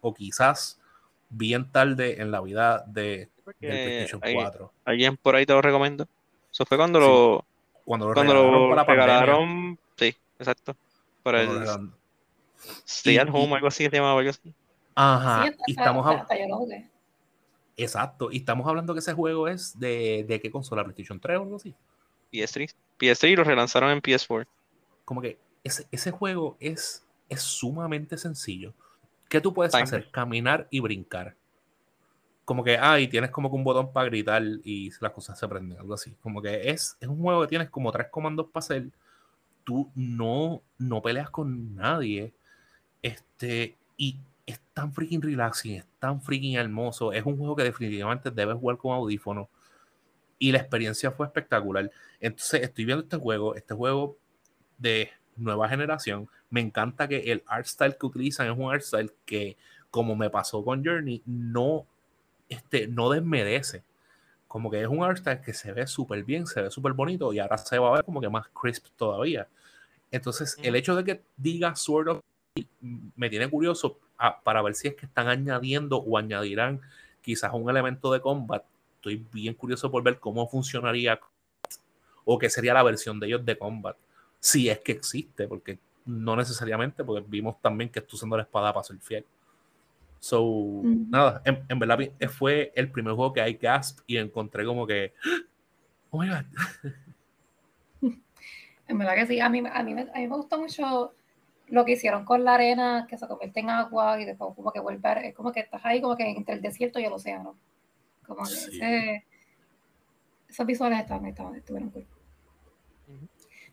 O 0.00 0.14
quizás 0.14 0.80
bien 1.28 1.70
tarde 1.70 2.20
en 2.20 2.30
la 2.30 2.40
vida 2.40 2.84
de, 2.86 3.28
del 3.60 3.70
PlayStation 3.82 4.20
hay- 4.24 4.34
4. 4.34 4.72
alguien 4.84 5.16
por 5.16 5.34
ahí 5.36 5.46
te 5.46 5.52
lo 5.52 5.62
recomiendo. 5.62 6.06
Eso 6.52 6.64
fue 6.66 6.76
cuando 6.76 6.98
Sí, 7.00 7.06
lo, 7.06 7.44
Cuando 7.84 8.08
lo 8.08 8.14
cuando 8.14 8.32
regalaron 8.32 8.70
lo 8.70 8.76
para 8.76 8.84
regalaron, 8.94 9.78
sí, 9.96 10.16
exacto. 10.38 10.76
Para 11.22 11.38
cuando 11.38 11.54
el 11.54 11.60
regalaron. 11.60 11.94
Stay 12.86 13.14
Y- 13.14 13.18
at 13.18 13.28
Home, 13.30 13.50
y- 13.52 13.54
algo 13.54 13.68
así 13.68 13.84
que 13.84 13.90
se 13.90 13.96
llamaba, 13.96 14.18
algo 14.18 14.30
así. 14.30 14.54
Ajá, 14.94 15.46
Sí, 15.46 15.56
y 15.68 15.72
estamos 15.72 16.06
hasta- 16.06 16.22
hasta 16.22 16.34
exacto, 17.76 18.30
y 18.30 18.38
estamos 18.38 18.66
hablando 18.68 18.92
que 18.92 19.00
ese 19.00 19.14
juego 19.14 19.48
es 19.48 19.78
de, 19.78 20.24
de 20.28 20.40
qué 20.40 20.50
consola, 20.50 20.82
PlayStation 20.84 21.18
3 21.18 21.38
o 21.38 21.42
algo 21.42 21.56
así. 21.56 21.74
PS3. 22.32 22.74
PS3 22.98 23.30
y 23.32 23.36
lo 23.36 23.44
relanzaron 23.44 23.90
en 23.90 24.00
PS4. 24.02 24.46
como 25.04 25.20
que 25.22 25.38
ese, 25.64 25.86
ese 25.90 26.10
juego 26.12 26.56
es, 26.60 27.02
es 27.28 27.42
sumamente 27.42 28.16
sencillo. 28.16 28.72
¿Qué 29.30 29.40
tú 29.40 29.54
puedes 29.54 29.70
Time. 29.70 29.84
hacer? 29.84 30.10
Caminar 30.10 30.66
y 30.70 30.80
brincar. 30.80 31.36
Como 32.44 32.64
que, 32.64 32.76
ay, 32.76 33.06
tienes 33.06 33.30
como 33.30 33.48
que 33.48 33.54
un 33.54 33.62
botón 33.62 33.92
para 33.92 34.06
gritar 34.06 34.42
y 34.64 34.90
las 35.00 35.12
cosas 35.12 35.38
se 35.38 35.46
prenden, 35.46 35.78
algo 35.78 35.94
así. 35.94 36.16
Como 36.20 36.42
que 36.42 36.68
es, 36.68 36.96
es 37.00 37.08
un 37.08 37.22
juego 37.22 37.42
que 37.42 37.46
tienes 37.46 37.70
como 37.70 37.92
tres 37.92 38.08
comandos 38.08 38.48
para 38.50 38.64
hacer. 38.64 38.90
Tú 39.62 39.88
no, 39.94 40.62
no 40.78 41.00
peleas 41.00 41.30
con 41.30 41.76
nadie. 41.76 42.34
Este, 43.02 43.78
y 43.96 44.18
es 44.44 44.60
tan 44.74 44.92
freaking 44.92 45.22
relaxing, 45.22 45.76
es 45.76 45.86
tan 46.00 46.20
freaking 46.20 46.56
hermoso. 46.56 47.12
Es 47.12 47.24
un 47.24 47.38
juego 47.38 47.54
que 47.54 47.62
definitivamente 47.62 48.32
debes 48.32 48.56
jugar 48.56 48.78
con 48.78 48.96
audífonos. 48.96 49.46
Y 50.40 50.50
la 50.50 50.58
experiencia 50.58 51.12
fue 51.12 51.26
espectacular. 51.26 51.88
Entonces, 52.18 52.62
estoy 52.62 52.84
viendo 52.84 53.04
este 53.04 53.16
juego, 53.16 53.54
este 53.54 53.74
juego 53.74 54.18
de 54.76 55.08
nueva 55.40 55.68
generación. 55.68 56.28
Me 56.50 56.60
encanta 56.60 57.08
que 57.08 57.32
el 57.32 57.42
art 57.46 57.66
style 57.66 57.96
que 57.98 58.06
utilizan 58.06 58.50
es 58.50 58.56
un 58.56 58.72
art 58.72 58.82
style 58.82 59.12
que, 59.24 59.56
como 59.90 60.14
me 60.16 60.30
pasó 60.30 60.64
con 60.64 60.84
Journey, 60.84 61.22
no, 61.26 61.86
este, 62.48 62.86
no 62.86 63.10
desmerece. 63.10 63.82
Como 64.46 64.70
que 64.70 64.80
es 64.80 64.88
un 64.88 65.02
art 65.02 65.18
style 65.18 65.40
que 65.40 65.54
se 65.54 65.72
ve 65.72 65.86
súper 65.86 66.24
bien, 66.24 66.46
se 66.46 66.62
ve 66.62 66.70
súper 66.70 66.92
bonito 66.92 67.32
y 67.32 67.38
ahora 67.38 67.58
se 67.58 67.78
va 67.78 67.88
a 67.88 67.92
ver 67.92 68.04
como 68.04 68.20
que 68.20 68.28
más 68.28 68.48
crisp 68.48 68.86
todavía. 68.96 69.46
Entonces, 70.10 70.58
el 70.62 70.74
hecho 70.74 70.96
de 70.96 71.04
que 71.04 71.22
diga 71.36 71.76
Sword 71.76 72.08
of 72.08 72.20
me 73.14 73.30
tiene 73.30 73.48
curioso 73.48 73.98
a- 74.18 74.40
para 74.40 74.60
ver 74.60 74.74
si 74.74 74.88
es 74.88 74.94
que 74.96 75.06
están 75.06 75.28
añadiendo 75.28 75.98
o 75.98 76.18
añadirán 76.18 76.80
quizás 77.22 77.52
un 77.54 77.70
elemento 77.70 78.12
de 78.12 78.20
combat. 78.20 78.64
Estoy 78.96 79.24
bien 79.32 79.54
curioso 79.54 79.90
por 79.90 80.02
ver 80.02 80.18
cómo 80.18 80.48
funcionaría 80.48 81.20
o 82.24 82.38
qué 82.38 82.50
sería 82.50 82.74
la 82.74 82.82
versión 82.82 83.20
de 83.20 83.28
ellos 83.28 83.44
de 83.44 83.56
combat. 83.56 83.96
Si 84.40 84.68
es 84.68 84.80
que 84.80 84.92
existe, 84.92 85.46
porque 85.46 85.78
no 86.06 86.34
necesariamente, 86.34 87.04
porque 87.04 87.24
vimos 87.28 87.60
también 87.60 87.90
que 87.90 87.98
estoy 88.00 88.16
usando 88.16 88.36
la 88.36 88.42
espada 88.44 88.72
para 88.72 88.82
ser 88.82 88.96
fiel. 88.98 89.24
So, 90.18 90.42
Ujú. 90.42 91.06
nada, 91.08 91.40
en, 91.44 91.64
en 91.68 91.78
verdad 91.78 91.98
pi- 91.98 92.26
fue 92.28 92.72
el 92.74 92.90
primer 92.90 93.14
juego 93.14 93.32
que 93.32 93.40
hay 93.40 93.54
gasp 93.54 94.00
y 94.06 94.16
encontré 94.16 94.64
como 94.64 94.86
que, 94.86 95.12
oh 96.10 96.18
my 96.20 96.28
god, 96.28 96.44
En 98.88 98.98
verdad 98.98 99.14
que 99.14 99.26
sí, 99.26 99.40
a 99.40 99.48
mí, 99.48 99.62
a 99.70 99.82
mí, 99.84 99.94
me- 99.94 100.10
a 100.12 100.18
mí 100.18 100.26
me 100.26 100.36
gustó 100.36 100.58
mucho 100.58 101.14
lo 101.68 101.84
que 101.84 101.92
hicieron 101.92 102.24
con 102.24 102.42
la 102.44 102.54
arena, 102.54 103.06
que 103.08 103.16
se 103.16 103.28
convierte 103.28 103.60
en 103.60 103.70
agua 103.70 104.20
y 104.20 104.24
después 104.24 104.52
como 104.56 104.72
que 104.72 104.80
vuelve, 104.80 105.28
es 105.28 105.34
como 105.34 105.52
que 105.52 105.60
estás 105.60 105.80
ahí 105.84 106.00
como 106.00 106.16
que 106.16 106.28
entre 106.28 106.56
el 106.56 106.62
desierto 106.62 106.98
y 106.98 107.04
el 107.04 107.12
océano. 107.12 107.56
Como 108.26 108.42
que 108.42 108.50
Sí. 108.50 108.76
ese- 108.76 109.24
esos 110.48 110.66
visuales 110.66 110.98
estaban, 111.00 111.26
estaban, 111.26 111.54
estuvieron 111.54 111.90
cool. 111.90 112.04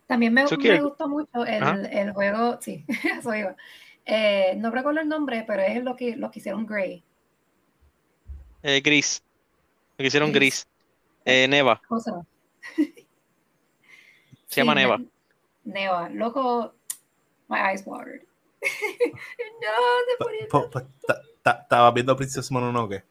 También 0.08 0.34
me, 0.34 0.46
quiere- 0.46 0.82
gustó 0.82 1.08
mucho 1.08 1.46
el, 1.46 1.86
el 1.88 2.14
juego, 2.14 2.60
sí, 2.62 2.86
eso 3.20 3.36
iba. 3.36 3.56
Eh, 4.06 4.54
no 4.58 4.72
recuerdo 4.72 5.02
el 5.02 5.10
nombre, 5.10 5.44
pero 5.46 5.62
es 5.64 5.84
lo 5.84 5.96
que, 5.96 6.16
lo 6.16 6.32
que 6.32 6.40
hicieron 6.40 6.66
Grey. 6.66 7.04
Eh, 8.64 8.82
gris. 8.82 9.22
Lo 9.98 10.04
que 10.04 10.08
hicieron 10.08 10.32
Gris. 10.32 10.66
gris. 10.66 10.68
Eh, 11.26 11.48
Neva. 11.48 11.82
¿Cómo 11.88 12.00
se 12.00 12.12
llama? 12.12 12.26
Neva. 14.76 14.98
Ne- 14.98 15.08
Neva. 15.66 16.10
Loco, 16.10 16.74
my 17.50 17.58
eyes 17.60 17.84
watered. 17.86 18.22
no, 20.52 20.70
se 20.70 20.86
ta- 21.44 21.60
estaba 21.62 21.92
viendo 21.92 22.16
Princess 22.16 22.52
Mononoke. 22.52 23.04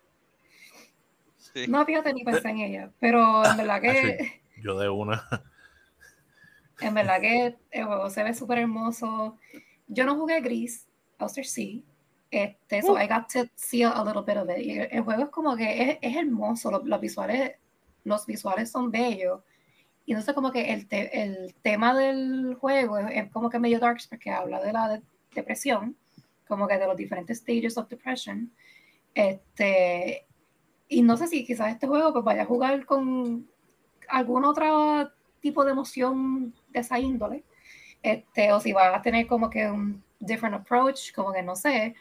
Sí. 1.37 1.67
No, 1.69 1.85
fíjate, 1.85 2.13
ni 2.13 2.25
pensé 2.25 2.49
en 2.49 2.59
ella. 2.59 2.91
Pero 3.01 3.45
en 3.45 3.57
verdad 3.57 3.81
que. 3.81 4.43
Yo 4.63 4.79
de 4.79 4.89
una. 4.89 5.27
en 6.81 6.95
verdad 6.95 7.21
que 7.21 7.57
el 7.71 7.85
juego 7.85 8.11
se 8.11 8.23
ve 8.23 8.35
súper 8.35 8.59
hermoso. 8.59 9.37
Yo 9.89 10.05
no 10.05 10.17
jugué 10.17 10.41
gris, 10.41 10.87
Outer 11.19 11.45
Sea. 11.47 11.81
Este, 12.31 12.83
so 12.83 12.99
I 13.01 13.07
got 13.07 13.29
to 13.33 13.47
see 13.55 13.83
a 13.83 14.03
little 14.05 14.23
bit 14.23 14.37
of 14.37 14.49
it. 14.51 14.59
Y 14.59 14.73
el, 14.79 14.89
el 14.91 15.03
juego 15.03 15.23
es 15.25 15.29
como 15.31 15.57
que 15.57 15.83
es, 15.91 15.99
es 16.03 16.17
hermoso, 16.17 16.71
los, 16.71 16.85
los 16.85 17.01
visuales, 17.01 17.53
los 18.05 18.27
visuales 18.27 18.71
son 18.71 18.91
bellos. 18.91 19.41
Y 20.05 20.13
entonces 20.13 20.35
como 20.35 20.53
que 20.53 20.73
el, 20.73 20.87
te- 20.87 21.23
el 21.23 21.55
tema 21.63 21.97
del 21.97 22.55
juego 22.61 22.99
es, 22.99 23.07
es 23.25 23.31
como 23.33 23.49
que 23.49 23.59
medio 23.59 23.79
dark 23.81 23.99
porque 24.09 24.31
habla 24.31 24.61
de 24.63 24.73
la 24.73 24.89
de- 24.89 25.03
depresión, 25.35 25.97
como 26.47 26.67
que 26.69 26.79
de 26.79 26.87
los 26.87 26.97
diferentes 26.97 27.39
stages 27.39 27.79
of 27.79 27.89
depression. 27.89 28.53
Este, 29.15 30.27
y 30.89 31.03
no 31.03 31.17
sé 31.17 31.27
si 31.27 31.45
quizás 31.47 31.73
este 31.73 31.87
juego 31.87 32.13
pues 32.13 32.25
vaya 32.25 32.43
a 32.43 32.47
jugar 32.47 32.85
con 32.85 33.49
algún 34.09 34.45
otro 34.45 35.11
tipo 35.41 35.65
de 35.65 35.73
emoción 35.73 36.55
de 36.81 36.87
esa 36.87 36.99
índole. 36.99 37.45
Este, 38.03 38.53
o 38.53 38.61
si 38.61 38.73
va 38.73 38.95
a 38.95 39.03
tener 39.03 39.27
como 39.27 39.51
que 39.51 39.67
un 39.71 40.03
different 40.21 40.55
approach, 40.57 41.13
como 41.15 41.33
que 41.33 41.43
no 41.43 41.57
sé. 41.57 41.95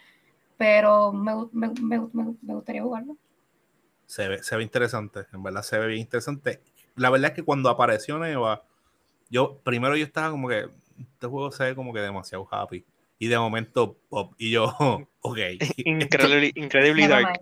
Pero 0.58 1.12
me, 1.12 1.34
me, 1.52 1.70
me, 1.82 2.00
me- 2.14 2.36
me 2.42 2.54
gustaría 2.54 2.84
jugarlo. 2.84 3.18
Se 4.06 4.28
ve, 4.28 4.44
se 4.44 4.56
ve 4.56 4.64
interesante, 4.64 5.26
en 5.34 5.42
verdad 5.44 5.64
se 5.64 5.80
ve 5.80 5.88
bien 5.88 6.02
interesante. 6.02 6.62
La 6.96 7.10
verdad 7.10 7.32
es 7.32 7.36
que 7.36 7.44
cuando 7.44 7.70
apareció 7.70 8.20
Neva, 8.20 8.64
yo 9.30 9.58
primero 9.64 9.98
yo 9.98 10.06
estaba 10.06 10.30
como 10.32 10.48
que 10.48 10.70
este 11.00 11.28
juego 11.28 11.52
se 11.52 11.64
ve 11.66 11.76
como 11.76 11.94
que 11.94 12.00
demasiado 12.02 12.48
happy. 12.52 12.86
Y 13.18 13.28
de 13.28 13.40
momento 13.40 13.98
pop, 14.10 14.34
y 14.38 14.52
yo, 14.52 14.66
ok. 15.22 15.38
Incredibly, 15.78 16.52
incredibly 16.56 17.08
dark. 17.08 17.40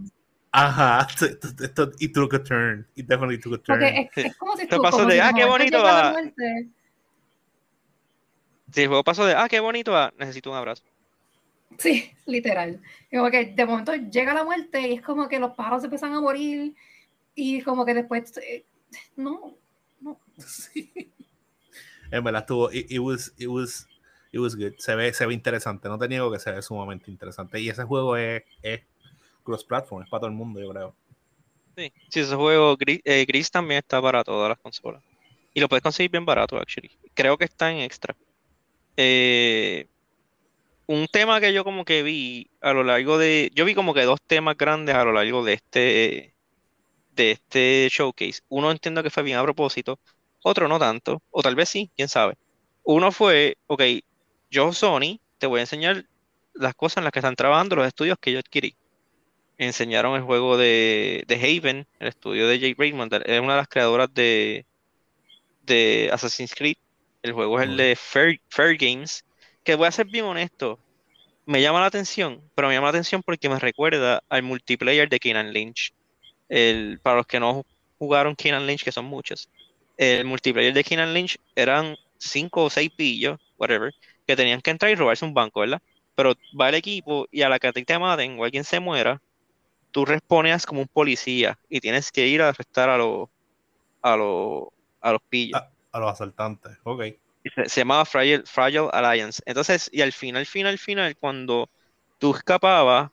Ajá, 0.51 1.07
esto, 1.09 1.25
esto- 1.25 1.63
esto- 1.63 1.91
it 1.99 2.13
took 2.13 2.33
a 2.35 2.43
turn. 2.43 2.87
It 2.95 3.07
definitely 3.07 3.39
took 3.39 3.55
a 3.55 3.57
turn. 3.57 3.79
Porque 3.79 4.09
es, 4.15 4.25
es 4.25 4.37
como 4.37 4.55
si 4.55 4.63
Esto 4.63 4.77
tú, 4.77 4.81
pasó 4.83 4.97
como 4.97 5.09
de, 5.09 5.15
si 5.15 5.19
"Ah, 5.19 5.33
qué 5.35 5.45
bonito 5.45 5.83
va". 5.83 6.11
muerte. 6.11 6.69
Si 8.73 8.81
el 8.81 8.87
juego 8.87 9.03
pasó 9.03 9.25
de, 9.25 9.35
ah, 9.35 9.47
qué 9.47 9.59
bonito, 9.59 9.95
a 9.95 10.11
necesito 10.17 10.49
un 10.49 10.57
abrazo. 10.57 10.83
Sí, 11.77 12.11
literal. 12.25 12.81
Como 13.11 13.29
que 13.29 13.45
de 13.45 13.65
momento 13.65 13.93
llega 13.93 14.33
la 14.33 14.43
muerte 14.43 14.87
y 14.87 14.93
es 14.93 15.01
como 15.01 15.27
que 15.27 15.39
los 15.39 15.53
pájaros 15.53 15.83
empiezan 15.83 16.13
a 16.13 16.21
morir 16.21 16.75
y 17.35 17.61
como 17.61 17.85
que 17.85 17.93
después 17.93 18.35
eh, 18.37 18.65
no, 19.15 19.55
no. 20.01 20.19
Sí. 20.37 20.91
En 22.11 22.23
verdad 22.23 22.41
estuvo, 22.41 22.71
it, 22.71 22.91
it 22.91 22.99
was, 22.99 23.33
it 23.37 23.47
was, 23.47 23.87
it 24.31 24.39
was 24.39 24.55
good. 24.55 24.73
Se 24.77 24.95
ve, 24.95 25.13
se 25.13 25.25
ve 25.25 25.33
interesante. 25.33 25.87
No 25.87 25.97
te 25.97 26.07
niego 26.07 26.31
que 26.31 26.39
se 26.39 26.51
ve 26.51 26.61
sumamente 26.61 27.09
interesante. 27.09 27.59
Y 27.59 27.69
ese 27.69 27.83
juego 27.83 28.17
es, 28.17 28.43
es 28.61 28.81
cross-platform, 29.43 30.03
es 30.03 30.09
para 30.09 30.21
todo 30.21 30.29
el 30.29 30.35
mundo, 30.35 30.59
yo 30.59 30.69
creo. 30.69 30.95
Sí, 31.75 31.91
sí, 32.09 32.19
ese 32.19 32.35
juego 32.35 32.77
gris, 32.77 33.01
eh, 33.03 33.25
gris 33.27 33.49
también 33.49 33.79
está 33.79 33.99
para 34.01 34.23
todas 34.23 34.49
las 34.49 34.59
consolas. 34.59 35.03
Y 35.55 35.59
lo 35.59 35.67
puedes 35.67 35.81
conseguir 35.81 36.11
bien 36.11 36.25
barato, 36.25 36.57
actually. 36.57 36.91
Creo 37.13 37.37
que 37.37 37.45
está 37.45 37.71
en 37.71 37.79
extra. 37.79 38.15
Eh, 38.97 39.87
un 40.87 41.07
tema 41.07 41.39
que 41.39 41.53
yo 41.53 41.63
como 41.63 41.85
que 41.85 42.03
vi 42.03 42.49
a 42.61 42.73
lo 42.73 42.83
largo 42.83 43.17
de... 43.17 43.51
Yo 43.55 43.65
vi 43.65 43.75
como 43.75 43.93
que 43.93 44.03
dos 44.03 44.21
temas 44.21 44.57
grandes 44.57 44.95
a 44.95 45.03
lo 45.03 45.13
largo 45.13 45.43
de 45.43 45.53
este, 45.53 46.35
de 47.15 47.31
este 47.31 47.87
showcase. 47.89 48.41
Uno 48.49 48.71
entiendo 48.71 49.03
que 49.03 49.09
fue 49.09 49.23
bien 49.23 49.37
a 49.37 49.43
propósito, 49.43 49.99
otro 50.43 50.67
no 50.67 50.79
tanto, 50.79 51.21
o 51.31 51.41
tal 51.41 51.55
vez 51.55 51.69
sí, 51.69 51.89
quién 51.95 52.09
sabe. 52.09 52.35
Uno 52.83 53.11
fue, 53.11 53.57
ok, 53.67 53.81
yo 54.51 54.73
Sony, 54.73 55.19
te 55.37 55.47
voy 55.47 55.59
a 55.59 55.63
enseñar 55.63 56.05
las 56.53 56.75
cosas 56.75 56.97
en 56.97 57.05
las 57.05 57.13
que 57.13 57.19
están 57.19 57.35
trabajando 57.35 57.75
los 57.75 57.87
estudios 57.87 58.17
que 58.19 58.31
yo 58.31 58.39
adquirí. 58.39 58.75
Enseñaron 59.57 60.15
el 60.15 60.23
juego 60.23 60.57
de, 60.57 61.23
de 61.27 61.35
Haven, 61.35 61.87
el 61.99 62.07
estudio 62.07 62.47
de 62.47 62.59
Jake 62.59 62.75
Raymond, 62.77 63.13
es 63.25 63.39
una 63.39 63.53
de 63.53 63.57
las 63.59 63.67
creadoras 63.67 64.13
de, 64.13 64.65
de 65.61 66.09
Assassin's 66.11 66.53
Creed. 66.53 66.75
El 67.23 67.31
juego 67.31 67.59
es 67.59 67.69
el 67.69 67.77
de 67.77 67.95
Fair, 67.95 68.39
Fair 68.49 68.77
Games, 68.77 69.23
que 69.63 69.75
voy 69.75 69.87
a 69.87 69.91
ser 69.91 70.05
bien 70.05 70.25
honesto, 70.25 70.77
me 71.45 71.61
llama 71.61 71.79
la 71.79 71.87
atención, 71.87 72.41
pero 72.53 72.67
me 72.67 72.73
llama 72.73 72.87
la 72.87 72.91
atención 72.91 73.23
porque 73.23 73.49
me 73.49 73.59
recuerda 73.59 74.21
al 74.29 74.43
multiplayer 74.43 75.09
de 75.09 75.19
Keenan 75.19 75.53
Lynch. 75.53 75.93
El, 76.49 76.99
para 77.01 77.17
los 77.17 77.25
que 77.25 77.39
no 77.39 77.65
jugaron 77.97 78.35
Keenan 78.35 78.67
Lynch, 78.67 78.83
que 78.83 78.91
son 78.91 79.05
muchos, 79.05 79.49
el 79.97 80.25
multiplayer 80.25 80.73
de 80.73 80.83
Keenan 80.83 81.13
Lynch 81.13 81.37
eran 81.55 81.95
cinco 82.17 82.65
o 82.65 82.69
seis 82.69 82.91
pillos, 82.91 83.39
whatever, 83.57 83.93
que 84.27 84.35
tenían 84.35 84.61
que 84.61 84.71
entrar 84.71 84.91
y 84.91 84.95
robarse 84.95 85.25
un 85.25 85.33
banco, 85.33 85.61
¿verdad? 85.61 85.81
Pero 86.15 86.33
va 86.59 86.69
el 86.69 86.75
equipo 86.75 87.27
y 87.31 87.41
a 87.41 87.49
la 87.49 87.57
que 87.59 87.67
a 87.67 87.73
ti 87.73 87.83
te 87.83 87.97
maten 87.97 88.39
o 88.39 88.43
alguien 88.43 88.63
se 88.63 88.79
muera, 88.79 89.21
tú 89.91 90.05
respones 90.05 90.65
como 90.65 90.81
un 90.81 90.87
policía 90.87 91.57
y 91.69 91.79
tienes 91.79 92.11
que 92.11 92.27
ir 92.27 92.41
a 92.41 92.49
arrestar 92.49 92.89
a 92.89 92.97
los 92.97 93.29
a 94.01 94.17
los 94.17 94.67
a 95.01 95.11
los 95.13 95.21
pillos. 95.29 95.61
A, 95.61 95.72
a 95.93 95.99
los 95.99 96.11
asaltantes, 96.11 96.77
ok. 96.83 97.03
Se, 97.55 97.67
se 97.69 97.81
llamaba 97.81 98.05
Fragile, 98.05 98.43
Fragile 98.45 98.89
Alliance. 98.93 99.41
Entonces, 99.45 99.89
y 99.91 100.01
al 100.01 100.13
final, 100.13 100.45
final, 100.45 100.77
final, 100.77 101.17
cuando 101.17 101.69
tú 102.17 102.35
escapabas, 102.35 103.09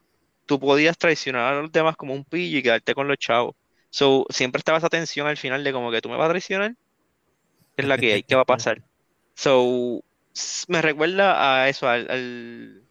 tú 0.46 0.60
podías 0.60 0.96
traicionar 0.98 1.54
a 1.54 1.60
los 1.62 1.72
demás 1.72 1.96
como 1.96 2.14
un 2.14 2.24
pillo 2.24 2.58
y 2.58 2.62
quedarte 2.62 2.94
con 2.94 3.08
los 3.08 3.18
chavos. 3.18 3.54
So, 3.90 4.26
siempre 4.30 4.58
estaba 4.60 4.78
esa 4.78 4.88
tensión 4.88 5.26
al 5.26 5.36
final 5.36 5.64
de 5.64 5.72
como 5.72 5.90
que 5.90 6.00
tú 6.00 6.08
me 6.08 6.16
vas 6.16 6.26
a 6.26 6.30
traicionar. 6.30 6.74
¿Qué 7.76 7.82
es 7.82 7.88
la 7.88 7.98
que 7.98 8.12
hay? 8.14 8.22
¿Qué 8.24 8.34
va 8.34 8.42
a 8.42 8.44
pasar? 8.44 8.82
So, 9.36 10.02
me 10.68 10.82
recuerda 10.82 11.62
a 11.64 11.68
eso, 11.68 11.88
al, 11.88 12.10
al, 12.10 12.88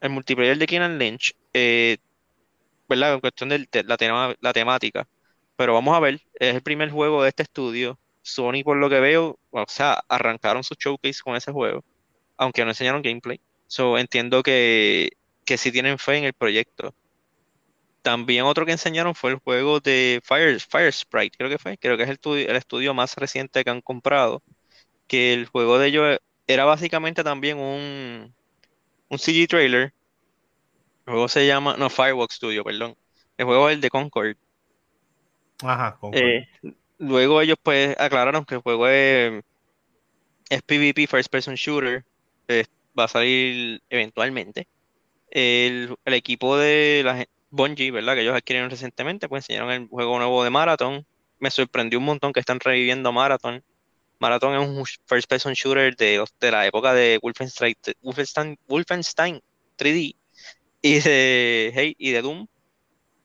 al 0.00 0.10
multiplayer 0.10 0.58
de 0.58 0.66
Keenan 0.66 0.98
Lynch, 0.98 1.34
eh, 1.54 1.98
¿verdad? 2.88 3.14
En 3.14 3.20
cuestión 3.20 3.48
de 3.50 3.68
la, 3.84 3.96
tema- 3.96 4.34
la 4.40 4.52
temática. 4.52 5.08
Pero 5.56 5.74
vamos 5.74 5.96
a 5.96 6.00
ver, 6.00 6.16
es 6.34 6.54
el 6.56 6.62
primer 6.62 6.90
juego 6.90 7.22
de 7.22 7.30
este 7.30 7.44
estudio. 7.44 8.00
Sony, 8.28 8.62
por 8.64 8.76
lo 8.76 8.90
que 8.90 9.00
veo, 9.00 9.38
o 9.50 9.64
sea, 9.68 10.02
arrancaron 10.08 10.64
su 10.64 10.74
showcase 10.74 11.22
con 11.22 11.36
ese 11.36 11.52
juego. 11.52 11.84
aunque 12.38 12.64
no 12.64 12.70
enseñaron 12.70 13.02
gameplay. 13.02 13.40
So, 13.68 13.98
entiendo 13.98 14.42
que, 14.42 15.10
que 15.44 15.58
sí 15.58 15.72
tienen 15.72 15.98
fe 15.98 16.18
en 16.18 16.24
el 16.24 16.34
proyecto. 16.34 16.94
También 18.02 18.44
otro 18.44 18.64
que 18.64 18.72
enseñaron 18.72 19.14
fue 19.14 19.32
el 19.32 19.38
juego 19.38 19.80
de 19.80 20.20
Fire, 20.24 20.60
Fire 20.60 20.92
Sprite, 20.92 21.36
creo 21.36 21.50
que 21.50 21.58
fue. 21.58 21.76
Creo 21.78 21.96
que 21.96 22.04
es 22.04 22.08
el 22.08 22.14
estudio, 22.14 22.48
el 22.48 22.56
estudio 22.56 22.94
más 22.94 23.16
reciente 23.16 23.64
que 23.64 23.70
han 23.70 23.80
comprado. 23.82 24.42
Que 25.06 25.34
el 25.34 25.46
juego 25.46 25.78
de 25.78 25.88
ellos 25.88 26.18
era 26.46 26.64
básicamente 26.64 27.24
también 27.24 27.58
un, 27.58 28.34
un 29.08 29.18
CG 29.18 29.48
trailer. 29.48 29.92
El 31.06 31.12
juego 31.12 31.28
se 31.28 31.46
llama, 31.46 31.76
no, 31.76 31.90
Firewalk 31.90 32.30
Studio, 32.32 32.64
perdón. 32.64 32.96
El 33.36 33.46
juego 33.46 33.68
es 33.68 33.74
el 33.74 33.80
de 33.80 33.90
Concord. 33.90 34.36
Ajá, 35.62 35.96
Concord. 35.98 36.22
Eh, 36.22 36.48
luego 36.98 37.40
ellos 37.40 37.56
pues 37.62 37.96
aclararon 37.98 38.44
que 38.44 38.56
el 38.56 38.60
juego 38.62 38.88
es, 38.88 39.42
es 40.50 40.62
PvP, 40.62 41.06
First 41.06 41.30
Person 41.30 41.54
Shooter. 41.54 42.04
eh, 42.48 42.64
va 42.98 43.04
a 43.04 43.08
salir 43.08 43.82
eventualmente. 43.90 44.68
El, 45.30 45.96
el 46.04 46.14
equipo 46.14 46.58
de 46.58 47.02
la 47.04 47.26
Bungie, 47.50 47.90
¿verdad? 47.92 48.14
Que 48.14 48.22
ellos 48.22 48.36
adquirieron 48.36 48.70
recientemente, 48.70 49.28
pues 49.28 49.44
enseñaron 49.44 49.72
el 49.72 49.88
juego 49.88 50.18
nuevo 50.18 50.44
de 50.44 50.50
Marathon. 50.50 51.06
Me 51.40 51.50
sorprendió 51.50 51.98
un 52.00 52.06
montón 52.06 52.32
que 52.34 52.40
están 52.40 52.60
reviviendo 52.60 53.12
Marathon. 53.12 53.64
Marathon 54.20 54.54
es 54.56 54.68
un 54.68 54.84
first 55.06 55.28
person 55.30 55.54
shooter 55.54 55.96
de, 55.96 56.24
de 56.40 56.50
la 56.52 56.66
época 56.66 56.94
de 56.94 57.18
Wolfenstein, 57.22 57.76
Wolfenstein, 58.02 58.58
Wolfenstein 58.68 59.42
3D 59.76 60.16
y 60.82 61.00
de, 61.00 61.72
hey, 61.74 61.96
y 61.98 62.12
de 62.12 62.22
Doom. 62.22 62.48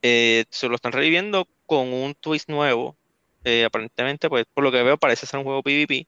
Eh, 0.02 0.46
se 0.50 0.68
lo 0.70 0.76
están 0.76 0.92
reviviendo 0.92 1.48
con 1.66 1.94
un 1.94 2.16
twist 2.16 2.50
nuevo. 2.50 2.98
Eh, 3.44 3.66
aparentemente, 3.66 4.30
pues 4.30 4.46
por 4.54 4.64
lo 4.64 4.72
que 4.72 4.84
veo, 4.84 4.98
parece 4.98 5.26
ser 5.26 5.38
un 5.40 5.44
juego 5.46 5.62
PvP. 5.64 6.08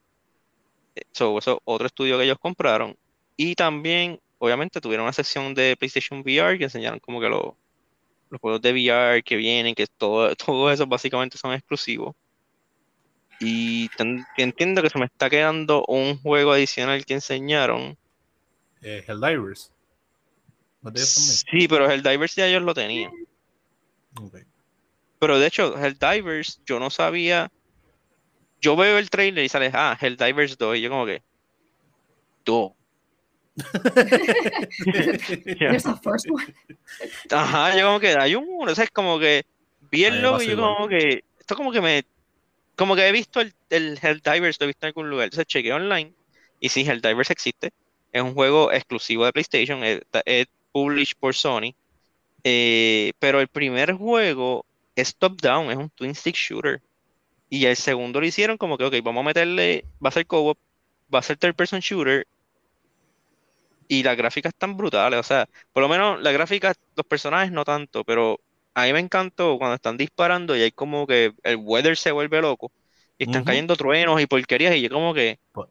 Eh, 0.96 1.02
so, 1.12 1.38
eso 1.38 1.60
otro 1.64 1.86
estudio 1.86 2.16
que 2.18 2.24
ellos 2.24 2.38
compraron. 2.40 2.96
Y 3.36 3.54
también, 3.54 4.18
obviamente, 4.38 4.80
tuvieron 4.80 5.04
una 5.04 5.12
sección 5.12 5.54
de 5.54 5.76
PlayStation 5.78 6.20
VR 6.20 6.56
que 6.58 6.64
enseñaron 6.64 6.98
como 7.00 7.20
que 7.20 7.28
lo- 7.28 7.56
los 8.30 8.40
juegos 8.40 8.60
de 8.62 8.72
VR 8.72 9.22
que 9.22 9.36
vienen, 9.36 9.74
que 9.74 9.86
todo, 9.86 10.34
todo 10.36 10.70
eso 10.70 10.86
básicamente 10.86 11.36
son 11.38 11.52
exclusivos. 11.52 12.14
Y 13.38 13.88
ten- 13.90 14.24
entiendo 14.38 14.80
que 14.82 14.88
se 14.88 14.98
me 14.98 15.04
está 15.04 15.28
quedando 15.28 15.84
un 15.86 16.18
juego 16.22 16.52
adicional 16.52 17.04
que 17.04 17.14
enseñaron. 17.14 17.98
Eh, 18.80 19.04
Helldivers. 19.06 19.70
¿No 20.80 20.90
te 20.92 21.00
ellos 21.00 21.44
Sí, 21.50 21.68
pero 21.68 21.90
el 21.90 22.02
Divers 22.02 22.34
ya 22.34 22.46
ellos 22.46 22.62
lo 22.62 22.72
tenían. 22.72 23.10
también? 24.14 24.46
Pero 25.18 25.38
de 25.38 25.46
hecho, 25.46 25.76
Helldivers, 25.76 26.60
yo 26.64 26.78
no 26.78 26.90
sabía. 26.90 27.50
Yo 28.60 28.76
veo 28.76 28.98
el 28.98 29.10
trailer 29.10 29.44
y 29.44 29.48
sale, 29.48 29.70
ah, 29.72 29.96
Helldivers 30.00 30.58
2. 30.58 30.76
Y 30.76 30.80
yo, 30.82 30.90
como 30.90 31.06
que. 31.06 31.22
2. 32.44 32.72
There's 35.58 35.86
a 35.86 35.96
first 35.96 36.28
one. 36.30 36.54
Ajá, 37.30 37.76
yo 37.76 37.86
como 37.86 38.00
que 38.00 38.14
hay 38.14 38.34
un 38.34 38.44
uno, 38.48 38.72
o 38.72 38.74
sea, 38.74 38.84
es 38.84 38.90
como 38.90 39.18
que 39.18 39.46
vi 39.90 40.04
el 40.04 40.20
logo 40.20 40.42
y 40.42 40.48
yo 40.48 40.56
como 40.56 40.88
que, 40.88 41.24
esto 41.40 41.56
como 41.56 41.72
que 41.72 41.80
me, 41.80 42.04
como 42.76 42.94
que 42.94 43.08
he 43.08 43.12
visto 43.12 43.40
el, 43.40 43.54
el 43.70 43.98
Helldivers, 44.00 44.60
lo 44.60 44.64
he 44.64 44.66
visto 44.68 44.86
en 44.86 44.88
algún 44.88 45.08
lugar, 45.08 45.24
entonces 45.24 45.46
chequeé 45.46 45.72
online 45.72 46.12
y 46.60 46.68
sí, 46.68 46.86
Helldivers 46.86 47.30
existe, 47.30 47.72
es 48.12 48.22
un 48.22 48.34
juego 48.34 48.70
exclusivo 48.72 49.24
de 49.24 49.32
PlayStation, 49.32 49.82
es, 49.82 50.02
es 50.26 50.46
published 50.72 51.16
por 51.18 51.34
Sony, 51.34 51.74
eh, 52.44 53.12
pero 53.18 53.40
el 53.40 53.48
primer 53.48 53.94
juego 53.94 54.66
es 54.96 55.14
top-down, 55.16 55.70
es 55.70 55.76
un 55.76 55.90
twin 55.90 56.14
stick 56.14 56.34
shooter, 56.34 56.82
y 57.48 57.66
el 57.66 57.76
segundo 57.76 58.20
lo 58.20 58.26
hicieron 58.26 58.56
como 58.58 58.76
que, 58.76 58.84
ok, 58.84 58.94
vamos 59.04 59.22
a 59.22 59.26
meterle, 59.26 59.84
va 60.04 60.08
a 60.08 60.12
ser 60.12 60.26
co-op, 60.26 60.58
va 61.14 61.20
a 61.20 61.22
ser 61.22 61.36
third 61.36 61.54
person 61.54 61.80
shooter, 61.80 62.26
y 63.88 64.02
las 64.02 64.16
gráficas 64.16 64.52
están 64.52 64.76
brutales, 64.76 65.20
o 65.20 65.22
sea, 65.22 65.48
por 65.72 65.82
lo 65.82 65.88
menos 65.88 66.20
las 66.20 66.32
gráficas, 66.32 66.76
los 66.96 67.06
personajes 67.06 67.52
no 67.52 67.64
tanto, 67.64 68.02
pero 68.02 68.40
a 68.74 68.84
mí 68.84 68.92
me 68.92 68.98
encantó 69.00 69.58
cuando 69.58 69.76
están 69.76 69.96
disparando 69.96 70.56
y 70.56 70.62
hay 70.62 70.72
como 70.72 71.06
que 71.06 71.32
el 71.44 71.56
weather 71.56 71.96
se 71.96 72.10
vuelve 72.10 72.40
loco 72.42 72.72
y 73.18 73.24
están 73.24 73.44
cayendo 73.44 73.76
truenos 73.76 74.20
y 74.20 74.26
porquerías 74.26 74.74
y 74.74 74.82
yo 74.82 74.90
como 74.90 75.14
que 75.14 75.38
Pues- 75.52 75.68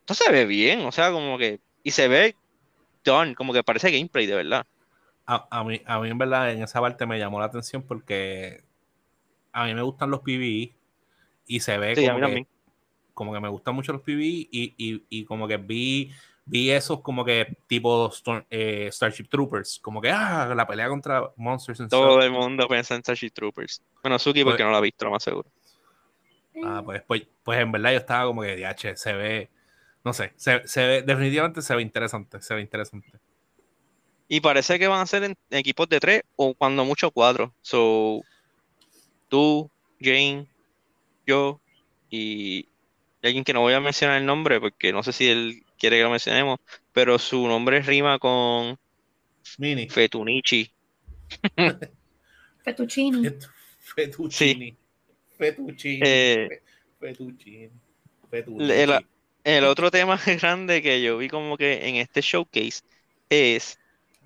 esto 0.00 0.14
se 0.14 0.30
ve 0.30 0.44
bien, 0.44 0.80
o 0.80 0.92
sea, 0.92 1.10
como 1.10 1.38
que 1.38 1.58
y 1.82 1.90
se 1.90 2.06
ve 2.06 2.36
done, 3.04 3.34
como 3.34 3.52
que 3.52 3.64
parece 3.64 3.90
gameplay 3.90 4.26
de 4.26 4.34
verdad. 4.36 4.66
A, 5.26 5.46
a 5.50 5.64
mí, 5.64 5.80
a 5.86 6.00
mí, 6.00 6.10
en 6.10 6.18
verdad, 6.18 6.52
en 6.52 6.62
esa 6.62 6.80
parte 6.80 7.06
me 7.06 7.18
llamó 7.18 7.38
la 7.40 7.46
atención 7.46 7.82
porque 7.82 8.62
a 9.52 9.64
mí 9.64 9.74
me 9.74 9.82
gustan 9.82 10.10
los 10.10 10.20
PvE 10.20 10.74
y 11.46 11.60
se 11.60 11.78
ve 11.78 11.94
Sí, 11.96 12.02
como, 12.06 12.16
que, 12.16 12.20
también. 12.22 12.46
como 13.14 13.32
que 13.32 13.40
me 13.40 13.48
gustan 13.48 13.74
mucho 13.74 13.92
los 13.92 14.02
PvE 14.02 14.24
y, 14.50 14.74
y, 14.76 15.04
y 15.08 15.24
como 15.24 15.48
que 15.48 15.56
vi, 15.56 16.12
vi 16.44 16.70
esos 16.70 17.00
como 17.00 17.24
que 17.24 17.56
tipo 17.66 18.10
Storm- 18.10 18.44
eh, 18.50 18.88
Starship 18.92 19.28
Troopers, 19.28 19.78
como 19.80 20.00
que 20.02 20.10
ah, 20.10 20.52
la 20.54 20.66
pelea 20.66 20.88
contra 20.88 21.30
Monsters 21.36 21.80
and 21.80 21.90
Todo 21.90 22.20
el 22.20 22.30
mundo 22.30 22.68
piensa 22.68 22.94
en 22.94 23.00
Starship 23.00 23.30
Troopers. 23.30 23.82
Bueno, 24.02 24.18
Suki 24.18 24.44
porque 24.44 24.58
Pues- 24.58 24.66
no 24.66 24.72
la 24.72 24.78
ha 24.78 24.82
visto, 24.82 25.04
lo 25.06 25.10
más 25.12 25.22
seguro. 25.22 25.48
Ah, 26.62 26.82
pues, 26.84 27.02
pues, 27.02 27.26
pues 27.42 27.58
en 27.60 27.72
verdad 27.72 27.92
yo 27.92 27.98
estaba 27.98 28.26
como 28.26 28.42
que, 28.42 28.56
DH, 28.56 28.96
se 28.96 29.12
ve, 29.14 29.50
no 30.04 30.12
sé, 30.12 30.32
se, 30.36 30.66
se 30.68 30.86
ve, 30.86 31.02
definitivamente 31.02 31.62
se 31.62 31.74
ve 31.74 31.82
interesante, 31.82 32.40
se 32.40 32.54
ve 32.54 32.60
interesante. 32.60 33.08
Y 34.28 34.40
parece 34.40 34.78
que 34.78 34.86
van 34.86 35.00
a 35.00 35.06
ser 35.06 35.24
en 35.24 35.36
equipos 35.50 35.88
de 35.88 36.00
tres 36.00 36.22
o 36.36 36.54
cuando 36.54 36.84
mucho 36.84 37.10
cuatro. 37.10 37.54
So, 37.62 38.22
tú, 39.28 39.70
Jane, 40.00 40.46
yo 41.26 41.60
y 42.10 42.68
alguien 43.22 43.44
que 43.44 43.52
no 43.52 43.60
voy 43.60 43.74
a 43.74 43.80
mencionar 43.80 44.18
el 44.18 44.26
nombre 44.26 44.60
porque 44.60 44.92
no 44.92 45.02
sé 45.02 45.12
si 45.12 45.28
él 45.28 45.62
quiere 45.78 45.96
que 45.96 46.02
lo 46.02 46.10
mencionemos, 46.10 46.60
pero 46.92 47.18
su 47.18 47.46
nombre 47.46 47.82
rima 47.82 48.18
con 48.18 48.78
Mini. 49.58 49.88
Fetunichi. 49.88 50.70
Fettuccini. 52.64 53.30
Fettuccini. 53.78 54.76
Fettuccini. 55.36 56.00
Eh, 56.02 56.62
Fettuccini. 56.98 57.70
el-. 58.58 59.06
El 59.44 59.64
otro 59.64 59.90
tema 59.90 60.18
grande 60.40 60.82
que 60.82 61.02
yo 61.02 61.18
vi 61.18 61.28
como 61.28 61.58
que 61.58 61.86
en 61.86 61.96
este 61.96 62.22
showcase 62.22 62.82
es, 63.28 63.78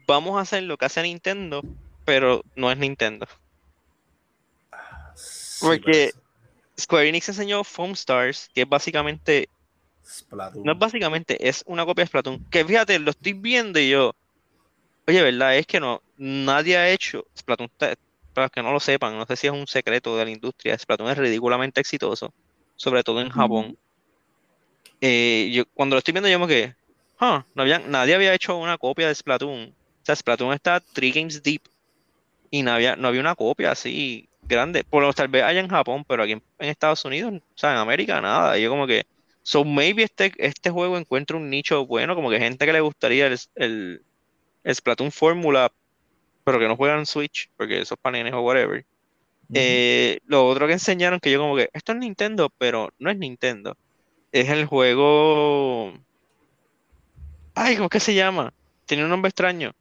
vamos 0.08 0.38
a 0.38 0.40
hacer 0.40 0.64
lo 0.64 0.76
que 0.76 0.86
hace 0.86 1.02
Nintendo, 1.02 1.62
pero 2.04 2.42
no 2.56 2.72
es 2.72 2.78
Nintendo. 2.78 3.26
Sí, 5.14 5.58
porque- 5.60 6.12
Square 6.80 7.08
Enix 7.08 7.28
enseñó 7.28 7.64
Foam 7.64 7.92
Stars, 7.92 8.48
que 8.54 8.62
es 8.62 8.68
básicamente 8.68 9.48
Splatoon. 10.04 10.64
No 10.64 10.72
es 10.72 10.78
básicamente, 10.78 11.48
es 11.48 11.64
una 11.66 11.84
copia 11.84 12.04
de 12.04 12.08
Splatoon. 12.08 12.44
Que 12.50 12.64
fíjate, 12.64 12.98
lo 13.00 13.10
estoy 13.10 13.32
viendo 13.32 13.78
y 13.78 13.90
yo. 13.90 14.14
Oye, 15.06 15.22
¿verdad? 15.22 15.56
Es 15.56 15.66
que 15.66 15.80
no, 15.80 16.00
nadie 16.16 16.76
ha 16.76 16.88
hecho. 16.88 17.26
Splatoon, 17.36 17.68
para 17.76 17.96
los 18.36 18.50
que 18.52 18.62
no 18.62 18.72
lo 18.72 18.78
sepan, 18.80 19.18
no 19.18 19.26
sé 19.26 19.36
si 19.36 19.48
es 19.48 19.52
un 19.52 19.66
secreto 19.66 20.16
de 20.16 20.24
la 20.24 20.30
industria. 20.30 20.78
Splatoon 20.78 21.10
es 21.10 21.18
ridículamente 21.18 21.80
exitoso, 21.80 22.32
sobre 22.76 23.02
todo 23.02 23.20
en 23.20 23.28
Japón. 23.28 23.76
Eh, 25.00 25.50
yo, 25.52 25.64
cuando 25.74 25.96
lo 25.96 25.98
estoy 25.98 26.12
viendo, 26.12 26.28
yo 26.28 26.38
me 26.38 26.46
que, 26.46 26.74
no 27.20 27.44
había, 27.56 27.80
nadie 27.80 28.14
había 28.14 28.34
hecho 28.34 28.56
una 28.56 28.78
copia 28.78 29.08
de 29.08 29.14
Splatoon. 29.14 29.74
Sea, 30.08 30.16
Splatoon 30.16 30.54
está 30.54 30.80
three 30.80 31.12
games 31.12 31.42
deep 31.42 31.60
y 32.50 32.62
no 32.62 32.72
había, 32.72 32.96
no 32.96 33.08
había 33.08 33.20
una 33.20 33.34
copia 33.34 33.72
así 33.72 34.26
grande. 34.42 34.82
Por 34.82 35.02
lo 35.02 35.12
tal 35.12 35.28
vez 35.28 35.42
haya 35.42 35.60
en 35.60 35.68
Japón, 35.68 36.02
pero 36.08 36.22
aquí 36.22 36.32
en, 36.32 36.42
en 36.58 36.70
Estados 36.70 37.04
Unidos, 37.04 37.34
o 37.34 37.58
sea, 37.58 37.72
en 37.72 37.76
América, 37.76 38.18
nada. 38.22 38.56
Yo 38.56 38.70
como 38.70 38.86
que. 38.86 39.04
So 39.42 39.64
maybe 39.66 40.02
este, 40.02 40.32
este 40.38 40.70
juego 40.70 40.96
encuentra 40.96 41.36
un 41.36 41.50
nicho 41.50 41.86
bueno, 41.86 42.14
como 42.14 42.30
que 42.30 42.38
gente 42.38 42.64
que 42.64 42.72
le 42.72 42.80
gustaría 42.80 43.26
el, 43.26 43.38
el, 43.54 44.02
el 44.64 44.74
Splatoon 44.74 45.12
Fórmula, 45.12 45.70
pero 46.42 46.58
que 46.58 46.68
no 46.68 46.76
juegan 46.76 47.04
Switch, 47.04 47.50
porque 47.58 47.80
esos 47.82 47.98
paneles 47.98 48.32
o 48.32 48.40
whatever. 48.40 48.86
Eh, 49.52 50.20
lo 50.26 50.46
otro 50.46 50.66
que 50.66 50.74
enseñaron 50.74 51.20
que 51.20 51.30
yo 51.30 51.38
como 51.38 51.56
que, 51.56 51.68
esto 51.74 51.92
es 51.92 51.98
Nintendo, 51.98 52.50
pero 52.56 52.94
no 52.98 53.10
es 53.10 53.18
Nintendo. 53.18 53.76
Es 54.32 54.48
el 54.48 54.64
juego... 54.64 55.92
Ay, 57.54 57.76
¿cómo 57.76 57.88
que 57.90 58.00
se 58.00 58.14
llama? 58.14 58.52
Tiene 58.86 59.04
un 59.04 59.10
nombre 59.10 59.28
extraño. 59.28 59.74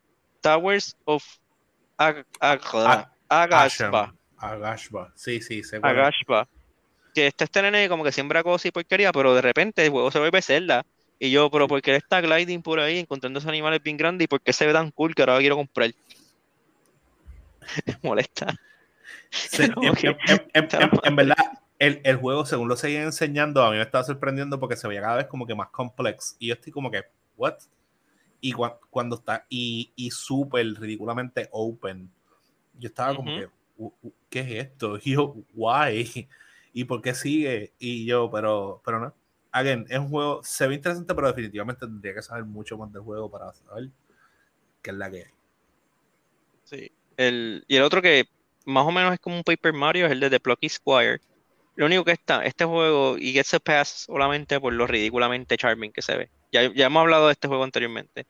Towers 0.47 0.95
of 1.05 1.23
Ag 1.97 2.25
Ag- 2.39 2.62
Ah, 2.73 3.12
Agashba. 3.43 4.13
Agashba. 4.38 5.12
Sí, 5.15 5.41
sí, 5.41 5.63
se 5.63 5.77
es. 5.77 5.83
Agashba. 5.83 6.47
Que 7.13 7.27
este, 7.27 7.43
este 7.45 7.62
nene 7.62 7.89
como 7.89 8.03
que 8.03 8.12
siembra 8.12 8.43
cosas 8.43 8.67
y 8.67 8.71
porquería, 8.71 9.12
pero 9.12 9.33
de 9.33 9.41
repente 9.41 9.83
el 9.83 9.89
juego 9.91 10.12
se 10.12 10.19
vuelve 10.19 10.41
Zelda. 10.41 10.86
Y 11.19 11.31
yo, 11.31 11.49
pero 11.49 11.67
¿por 11.67 11.81
qué 11.81 11.91
él 11.91 11.97
está 11.97 12.21
gliding 12.21 12.62
por 12.62 12.79
ahí 12.79 12.99
encontrando 12.99 13.39
esos 13.39 13.49
animales 13.49 13.81
bien 13.81 13.97
grandes 13.97 14.25
y 14.25 14.27
por 14.27 14.39
qué 14.39 14.53
se 14.53 14.67
ve 14.67 14.73
tan 14.73 14.91
cool 14.91 15.15
que 15.15 15.23
ahora 15.23 15.39
quiero 15.39 15.55
comprar? 15.55 15.89
Molesta. 18.03 18.55
Se- 19.31 19.71
Como 19.73 19.88
en, 19.89 19.95
que- 19.95 20.07
en- 20.07 20.17
en- 20.27 20.47
en- 20.53 20.81
en- 20.81 20.91
en 21.03 21.15
verdad, 21.15 21.36
el, 21.79 22.01
el 22.03 22.15
juego, 22.17 22.45
según 22.45 22.67
lo 22.69 22.75
seguían 22.77 23.03
enseñando, 23.03 23.63
a 23.63 23.71
mí 23.71 23.77
me 23.77 23.81
estaba 23.83 24.03
sorprendiendo 24.03 24.60
porque 24.60 24.75
se 24.75 24.88
veía 24.88 25.01
cada 25.01 25.15
vez 25.17 25.25
como 25.27 25.45
que 25.47 25.55
más 25.55 25.69
complex. 25.69 26.36
Y 26.39 26.47
yo 26.47 26.53
estoy 26.53 26.71
como 26.71 26.91
que, 26.91 27.03
¿what? 27.36 27.55
Y 28.49 28.53
cua- 28.53 28.79
cuando 28.89 29.17
está, 29.17 29.45
y, 29.49 29.91
y 29.95 30.12
súper 30.12 30.65
ridículamente 30.79 31.49
open, 31.51 32.10
yo 32.79 32.88
estaba 32.89 33.15
como 33.15 33.31
Ujú. 33.31 33.41
que, 33.41 33.47
"U- 33.77 33.93
u- 34.03 34.13
¿qué 34.29 34.39
es 34.41 34.51
esto? 34.67 34.97
Y 35.05 35.13
yo, 35.13 35.36
¿why? 35.55 36.27
¿Y 36.73 36.83
por 36.86 37.01
qué 37.01 37.13
sigue? 37.15 37.73
Y 37.79 38.05
yo, 38.05 38.29
pero, 38.31 38.81
pero 38.86 38.99
no. 38.99 39.13
again, 39.51 39.86
es 39.89 39.99
un 39.99 40.10
juego, 40.10 40.41
se 40.43 40.67
ve 40.67 40.75
interesante, 40.75 41.15
pero 41.15 41.27
definitivamente 41.27 41.86
tendría 41.88 42.13
que 42.15 42.21
saber 42.21 42.45
mucho 42.45 42.77
más 42.77 42.91
del 42.93 43.01
juego 43.03 43.29
para 43.31 43.53
saber 43.53 43.89
qué 44.81 44.91
es 44.91 44.97
la 44.97 45.12
que 45.12 45.17
hay. 45.25 45.31
Sí. 46.63 46.91
El, 47.17 47.63
y 47.67 47.75
el 47.77 47.83
otro 47.83 48.01
que 48.01 48.25
más 48.65 48.86
o 48.86 48.91
menos 48.91 49.13
es 49.13 49.19
como 49.19 49.38
un 49.38 49.43
Paper 49.43 49.73
Mario 49.73 50.05
es 50.05 50.12
el 50.12 50.19
de 50.19 50.29
The 50.29 50.39
Plucky 50.39 50.69
Squire. 50.69 51.21
Lo 51.75 51.86
único 51.88 52.05
que 52.05 52.12
está, 52.13 52.45
este 52.45 52.65
juego, 52.65 53.17
y 53.17 53.33
gets 53.33 53.53
a 53.55 53.60
pass 53.60 53.89
solamente 54.07 54.60
por 54.60 54.73
lo 54.73 54.88
ridículamente 54.88 55.57
charming 55.57 55.91
que 55.93 56.01
se 56.01 56.17
ve. 56.17 56.31
Ya, 56.51 56.73
ya 56.73 56.88
hemos 56.88 57.01
hablado 57.01 57.27
de 57.27 57.33
este 57.33 57.47
juego 57.47 57.63
anteriormente. 57.63 58.25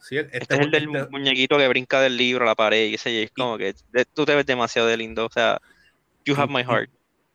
Sí, 0.00 0.18
este, 0.18 0.38
Este 0.38 0.54
es 0.54 0.60
el 0.60 0.70
del 0.70 0.94
este- 0.94 1.10
muñequito 1.10 1.58
que 1.58 1.68
brinca 1.68 2.00
del 2.00 2.16
libro 2.16 2.44
a 2.44 2.46
la 2.46 2.54
pared 2.54 2.88
y 2.88 2.94
ese 2.94 3.10
y 3.10 3.22
es 3.22 3.30
como 3.30 3.58
que 3.58 3.74
tú 4.14 4.24
te 4.24 4.34
ves 4.34 4.46
demasiado 4.46 4.88
de 4.88 4.96
lindo. 4.96 5.26
O 5.26 5.30
sea, 5.30 5.60
you 6.24 6.34
have 6.36 6.52
my 6.52 6.62
heart. 6.62 6.90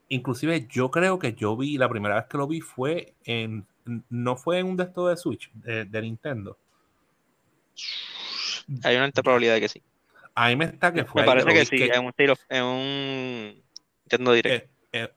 Inclusive 0.09 0.67
yo 0.69 0.91
creo 0.91 1.19
que 1.19 1.33
yo 1.33 1.55
vi, 1.55 1.77
la 1.77 1.89
primera 1.89 2.15
vez 2.15 2.25
que 2.29 2.37
lo 2.37 2.47
vi 2.47 2.61
fue 2.61 3.13
en, 3.23 3.65
no 4.09 4.35
fue 4.35 4.59
en 4.59 4.67
un 4.67 4.77
de 4.77 4.83
estos 4.83 5.09
de 5.09 5.17
Switch, 5.17 5.51
de, 5.53 5.85
de 5.85 6.01
Nintendo. 6.01 6.57
Hay 8.83 8.95
una 8.95 9.05
alta 9.05 9.23
probabilidad 9.23 9.55
de 9.55 9.61
que 9.61 9.69
sí. 9.69 9.81
A 10.35 10.47
mí 10.49 10.55
me 10.55 10.65
está 10.65 10.93
que 10.93 11.05
fue 11.05 11.21
Me 11.21 11.27
parece 11.27 11.53
que 11.53 11.65
sí, 11.65 11.89
en 11.91 12.05
un 12.05 12.13
en 12.49 12.63
un 12.63 13.63
Nintendo 14.05 14.33
Direct. 14.33 14.65
Eh, 14.65 14.69
eh, 14.93 15.09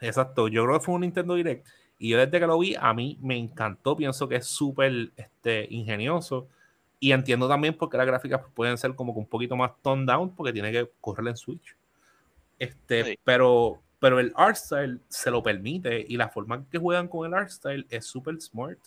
exacto, 0.00 0.48
yo 0.48 0.64
creo 0.64 0.78
que 0.78 0.84
fue 0.84 0.94
un 0.94 1.02
Nintendo 1.02 1.34
Direct. 1.34 1.66
Y 1.98 2.10
yo 2.10 2.18
desde 2.18 2.38
que 2.38 2.46
lo 2.46 2.58
vi, 2.58 2.74
a 2.78 2.92
mí 2.94 3.18
me 3.20 3.36
encantó. 3.36 3.96
Pienso 3.96 4.28
que 4.28 4.36
es 4.36 4.46
súper 4.46 5.10
este, 5.16 5.66
ingenioso. 5.70 6.48
Y 7.00 7.12
entiendo 7.12 7.48
también 7.48 7.76
porque 7.76 7.96
las 7.96 8.06
gráficas 8.06 8.42
pueden 8.54 8.78
ser 8.78 8.94
como 8.94 9.12
que 9.14 9.20
un 9.20 9.28
poquito 9.28 9.56
más 9.56 9.72
toned 9.82 10.06
down 10.06 10.34
porque 10.34 10.52
tiene 10.52 10.72
que 10.72 10.90
correr 11.00 11.28
en 11.28 11.36
Switch. 11.36 11.76
Este, 12.58 13.04
Sí. 13.04 13.18
pero, 13.24 13.82
pero 14.00 14.20
el 14.20 14.32
art 14.36 14.56
style 14.56 15.00
se 15.08 15.30
lo 15.30 15.42
permite 15.42 16.04
y 16.08 16.16
la 16.16 16.28
forma 16.30 16.66
que 16.70 16.78
juegan 16.78 17.08
con 17.08 17.26
el 17.26 17.34
art 17.34 17.50
style 17.50 17.86
es 17.90 18.06
súper 18.06 18.40
smart. 18.40 18.78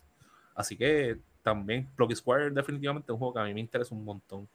Así 0.55 0.77
que 0.77 1.19
también 1.43 1.89
Block 1.97 2.13
Square 2.15 2.51
definitivamente 2.51 3.11
es 3.11 3.13
un 3.13 3.19
juego 3.19 3.33
que 3.35 3.39
a 3.41 3.45
mí 3.45 3.53
me 3.53 3.61
interesa 3.61 3.95
un 3.95 4.05
montón. 4.05 4.49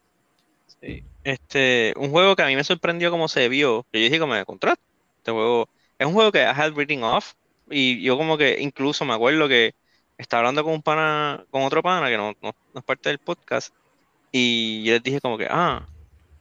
Sí. 0.81 1.05
Este, 1.25 1.92
un 1.97 2.11
juego 2.11 2.37
que 2.37 2.42
a 2.42 2.47
mí 2.47 2.55
me 2.57 2.62
sorprendió 2.64 3.11
cómo 3.11 3.29
se 3.29 3.49
vio, 3.49 3.87
yo 3.92 4.01
dije 4.01 4.19
como 4.19 4.35
de 4.35 4.45
contrato. 4.45 4.81
Este 5.19 5.33
juego 5.33 5.69
es 5.99 6.07
un 6.07 6.12
juego 6.14 6.31
que 6.33 6.40
I 6.40 6.45
had 6.47 6.75
reading 6.75 7.03
off 7.03 7.35
y 7.69 8.01
yo 8.03 8.16
como 8.16 8.38
que 8.38 8.61
incluso 8.61 9.05
me 9.05 9.14
acuerdo 9.14 9.49
que 9.49 9.75
estaba 10.18 10.40
hablando 10.40 10.64
con 10.64 10.74
un 10.74 10.83
pana, 10.83 11.44
con 11.50 11.62
otro 11.62 11.83
pana 11.83 12.09
que 12.09 12.16
no, 12.16 12.33
no, 12.42 12.52
no 12.74 12.81
es 12.81 12.85
parte 12.85 13.09
del 13.11 13.18
podcast 13.18 13.74
y 14.33 14.85
yo 14.85 14.94
les 14.94 15.02
dije 15.02 15.20
como 15.20 15.38
que, 15.38 15.46
ah, 15.50 15.87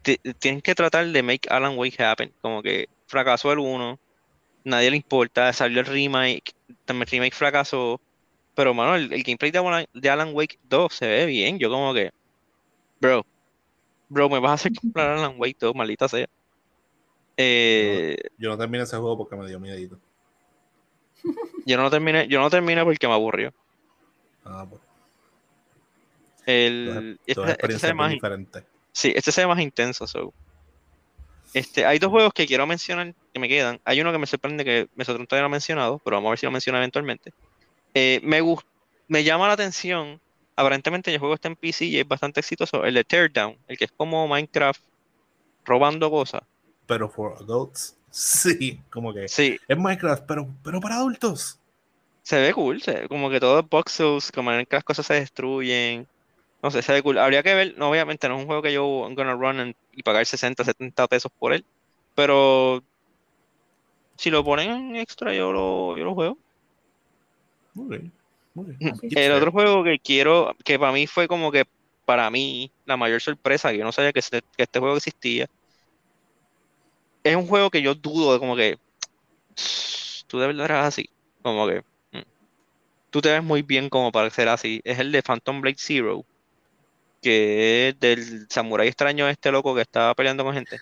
ti- 0.03 0.19
tienen 0.39 0.61
que 0.61 0.75
tratar 0.75 1.07
de 1.07 1.23
make 1.23 1.49
Alan 1.49 1.77
Wake 1.77 2.01
happen, 2.03 2.33
como 2.41 2.61
que 2.63 2.87
fracasó 3.07 3.51
el 3.51 3.59
1, 3.59 3.99
nadie 4.65 4.91
le 4.91 4.97
importa, 4.97 5.51
salió 5.53 5.81
el 5.81 5.85
remake, 5.87 6.53
también 6.85 7.03
el 7.07 7.11
remake 7.11 7.35
fracasó, 7.35 8.01
pero 8.55 8.73
mano, 8.73 8.95
el, 8.95 9.11
el 9.13 9.23
gameplay 9.23 9.51
de 9.51 9.59
Alan, 9.59 9.85
de 9.93 10.09
Alan 10.09 10.31
Wake 10.33 10.59
2 10.63 10.93
se 10.93 11.07
ve 11.07 11.25
bien, 11.27 11.59
yo 11.59 11.69
como 11.69 11.93
que, 11.93 12.11
bro, 13.01 13.25
bro, 14.09 14.29
me 14.29 14.39
vas 14.39 14.51
a 14.51 14.55
hacer 14.55 14.73
comprar 14.73 15.11
Alan 15.17 15.35
Wake 15.37 15.57
2, 15.59 15.75
maldita 15.75 16.07
sea. 16.07 16.27
Eh, 17.37 18.15
Yo 18.37 18.49
no 18.49 18.57
terminé 18.57 18.83
ese 18.83 18.95
juego 18.97 19.17
porque 19.17 19.35
me 19.35 19.47
dio 19.47 19.59
miedito. 19.59 19.97
yo 21.65 21.77
no 21.77 21.89
terminé, 21.89 22.27
yo 22.27 22.39
no 22.39 22.49
terminé 22.49 22.83
porque 22.83 23.07
me 23.07 23.13
aburrió. 23.13 23.51
Ah, 24.45 24.65
pues, 24.69 24.81
El, 26.45 26.85
dos, 26.85 26.97
este, 27.25 27.31
este 27.31 27.33
se 27.33 27.41
ve 27.41 27.51
experiencias 27.51 27.95
más, 27.95 28.11
diferentes. 28.11 28.63
Sí, 28.91 29.13
este 29.15 29.31
se 29.31 29.41
ve 29.41 29.47
más 29.47 29.59
intenso. 29.59 30.07
So. 30.07 30.33
Este, 31.53 31.85
hay 31.85 31.99
dos 31.99 32.11
juegos 32.11 32.33
que 32.33 32.45
quiero 32.45 32.67
mencionar 32.67 33.13
que 33.33 33.39
me 33.39 33.49
quedan. 33.49 33.79
Hay 33.85 33.99
uno 34.01 34.11
que 34.11 34.17
me 34.17 34.27
sorprende 34.27 34.63
que 34.63 34.87
Mesotron 34.95 35.25
todavía 35.25 35.43
no 35.43 35.47
ha 35.47 35.49
mencionado, 35.49 35.99
pero 36.03 36.17
vamos 36.17 36.27
a 36.27 36.31
ver 36.31 36.39
si 36.39 36.45
lo 36.45 36.51
menciona 36.51 36.77
eventualmente. 36.77 37.33
Eh, 37.93 38.19
me, 38.23 38.41
me 39.07 39.23
llama 39.23 39.47
la 39.47 39.53
atención. 39.53 40.19
Aparentemente 40.57 41.11
el 41.13 41.19
juego 41.19 41.33
está 41.33 41.47
en 41.47 41.55
PC 41.55 41.85
y 41.85 41.99
es 41.99 42.07
bastante 42.07 42.39
exitoso. 42.39 42.85
El 42.85 42.93
de 42.93 43.03
Teardown, 43.03 43.57
el 43.67 43.77
que 43.77 43.85
es 43.85 43.91
como 43.91 44.27
Minecraft 44.27 44.81
robando 45.65 46.09
cosas. 46.11 46.43
Pero 46.85 47.09
for 47.09 47.35
adults, 47.39 47.97
sí, 48.11 48.81
como 48.89 49.13
que 49.13 49.27
Sí, 49.27 49.57
es 49.67 49.77
Minecraft, 49.77 50.25
pero, 50.25 50.47
pero 50.63 50.79
para 50.79 50.95
adultos. 50.95 51.59
Se 52.25 52.39
ve 52.41 52.53
cool. 52.53 52.81
se 52.81 52.91
ve 53.01 53.07
como 53.07 53.29
que 53.29 53.39
todo 53.39 53.59
es 53.59 53.65
voxels, 53.69 54.31
como 54.31 54.51
en 54.51 54.65
que 54.65 54.75
las 54.75 54.83
cosas 54.83 55.05
se 55.05 55.13
destruyen. 55.15 56.07
No 56.63 56.71
sé, 56.71 56.81
se 56.81 56.93
ve 56.93 57.03
cool. 57.03 57.19
Habría 57.19 57.43
que 57.43 57.53
ver, 57.55 57.75
no, 57.77 57.89
obviamente 57.91 58.27
no 58.27 58.35
es 58.35 58.41
un 58.41 58.47
juego 58.47 58.61
que 58.61 58.73
yo 58.73 59.03
I'm 59.05 59.15
gonna 59.15 59.33
run 59.35 59.59
and- 59.59 59.75
y 59.91 60.03
pagar 60.03 60.25
60, 60.25 60.63
70 60.63 61.07
pesos 61.07 61.31
por 61.37 61.53
él. 61.53 61.65
Pero 62.15 62.83
si 64.17 64.29
lo 64.29 64.43
ponen 64.43 64.71
en 64.71 64.95
extra, 64.95 65.33
yo 65.33 65.51
lo, 65.51 65.97
yo 65.97 66.05
lo 66.05 66.15
juego. 66.15 66.37
Muy 67.73 67.97
bien, 67.97 68.13
muy 68.53 68.75
bien. 68.75 68.93
Así 68.93 69.09
El 69.11 69.33
otro 69.33 69.51
juego 69.51 69.83
que 69.83 69.99
quiero, 69.99 70.55
que 70.63 70.79
para 70.79 70.91
mí 70.91 71.07
fue 71.07 71.27
como 71.27 71.51
que 71.51 71.65
para 72.05 72.29
mí 72.29 72.71
la 72.85 72.97
mayor 72.97 73.21
sorpresa, 73.21 73.71
que 73.71 73.77
yo 73.79 73.83
no 73.83 73.91
sabía 73.91 74.13
que 74.13 74.19
este, 74.19 74.41
que 74.55 74.63
este 74.63 74.79
juego 74.79 74.97
existía, 74.97 75.47
es 77.23 77.35
un 77.35 77.47
juego 77.47 77.69
que 77.69 77.81
yo 77.81 77.95
dudo 77.95 78.33
de 78.33 78.39
como 78.39 78.55
que 78.55 78.77
tú 80.27 80.39
de 80.39 80.47
verdad 80.47 80.65
eras 80.65 80.87
así, 80.87 81.09
como 81.41 81.67
que 81.67 81.81
mm, 81.81 81.94
tú 83.15 83.21
te 83.21 83.31
ves 83.31 83.41
muy 83.41 83.61
bien 83.61 83.87
como 83.87 84.11
para 84.11 84.29
ser 84.29 84.49
así. 84.49 84.81
Es 84.83 84.99
el 84.99 85.09
de 85.13 85.23
Phantom 85.23 85.61
Blade 85.61 85.77
Zero, 85.79 86.25
que 87.21 87.87
es 87.87 87.99
del 88.01 88.45
samurái 88.49 88.89
extraño 88.89 89.29
este 89.29 89.53
loco 89.53 89.73
que 89.73 89.79
estaba 89.79 90.13
peleando 90.13 90.43
con 90.43 90.53
gente. 90.53 90.81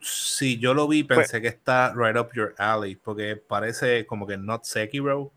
Sí, 0.00 0.60
yo 0.60 0.74
lo 0.74 0.86
vi, 0.86 1.02
pensé 1.02 1.42
que 1.42 1.48
está 1.48 1.92
right 1.92 2.16
up 2.16 2.28
your 2.36 2.54
alley, 2.56 2.94
porque 2.94 3.34
parece 3.34 4.06
como 4.06 4.28
que 4.28 4.36
not 4.36 4.62
Sekiro. 4.62 5.32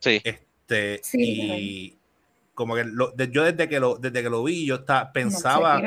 Sí, 0.00 0.20
Este, 0.24 0.98
Sí, 1.04 1.18
y 1.20 1.98
como 2.54 2.74
que 2.74 2.82
lo- 2.82 3.12
de- 3.12 3.30
yo 3.30 3.44
desde 3.44 3.68
que 3.68 3.78
lo, 3.78 3.98
desde 3.98 4.20
que 4.20 4.30
lo 4.30 4.42
vi, 4.42 4.66
yo 4.66 4.78
No, 4.78 5.12
pensaba, 5.12 5.80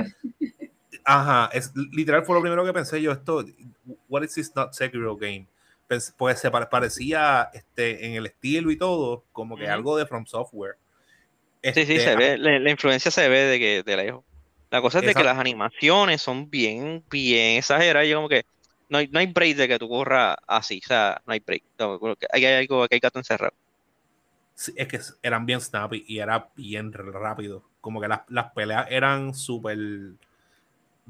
ajá, 1.04 1.50
es, 1.52 1.74
literal 1.76 2.24
fue 2.24 2.36
lo 2.36 2.42
primero 2.42 2.64
que 2.64 2.72
pensé 2.72 3.02
yo, 3.02 3.12
esto, 3.12 3.44
what 4.08 4.24
is 4.24 4.36
this 4.36 4.56
not 4.56 4.72
Sekiro 4.72 5.18
game? 5.18 5.48
Pens- 5.92 6.14
Pues 6.18 6.40
se 6.40 6.52
pare- 6.52 6.68
parecía 6.68 7.50
este, 7.54 8.06
en 8.06 8.14
el 8.16 8.26
estilo 8.28 8.72
y 8.72 8.78
todo, 8.78 9.26
como 9.32 9.58
que 9.58 9.70
algo 9.70 9.98
de 9.98 10.06
From 10.06 10.26
Software. 10.26 10.76
sí, 11.74 11.86
sí, 11.86 11.96
Este, 11.96 12.00
se 12.00 12.16
ve, 12.16 12.38
la, 12.38 12.60
la 12.60 12.72
influencia 12.72 13.12
se 13.12 13.28
ve 13.30 13.40
de 13.42 13.60
que 13.60 13.84
de 13.84 13.98
lejos. 13.98 14.26
La 14.70 14.82
cosa 14.82 15.00
es 15.00 15.06
de 15.06 15.16
que 15.16 15.24
las 15.24 15.38
animaciones 15.38 16.22
son 16.22 16.50
bien, 16.50 17.04
bien 17.10 17.58
exageradas. 17.58 18.08
Yo 18.08 18.18
como 18.18 18.30
que 18.30 18.44
no 18.90 18.98
hay, 19.00 19.08
no 19.10 19.20
hay 19.20 19.28
break 19.28 19.58
de 19.58 19.68
que 19.68 19.80
tú 19.80 19.90
corras 19.90 20.38
así, 20.48 20.80
o 20.84 20.88
sea, 20.88 21.22
no 21.26 21.34
hay 21.34 21.40
break. 21.42 21.64
No, 21.80 22.00
que 22.18 22.28
hay, 22.32 22.46
hay 22.46 22.54
algo, 22.64 22.84
aquí 22.84 22.96
hay 22.96 23.00
gato 23.02 23.20
encerrado. 23.20 23.54
Sí, 24.56 24.74
es 24.76 24.88
que 24.88 25.00
eran 25.24 25.46
bien 25.46 25.60
snappy 25.62 26.06
y 26.08 26.20
era 26.20 26.52
bien 26.56 26.94
rápido. 26.94 27.64
Como 27.82 28.00
que 28.00 28.08
las, 28.08 28.22
las 28.30 28.52
peleas 28.54 28.88
eran 28.90 29.34
súper 29.34 29.78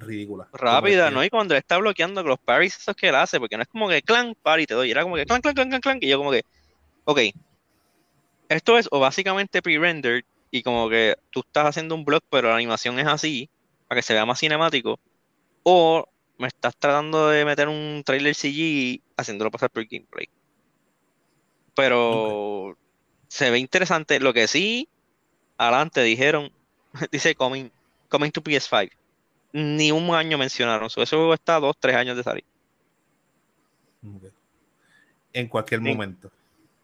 ridículas. 0.05 0.47
Como 0.49 0.63
Rápida, 0.63 1.11
¿no? 1.11 1.23
Y 1.23 1.29
cuando 1.29 1.53
él 1.53 1.59
está 1.59 1.77
bloqueando 1.77 2.23
los 2.23 2.39
parries 2.39 2.77
esos 2.77 2.95
que 2.95 3.09
él 3.09 3.15
hace, 3.15 3.39
porque 3.39 3.57
no 3.57 3.63
es 3.63 3.69
como 3.69 3.87
que 3.87 4.01
clan, 4.01 4.35
parry, 4.41 4.65
te 4.65 4.73
doy, 4.73 4.91
era 4.91 5.03
como 5.03 5.15
que 5.15 5.25
clan, 5.25 5.41
clan, 5.41 5.53
clan, 5.53 5.69
clan, 5.69 5.81
clan, 5.81 5.97
y 6.01 6.07
yo 6.07 6.17
como 6.17 6.31
que, 6.31 6.43
ok, 7.05 7.19
esto 8.49 8.77
es 8.77 8.87
o 8.91 8.99
básicamente 8.99 9.61
pre-rendered 9.61 10.23
y 10.51 10.63
como 10.63 10.89
que 10.89 11.15
tú 11.29 11.39
estás 11.39 11.67
haciendo 11.67 11.95
un 11.95 12.03
block, 12.03 12.23
pero 12.29 12.49
la 12.49 12.55
animación 12.55 12.99
es 12.99 13.07
así, 13.07 13.49
para 13.87 13.99
que 13.99 14.03
se 14.03 14.13
vea 14.13 14.25
más 14.25 14.39
cinemático, 14.39 14.99
o 15.63 16.05
me 16.37 16.47
estás 16.47 16.75
tratando 16.75 17.29
de 17.29 17.45
meter 17.45 17.67
un 17.69 18.01
trailer 18.05 18.35
CG 18.35 18.99
haciéndolo 19.15 19.51
pasar 19.51 19.69
por 19.69 19.85
gameplay. 19.85 20.27
Pero 21.75 22.77
se 23.27 23.49
ve 23.49 23.59
interesante. 23.59 24.19
Lo 24.19 24.33
que 24.33 24.47
sí, 24.47 24.89
adelante 25.57 26.01
dijeron, 26.01 26.51
dice 27.11 27.35
coming, 27.35 27.69
coming 28.09 28.31
to 28.31 28.41
PS5. 28.41 28.91
Ni 29.53 29.91
un 29.91 30.09
año 30.15 30.37
mencionaron. 30.37 30.89
So, 30.89 31.01
ese 31.01 31.15
juego 31.15 31.33
está 31.33 31.57
a 31.57 31.59
dos, 31.59 31.75
tres 31.79 31.95
años 31.95 32.17
de 32.17 32.23
salir. 32.23 32.45
En 35.33 35.47
cualquier 35.47 35.81
momento. 35.81 36.31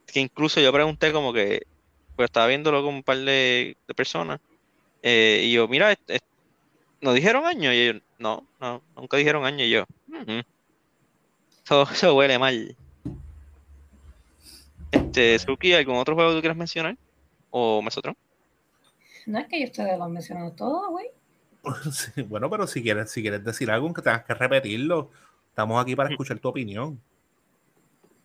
Que 0.05 0.19
incluso 0.19 0.59
yo 0.61 0.71
pregunté 0.71 1.11
como 1.11 1.33
que, 1.33 1.61
pues 2.15 2.27
estaba 2.27 2.47
viéndolo 2.47 2.83
con 2.83 2.95
un 2.95 3.03
par 3.03 3.17
de, 3.17 3.77
de 3.87 3.93
personas. 3.93 4.39
eh, 5.01 5.41
y 5.43 5.53
yo, 5.53 5.67
mira, 5.67 5.91
este- 5.91 6.15
este- 6.15 6.27
¿nos 7.01 7.15
dijeron 7.15 7.45
año? 7.45 7.71
Y 7.73 7.77
ellos, 7.77 8.01
no, 8.17 8.47
no, 8.59 8.83
nunca 8.95 9.17
dijeron 9.17 9.45
año. 9.45 9.63
Y 9.63 9.69
yo, 9.71 9.85
"Ujú. 10.07 10.41
Eso, 11.65 11.83
eso 11.91 12.15
huele 12.15 12.39
mal. 12.39 12.75
Este, 14.91 15.37
Suki, 15.39 15.73
¿algún 15.73 15.97
otro 15.97 16.15
juego 16.15 16.31
que 16.31 16.35
tú 16.37 16.41
quieras 16.41 16.57
mencionar? 16.57 16.97
¿O 17.49 17.81
Mesotron? 17.81 18.15
No 19.25 19.39
es 19.39 19.47
que 19.47 19.59
yo 19.59 19.65
ustedes 19.65 19.97
lo 19.97 20.05
han 20.05 20.13
mencionado 20.13 20.51
todo, 20.53 20.89
güey. 20.91 21.07
Sí, 21.91 22.21
bueno, 22.21 22.49
pero 22.49 22.67
si 22.67 22.81
quieres, 22.81 23.11
si 23.11 23.21
quieres 23.21 23.43
decir 23.43 23.69
algo, 23.69 23.93
que 23.93 24.01
tengas 24.01 24.23
que 24.23 24.33
repetirlo, 24.33 25.09
estamos 25.49 25.81
aquí 25.81 25.95
para 25.95 26.09
escuchar 26.09 26.39
tu 26.39 26.49
opinión. 26.49 26.99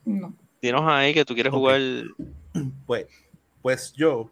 No. 0.05 0.35
Dinos 0.61 0.83
ahí 0.87 1.15
que 1.15 1.25
tú 1.25 1.35
quieres 1.35 1.53
jugar. 1.53 1.81
Pues, 2.87 3.07
pues 3.63 3.95
yo 3.95 4.31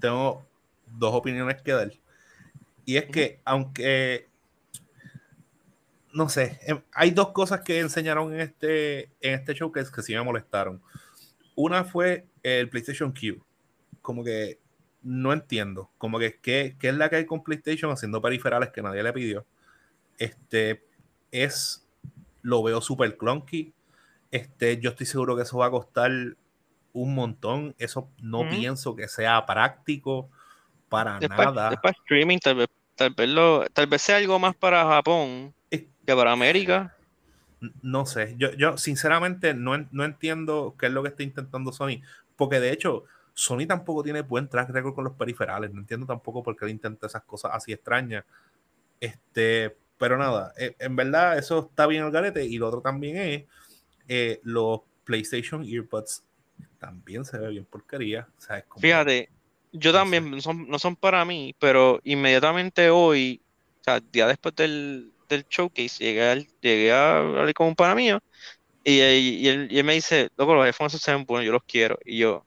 tengo 0.00 0.42
dos 0.86 1.14
opiniones 1.14 1.60
que 1.60 1.72
dar. 1.72 1.92
Y 2.86 2.96
es 2.96 3.04
que, 3.04 3.40
aunque 3.44 4.26
no 6.12 6.28
sé, 6.28 6.60
em, 6.62 6.80
hay 6.92 7.10
dos 7.10 7.30
cosas 7.30 7.60
que 7.62 7.80
enseñaron 7.80 8.32
en 8.34 8.40
este, 8.40 9.04
en 9.20 9.34
este 9.34 9.54
showcase 9.54 9.90
que 9.90 10.02
sí 10.02 10.14
me 10.14 10.22
molestaron. 10.22 10.80
una 11.54 11.84
fue 11.84 12.26
el 12.42 12.68
PlayStation 12.68 13.12
Q. 13.12 13.42
Como 14.00 14.24
que 14.24 14.58
no 15.02 15.32
entiendo. 15.32 15.90
Como 15.98 16.18
que 16.18 16.38
¿qué, 16.40 16.76
qué 16.78 16.88
es 16.90 16.94
la 16.94 17.08
que 17.08 17.16
hay 17.16 17.26
con 17.26 17.42
PlayStation 17.42 17.90
haciendo 17.90 18.22
periferales 18.22 18.70
que 18.70 18.82
nadie 18.82 19.02
le 19.02 19.12
pidió. 19.12 19.44
Este 20.18 20.84
es, 21.30 21.88
lo 22.42 22.62
veo 22.62 22.80
súper 22.80 23.16
clunky. 23.16 23.72
Este, 24.30 24.78
yo 24.78 24.90
estoy 24.90 25.06
seguro 25.06 25.36
que 25.36 25.42
eso 25.42 25.58
va 25.58 25.66
a 25.66 25.70
costar 25.70 26.10
un 26.92 27.14
montón. 27.14 27.74
Eso 27.78 28.08
no 28.20 28.48
pienso 28.48 28.94
que 28.94 29.08
sea 29.08 29.44
práctico 29.46 30.30
para 30.88 31.18
nada. 31.20 31.80
streaming, 31.84 32.38
tal 32.38 32.56
vez, 32.56 32.68
tal 32.94 33.14
vez 33.14 33.28
lo, 33.28 33.66
tal 33.70 33.86
vez 33.86 34.02
sea 34.02 34.16
algo 34.16 34.38
más 34.38 34.54
para 34.54 34.84
Japón 34.84 35.54
Es- 35.70 35.84
que 36.06 36.14
para 36.14 36.32
América. 36.32 36.94
No 37.80 38.06
sé, 38.06 38.34
yo, 38.38 38.50
yo 38.54 38.76
sinceramente 38.76 39.54
no, 39.54 39.86
no 39.92 40.04
entiendo 40.04 40.74
qué 40.76 40.86
es 40.86 40.92
lo 40.92 41.02
que 41.04 41.10
está 41.10 41.22
intentando 41.22 41.72
Sony, 41.72 42.02
porque 42.34 42.58
de 42.58 42.72
hecho 42.72 43.04
Sony 43.34 43.66
tampoco 43.66 44.02
tiene 44.02 44.22
buen 44.22 44.48
track 44.48 44.70
record 44.70 44.94
con 44.94 45.04
los 45.04 45.14
periferales, 45.14 45.72
no 45.72 45.80
entiendo 45.80 46.06
tampoco 46.06 46.42
por 46.42 46.56
qué 46.56 46.68
intenta 46.68 47.06
esas 47.06 47.22
cosas 47.22 47.52
así 47.54 47.72
extrañas. 47.72 48.24
Este, 49.00 49.76
pero 49.98 50.16
nada, 50.18 50.52
eh, 50.58 50.76
en 50.78 50.96
verdad 50.96 51.38
eso 51.38 51.68
está 51.70 51.86
bien 51.86 52.02
al 52.02 52.10
garete 52.10 52.44
y 52.44 52.58
lo 52.58 52.68
otro 52.68 52.80
también 52.80 53.16
es 53.16 53.44
eh, 54.08 54.40
los 54.44 54.80
PlayStation 55.04 55.64
Earbuds 55.64 56.24
también 56.78 57.24
se 57.24 57.38
ve 57.38 57.48
bien 57.48 57.64
porquería, 57.64 58.28
o 58.36 58.40
sea, 58.40 58.62
como- 58.62 58.80
Fíjate, 58.80 59.28
yo 59.72 59.92
también, 59.92 60.30
no 60.30 60.40
son, 60.40 60.68
no 60.68 60.78
son 60.78 60.96
para 60.96 61.24
mí, 61.24 61.54
pero 61.58 62.00
inmediatamente 62.04 62.90
hoy, 62.90 63.40
o 63.80 63.84
sea, 63.84 64.00
día 64.00 64.26
después 64.26 64.54
del, 64.54 65.12
del 65.28 65.44
showcase, 65.48 66.04
llegué, 66.04 66.28
al- 66.30 66.48
llegué 66.60 66.92
a 66.92 67.18
hablar 67.18 67.54
con 67.54 67.68
un 67.68 67.74
pana 67.74 67.94
mío 67.94 68.20
y, 68.84 69.00
y- 69.00 69.36
y 69.40 69.48
él, 69.48 69.68
y 69.70 69.78
él 69.78 69.84
me 69.84 69.94
dice, 69.94 70.28
loco, 70.36 70.54
los 70.54 70.66
headphones 70.66 70.92
se 70.92 71.12
ven 71.12 71.24
buenos, 71.24 71.46
yo 71.46 71.52
los 71.52 71.62
quiero. 71.64 71.98
Y 72.04 72.18
yo, 72.18 72.44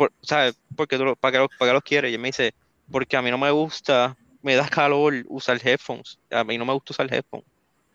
por, 0.00 0.12
¿sabes? 0.22 0.54
Porque 0.76 0.98
tú, 0.98 1.16
¿para 1.20 1.32
qué, 1.32 1.38
los- 1.38 1.48
para 1.58 1.72
los 1.74 1.82
quieres? 1.82 2.10
Y 2.10 2.14
él 2.14 2.20
me 2.20 2.28
dice, 2.28 2.52
porque 2.90 3.16
a 3.16 3.22
mí 3.22 3.30
no 3.30 3.38
me 3.38 3.50
gusta, 3.50 4.16
me 4.42 4.54
da 4.56 4.68
calor 4.68 5.14
usar 5.28 5.60
headphones, 5.64 6.18
a 6.30 6.44
mí 6.44 6.58
no 6.58 6.64
me 6.66 6.74
gusta 6.74 6.92
usar 6.94 7.12
headphones. 7.14 7.46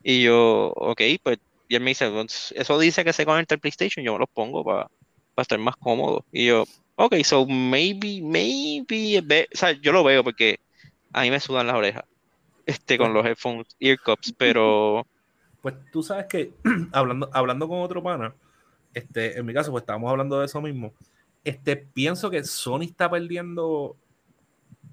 Y 0.03 0.23
yo, 0.23 0.69
ok, 0.75 1.01
pues, 1.23 1.37
y 1.67 1.75
él 1.75 1.81
me 1.83 1.91
dice, 1.91 2.09
"Pues, 2.11 2.53
eso 2.55 2.79
dice 2.79 3.03
que 3.03 3.13
se 3.13 3.25
conecta 3.25 3.55
al 3.55 3.59
PlayStation, 3.61 4.05
yo 4.05 4.13
me 4.13 4.19
los 4.19 4.29
pongo 4.33 4.63
para 4.63 4.87
estar 5.37 5.59
más 5.59 5.75
cómodo. 5.77 6.25
Y 6.31 6.47
yo, 6.47 6.65
Ok, 6.97 7.15
so 7.25 7.45
maybe, 7.45 8.21
maybe, 8.23 9.19
o 9.19 9.57
sea, 9.57 9.71
yo 9.73 9.91
lo 9.91 10.03
veo 10.03 10.23
porque 10.23 10.57
a 11.13 11.23
mí 11.23 11.31
me 11.31 11.39
sudan 11.41 11.67
las 11.67 11.75
orejas, 11.77 12.03
este, 12.65 12.97
con 12.97 13.13
los 13.13 13.25
headphones, 13.25 13.67
ear 13.79 13.99
cups, 13.99 14.33
pero 14.37 15.07
Pues 15.61 15.75
tú 15.91 16.03
sabes 16.03 16.25
que 16.27 16.53
hablando, 16.93 17.29
hablando 17.33 17.67
con 17.67 17.79
otro 17.81 18.03
pana, 18.03 18.33
este, 18.93 19.37
en 19.39 19.45
mi 19.45 19.53
caso, 19.53 19.71
pues 19.71 19.81
estábamos 19.83 20.11
hablando 20.11 20.39
de 20.39 20.45
eso 20.45 20.61
mismo. 20.61 20.93
Este, 21.45 21.77
pienso 21.77 22.31
que 22.31 22.43
Sony 22.43 22.81
está 22.81 23.07
perdiendo, 23.07 23.95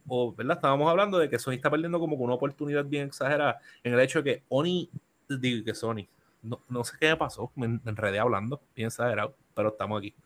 o 0.07 0.35
verdad, 0.35 0.59
estábamos 0.59 0.91
hablando 0.91 1.19
de 1.19 1.31
que 1.31 1.39
Sony 1.39 1.55
está 1.55 1.71
perdiendo 1.71 1.99
como 1.99 2.15
que 2.19 2.23
una 2.23 2.35
oportunidad 2.35 2.85
bien 2.85 3.07
exagerada 3.07 3.59
en 3.83 3.95
el 3.95 4.01
hecho 4.01 4.23
de 4.23 4.25
que 4.25 4.43
Oni, 4.51 4.91
digo 5.31 5.65
que 5.65 5.75
Sony, 5.75 6.07
no, 6.43 6.61
no 6.69 6.85
sé 6.85 6.93
qué 7.01 7.09
me 7.09 7.17
pasó, 7.17 7.51
me, 7.55 7.81
enredé 7.87 8.19
hablando, 8.19 8.61
bien 8.77 8.89
exagerado, 8.89 9.35
pero 9.55 9.71
estamos 9.71 9.99
aquí. 9.99 10.15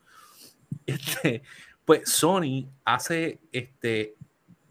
Este, 0.85 1.43
pues 1.85 2.11
Sony 2.11 2.67
hace 2.85 3.39
este, 3.53 4.17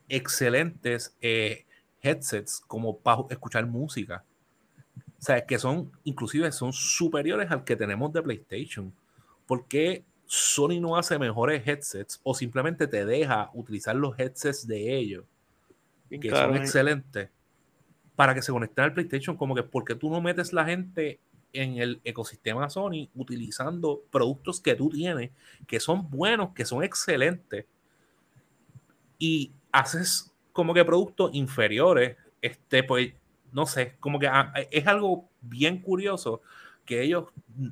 excelentes 0.10 1.16
eh, 1.22 1.66
headsets 2.02 2.62
como 2.68 2.98
para 2.98 3.24
escuchar 3.30 3.66
música. 3.66 4.26
O 5.18 5.22
sea, 5.22 5.46
que 5.46 5.58
son, 5.58 5.90
inclusive 6.04 6.52
son 6.52 6.74
superiores 6.74 7.50
al 7.50 7.64
que 7.64 7.78
tenemos 7.78 8.12
de 8.12 8.22
PlayStation. 8.22 8.94
¿Por 9.48 9.66
qué 9.68 10.04
Sony 10.26 10.80
no 10.80 10.98
hace 10.98 11.20
mejores 11.20 11.66
headsets 11.68 12.20
o 12.24 12.34
simplemente 12.34 12.88
te 12.88 13.06
deja 13.06 13.50
utilizar 13.54 13.96
los 13.96 14.18
headsets 14.18 14.68
de 14.68 14.98
ellos, 14.98 15.26
bien 16.10 16.22
que 16.22 16.30
son 16.30 16.56
¿eh? 16.56 16.60
excelentes, 16.60 17.30
para 18.16 18.34
que 18.34 18.42
se 18.42 18.52
conecten 18.52 18.86
al 18.86 18.94
PlayStation? 18.94 19.38
Como 19.38 19.56
que, 19.56 19.64
¿por 19.64 19.86
qué 19.86 19.96
tú 19.96 20.10
no 20.10 20.22
metes 20.22 20.54
la 20.54 20.66
gente 20.66 21.20
en 21.54 21.78
el 21.78 22.02
ecosistema 22.04 22.70
Sony 22.70 23.10
utilizando 23.16 24.04
productos 24.12 24.60
que 24.60 24.76
tú 24.76 24.90
tienes, 24.90 25.32
que 25.68 25.80
son 25.80 26.10
buenos, 26.10 26.54
que 26.54 26.66
son 26.66 26.84
excelentes, 26.84 27.66
y 29.20 29.54
haces 29.72 30.32
como 30.54 30.74
que 30.74 30.84
productos 30.86 31.32
inferiores? 31.34 32.18
Este, 32.42 32.84
pues, 32.84 33.14
no 33.52 33.66
sé, 33.66 33.96
como 34.00 34.20
que 34.20 34.28
ah, 34.28 34.54
es 34.72 34.88
algo 34.88 35.30
bien 35.42 35.82
curioso 35.82 36.42
que 36.86 37.02
ellos, 37.02 37.26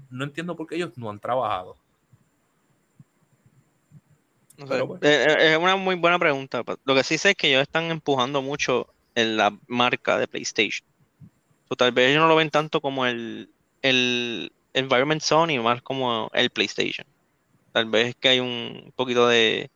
no 0.09 0.23
entiendo 0.23 0.55
por 0.55 0.67
qué 0.67 0.75
ellos 0.75 0.97
no 0.97 1.09
han 1.09 1.19
trabajado. 1.19 1.77
No 4.57 4.67
sé, 4.67 4.83
pues. 4.85 5.01
eh, 5.03 5.25
eh, 5.29 5.51
es 5.53 5.57
una 5.57 5.75
muy 5.75 5.95
buena 5.95 6.19
pregunta. 6.19 6.63
Lo 6.85 6.95
que 6.95 7.03
sí 7.03 7.17
sé 7.17 7.31
es 7.31 7.35
que 7.35 7.49
ellos 7.49 7.61
están 7.63 7.85
empujando 7.85 8.41
mucho 8.41 8.87
en 9.15 9.37
la 9.37 9.55
marca 9.67 10.17
de 10.17 10.27
PlayStation. 10.27 10.87
O 11.69 11.75
tal 11.75 11.91
vez 11.91 12.09
ellos 12.11 12.21
no 12.21 12.27
lo 12.27 12.35
ven 12.35 12.49
tanto 12.49 12.81
como 12.81 13.05
el, 13.05 13.49
el 13.81 14.51
environment 14.73 15.21
Sony, 15.21 15.61
más 15.61 15.81
como 15.81 16.29
el 16.33 16.49
PlayStation. 16.51 17.05
Tal 17.71 17.85
vez 17.85 18.09
es 18.09 18.15
que 18.15 18.29
hay 18.29 18.39
un 18.39 18.93
poquito 18.95 19.27
de 19.27 19.71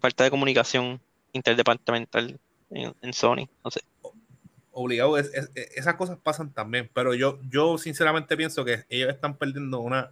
falta 0.00 0.24
de 0.24 0.30
comunicación 0.30 1.00
interdepartamental 1.32 2.38
en, 2.70 2.94
en 3.00 3.12
Sony. 3.14 3.48
No 3.64 3.70
sé. 3.70 3.80
obligado, 4.72 5.18
es- 5.18 5.30
es- 5.34 5.50
es- 5.54 5.70
esas 5.76 5.94
cosas 5.96 6.16
pasan 6.22 6.52
también, 6.52 6.88
pero 6.94 7.12
yo, 7.14 7.38
yo 7.50 7.76
sinceramente 7.76 8.36
pienso 8.36 8.64
que 8.64 8.84
ellos 8.88 9.08
están 9.10 9.36
perdiendo 9.36 9.80
una 9.80 10.10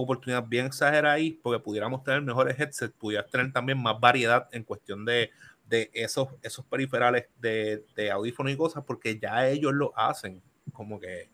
oportunidad 0.00 0.44
bien 0.44 0.66
exagerada 0.66 1.14
ahí, 1.14 1.32
porque 1.42 1.62
pudiéramos 1.62 2.02
tener 2.04 2.22
mejores 2.22 2.58
headsets, 2.58 2.94
pudieras 2.98 3.30
tener 3.30 3.52
también 3.52 3.80
más 3.82 3.98
variedad 3.98 4.48
en 4.52 4.64
cuestión 4.64 5.04
de, 5.04 5.30
de 5.68 5.90
esos, 5.92 6.28
esos 6.42 6.64
periferales 6.66 7.26
de, 7.40 7.84
de 7.94 8.10
audífonos 8.10 8.52
y 8.52 8.56
cosas, 8.56 8.84
porque 8.84 9.18
ya 9.18 9.48
ellos 9.48 9.72
lo 9.72 9.96
hacen, 9.98 10.42
como 10.72 11.00
que, 11.00 11.28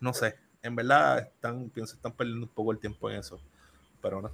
no 0.00 0.12
sé, 0.12 0.36
en 0.62 0.76
verdad 0.76 1.18
están, 1.18 1.70
pienso 1.70 1.94
están 1.94 2.12
perdiendo 2.12 2.46
un 2.46 2.52
poco 2.52 2.72
el 2.72 2.78
tiempo 2.78 3.10
en 3.10 3.20
eso, 3.20 3.40
pero 4.02 4.20
no, 4.20 4.30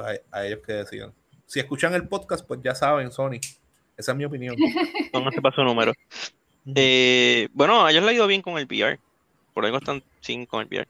a, 0.00 0.36
a 0.38 0.46
ellos 0.46 0.60
que 0.64 0.72
decidan. 0.72 1.12
Si 1.46 1.60
escuchan 1.60 1.94
el 1.94 2.08
podcast, 2.08 2.46
pues 2.46 2.60
ya 2.62 2.74
saben, 2.74 3.10
Sony, 3.10 3.40
esa 3.96 4.12
es 4.12 4.16
mi 4.18 4.24
opinión. 4.24 4.56
Número. 5.56 5.92
Eh, 6.74 7.48
bueno, 7.52 7.84
a 7.84 7.90
ellos 7.90 8.02
le 8.02 8.10
ha 8.10 8.14
ido 8.14 8.26
bien 8.26 8.42
con 8.42 8.58
el 8.58 8.66
VR. 8.66 8.98
Por 9.52 9.64
algo 9.64 9.78
están 9.78 10.02
sin 10.20 10.46
con 10.46 10.62
el 10.62 10.66
VR. 10.66 10.88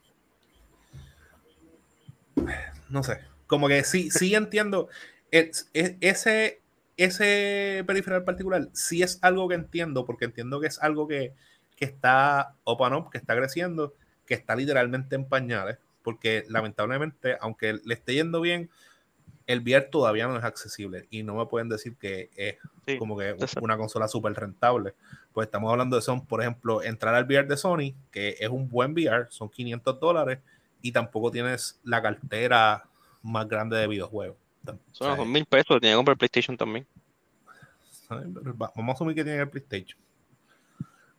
No 2.88 3.02
sé, 3.02 3.18
como 3.46 3.68
que 3.68 3.84
sí, 3.84 4.10
sí 4.10 4.34
entiendo. 4.34 4.88
Es- 5.30 5.70
es- 5.72 5.96
ese, 6.00 6.62
ese 6.96 7.84
periferal 7.86 8.24
particular 8.24 8.68
sí 8.72 9.02
es 9.02 9.18
algo 9.22 9.48
que 9.48 9.54
entiendo, 9.56 10.04
porque 10.06 10.24
entiendo 10.26 10.60
que 10.60 10.68
es 10.68 10.80
algo 10.82 11.08
que, 11.08 11.34
que 11.76 11.84
está 11.84 12.54
open 12.64 12.94
up, 12.94 13.10
que 13.10 13.18
está 13.18 13.36
creciendo, 13.36 13.94
que 14.26 14.34
está 14.34 14.54
literalmente 14.56 15.16
en 15.16 15.26
pañales, 15.28 15.78
porque 16.02 16.44
lamentablemente, 16.48 17.36
aunque 17.40 17.78
le 17.84 17.94
esté 17.94 18.14
yendo 18.14 18.40
bien, 18.40 18.70
el 19.46 19.60
VR 19.60 19.88
todavía 19.90 20.26
no 20.26 20.36
es 20.38 20.44
accesible 20.44 21.06
y 21.10 21.22
no 21.22 21.34
me 21.36 21.46
pueden 21.46 21.68
decir 21.68 21.96
que 21.96 22.30
es 22.36 22.56
Sí, 22.86 22.98
como 22.98 23.16
que 23.18 23.34
una 23.60 23.76
consola 23.76 24.08
súper 24.08 24.32
rentable. 24.34 24.94
Pues 25.32 25.46
estamos 25.46 25.70
hablando 25.70 25.96
de 25.96 26.02
son, 26.02 26.26
por 26.26 26.40
ejemplo, 26.40 26.82
entrar 26.82 27.14
al 27.14 27.24
VR 27.24 27.46
de 27.48 27.56
Sony, 27.56 27.94
que 28.10 28.36
es 28.38 28.48
un 28.48 28.68
buen 28.68 28.92
VR, 28.92 29.26
son 29.30 29.50
500 29.50 30.00
dólares 30.00 30.38
y 30.84 30.92
tampoco 30.92 31.30
tienes 31.30 31.80
la 31.82 32.02
cartera 32.02 32.84
más 33.22 33.48
grande 33.48 33.78
de 33.78 33.88
videojuegos. 33.88 34.36
O 34.66 34.70
Son, 34.92 35.06
sea, 35.08 35.16
son 35.16 35.32
mil 35.32 35.46
pesos. 35.46 35.80
Tenía 35.80 35.94
que 35.94 35.96
comprar 35.96 36.18
PlayStation 36.18 36.58
también. 36.58 36.86
Vamos 38.10 38.88
a 38.88 38.92
asumir 38.92 39.14
que 39.14 39.24
tiene 39.24 39.40
el 39.40 39.48
PlayStation. 39.48 39.98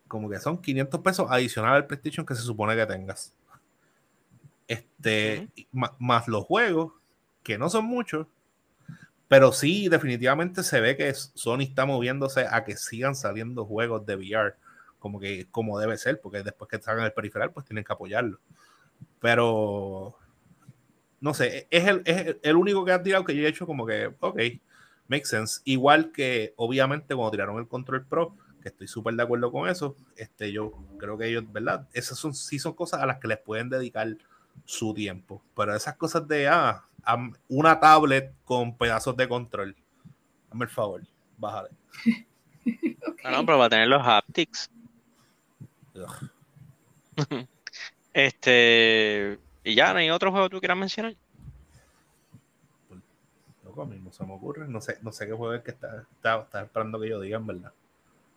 Como 0.08 0.30
que 0.30 0.38
son 0.40 0.62
500 0.62 1.02
pesos 1.02 1.28
adicional 1.32 1.74
al 1.74 1.88
PlayStation 1.88 2.24
que 2.28 2.36
se 2.36 2.44
supone 2.44 2.76
que 2.76 2.86
tengas. 2.86 3.34
Este, 4.68 5.50
más 5.98 6.28
los 6.28 6.46
juegos, 6.46 6.94
que 7.42 7.58
no 7.58 7.68
son 7.68 7.86
muchos, 7.86 8.28
pero 9.28 9.52
sí, 9.52 9.90
definitivamente 9.90 10.62
se 10.62 10.80
ve 10.80 10.96
que 10.96 11.12
Sony 11.16 11.62
está 11.62 11.88
moviéndose 11.88 12.46
a 12.48 12.64
que 12.64 12.78
sigan 12.78 13.16
saliendo 13.16 13.66
juegos 13.66 14.06
de 14.06 14.16
VR, 14.16 14.58
como 15.00 15.20
que 15.20 15.48
como 15.50 15.80
debe 15.80 15.98
ser, 15.98 16.22
porque 16.22 16.44
después 16.44 16.70
que 16.70 16.80
salgan 16.80 17.06
el 17.06 17.14
periferal, 17.14 17.52
pues 17.52 17.66
tienen 17.66 17.84
que 17.84 17.94
apoyarlo. 17.94 18.40
Pero 19.20 20.16
no 21.20 21.34
sé, 21.34 21.68
es 21.72 21.88
el, 21.88 22.02
es 22.06 22.36
el- 22.44 22.56
único 22.56 22.86
que 22.86 22.92
ha 22.92 23.02
tirado 23.02 23.24
que 23.26 23.36
yo 23.36 23.46
he 23.46 23.50
hecho 23.50 23.66
como 23.66 23.86
que, 23.86 24.14
ok, 24.20 24.40
makes 25.08 25.26
sense. 25.26 25.62
Igual 25.66 26.12
que 26.12 26.54
obviamente 26.58 27.16
cuando 27.16 27.32
tiraron 27.32 27.58
el 27.58 27.68
Control 27.68 28.06
Pro, 28.06 28.36
que 28.62 28.70
estoy 28.70 28.88
súper 28.88 29.16
de 29.16 29.24
acuerdo 29.24 29.52
con 29.52 29.70
eso, 29.70 29.96
este, 30.16 30.52
yo 30.52 30.72
creo 30.98 31.18
que 31.18 31.28
ellos, 31.28 31.52
¿verdad? 31.52 31.88
Esas 31.94 32.18
son, 32.18 32.34
sí 32.34 32.60
son 32.60 32.74
cosas 32.74 33.02
a 33.02 33.06
las 33.06 33.20
que 33.20 33.28
les 33.28 33.38
pueden 33.40 33.70
dedicar 33.70 34.16
su 34.66 34.94
tiempo. 34.94 35.42
Pero 35.56 35.76
esas 35.76 35.96
cosas 35.96 36.28
de, 36.28 36.48
ah, 36.48 36.84
una 37.48 37.80
tablet 37.80 38.34
con 38.44 38.76
pedazos 38.78 39.16
de 39.16 39.28
control. 39.28 39.76
Dame 40.50 40.66
el 40.66 40.72
favor, 40.72 41.02
bájale. 41.38 41.70
Ah, 43.24 43.32
no, 43.32 43.44
pero 43.46 43.58
va 43.58 43.66
a 43.66 43.70
tener 43.70 43.88
los 43.88 44.06
haptics. 44.06 44.70
Este, 48.16 49.38
Y 49.66 49.76
ya, 49.76 49.92
¿no 49.92 50.00
hay 50.00 50.10
otro 50.10 50.32
juego 50.32 50.46
que 50.46 50.56
tú 50.56 50.60
quieras 50.60 50.78
mencionar? 50.78 51.16
Loco, 53.66 53.82
a 53.82 53.86
mí 53.86 54.00
no 54.02 54.10
se 54.14 54.26
me 54.26 54.34
ocurre. 54.34 54.70
No 54.70 54.80
sé, 54.80 54.98
no 55.02 55.12
sé 55.12 55.28
qué 55.28 55.34
juego 55.34 55.54
es 55.54 55.62
que 55.62 55.72
está, 55.72 56.06
está, 56.14 56.40
está 56.40 56.62
esperando 56.62 56.98
que 56.98 57.10
yo 57.10 57.20
diga, 57.20 57.38
en 57.38 57.46
verdad. 57.46 57.74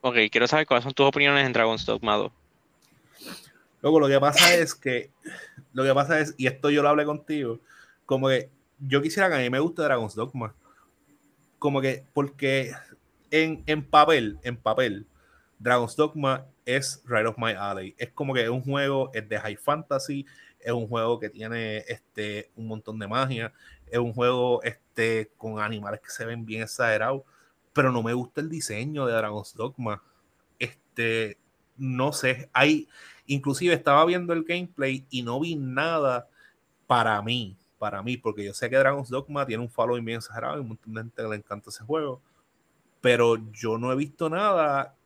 Ok, 0.00 0.16
quiero 0.32 0.48
saber 0.48 0.66
cuáles 0.66 0.82
son 0.82 0.94
tus 0.94 1.06
opiniones 1.06 1.46
en 1.46 1.52
Dragon's 1.52 1.86
Dogma 1.86 2.16
2. 2.16 2.32
Luego, 3.82 4.00
lo 4.00 4.08
que 4.08 4.18
pasa 4.18 4.52
es 4.52 4.74
que, 4.74 5.12
lo 5.72 5.84
que 5.84 5.94
pasa 5.94 6.18
es, 6.18 6.34
y 6.36 6.48
esto 6.48 6.70
yo 6.70 6.82
lo 6.82 6.88
hablé 6.88 7.04
contigo, 7.04 7.60
como 8.04 8.26
que 8.26 8.50
yo 8.80 9.00
quisiera 9.00 9.28
que 9.28 9.36
a 9.36 9.38
mí 9.38 9.48
me 9.48 9.60
guste 9.60 9.82
Dragon's 9.82 10.16
Dogma. 10.16 10.56
Como 11.60 11.80
que, 11.80 12.04
porque 12.12 12.72
en, 13.30 13.62
en 13.66 13.84
papel, 13.84 14.40
en 14.42 14.56
papel, 14.56 15.06
Dragon's 15.58 15.96
Dogma 15.96 16.46
es 16.64 17.02
Right 17.06 17.26
of 17.26 17.36
My 17.38 17.52
Alley. 17.52 17.94
Es 17.98 18.10
como 18.12 18.34
que 18.34 18.42
es 18.42 18.48
un 18.48 18.62
juego, 18.62 19.10
es 19.12 19.28
de 19.28 19.38
high 19.38 19.56
fantasy, 19.56 20.24
es 20.60 20.72
un 20.72 20.86
juego 20.86 21.18
que 21.18 21.30
tiene 21.30 21.78
este, 21.88 22.50
un 22.56 22.68
montón 22.68 22.98
de 22.98 23.08
magia, 23.08 23.52
es 23.86 23.98
un 23.98 24.12
juego 24.12 24.62
este, 24.62 25.32
con 25.36 25.60
animales 25.60 26.00
que 26.00 26.10
se 26.10 26.24
ven 26.24 26.44
bien 26.44 26.62
exagerados, 26.62 27.22
pero 27.72 27.92
no 27.92 28.02
me 28.02 28.12
gusta 28.12 28.40
el 28.40 28.48
diseño 28.48 29.06
de 29.06 29.14
Dragon's 29.14 29.54
Dogma. 29.54 30.02
Este, 30.58 31.38
no 31.76 32.12
sé, 32.12 32.50
hay, 32.52 32.88
inclusive 33.26 33.74
estaba 33.74 34.04
viendo 34.04 34.32
el 34.32 34.44
gameplay 34.44 35.06
y 35.10 35.22
no 35.22 35.40
vi 35.40 35.56
nada 35.56 36.28
para 36.86 37.20
mí, 37.22 37.56
para 37.78 38.02
mí, 38.02 38.16
porque 38.16 38.44
yo 38.44 38.54
sé 38.54 38.68
que 38.68 38.76
Dragon's 38.76 39.08
Dogma 39.08 39.46
tiene 39.46 39.62
un 39.62 39.70
following 39.70 40.04
bien 40.04 40.18
exagerado 40.18 40.56
y 40.56 40.60
un 40.60 40.68
montón 40.68 40.94
de 40.94 41.02
gente 41.02 41.22
le 41.22 41.36
encanta 41.36 41.70
ese 41.70 41.84
juego, 41.84 42.20
pero 43.00 43.36
yo 43.52 43.78
no 43.78 43.92
he 43.92 43.96
visto 43.96 44.28
nada 44.28 44.97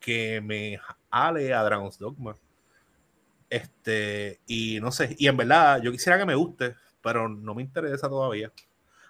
que 0.00 0.40
me 0.40 0.78
ale 1.10 1.52
a 1.54 1.62
Dragon's 1.62 1.98
Dogma. 1.98 2.36
Este, 3.48 4.40
y 4.46 4.80
no 4.80 4.90
sé, 4.90 5.14
y 5.18 5.28
en 5.28 5.36
verdad 5.36 5.80
yo 5.80 5.92
quisiera 5.92 6.18
que 6.18 6.24
me 6.26 6.34
guste, 6.34 6.74
pero 7.02 7.28
no 7.28 7.54
me 7.54 7.62
interesa 7.62 8.08
todavía. 8.08 8.52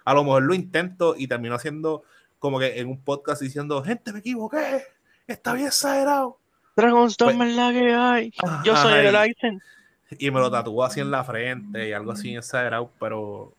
A 0.05 0.13
lo 0.13 0.23
mejor 0.23 0.43
lo 0.43 0.53
intento 0.53 1.15
y 1.17 1.27
termino 1.27 1.55
haciendo 1.55 2.03
como 2.39 2.59
que 2.59 2.79
en 2.79 2.87
un 2.87 3.01
podcast 3.01 3.41
diciendo, 3.41 3.83
gente, 3.83 4.13
me 4.13 4.19
equivoqué, 4.19 4.83
está 5.25 5.53
bien 5.53 5.67
exagerado. 5.67 6.37
Dragon's 6.75 7.15
Pues- 7.17 7.29
Dogma 7.31 7.49
es 7.49 7.55
la 7.55 7.71
que 7.71 7.93
hay. 7.93 8.31
Yo 8.63 8.75
soy 8.77 8.93
el 9.05 9.13
y- 9.13 9.17
Aizen. 9.17 9.61
Y 10.19 10.31
me 10.31 10.39
lo 10.39 10.49
tatúo 10.49 10.83
así 10.85 11.01
en 11.01 11.11
la 11.11 11.23
frente 11.23 11.89
y 11.89 11.91
algo 11.91 12.11
así 12.11 12.33
exagerado, 12.35 12.89
pero 12.99 13.53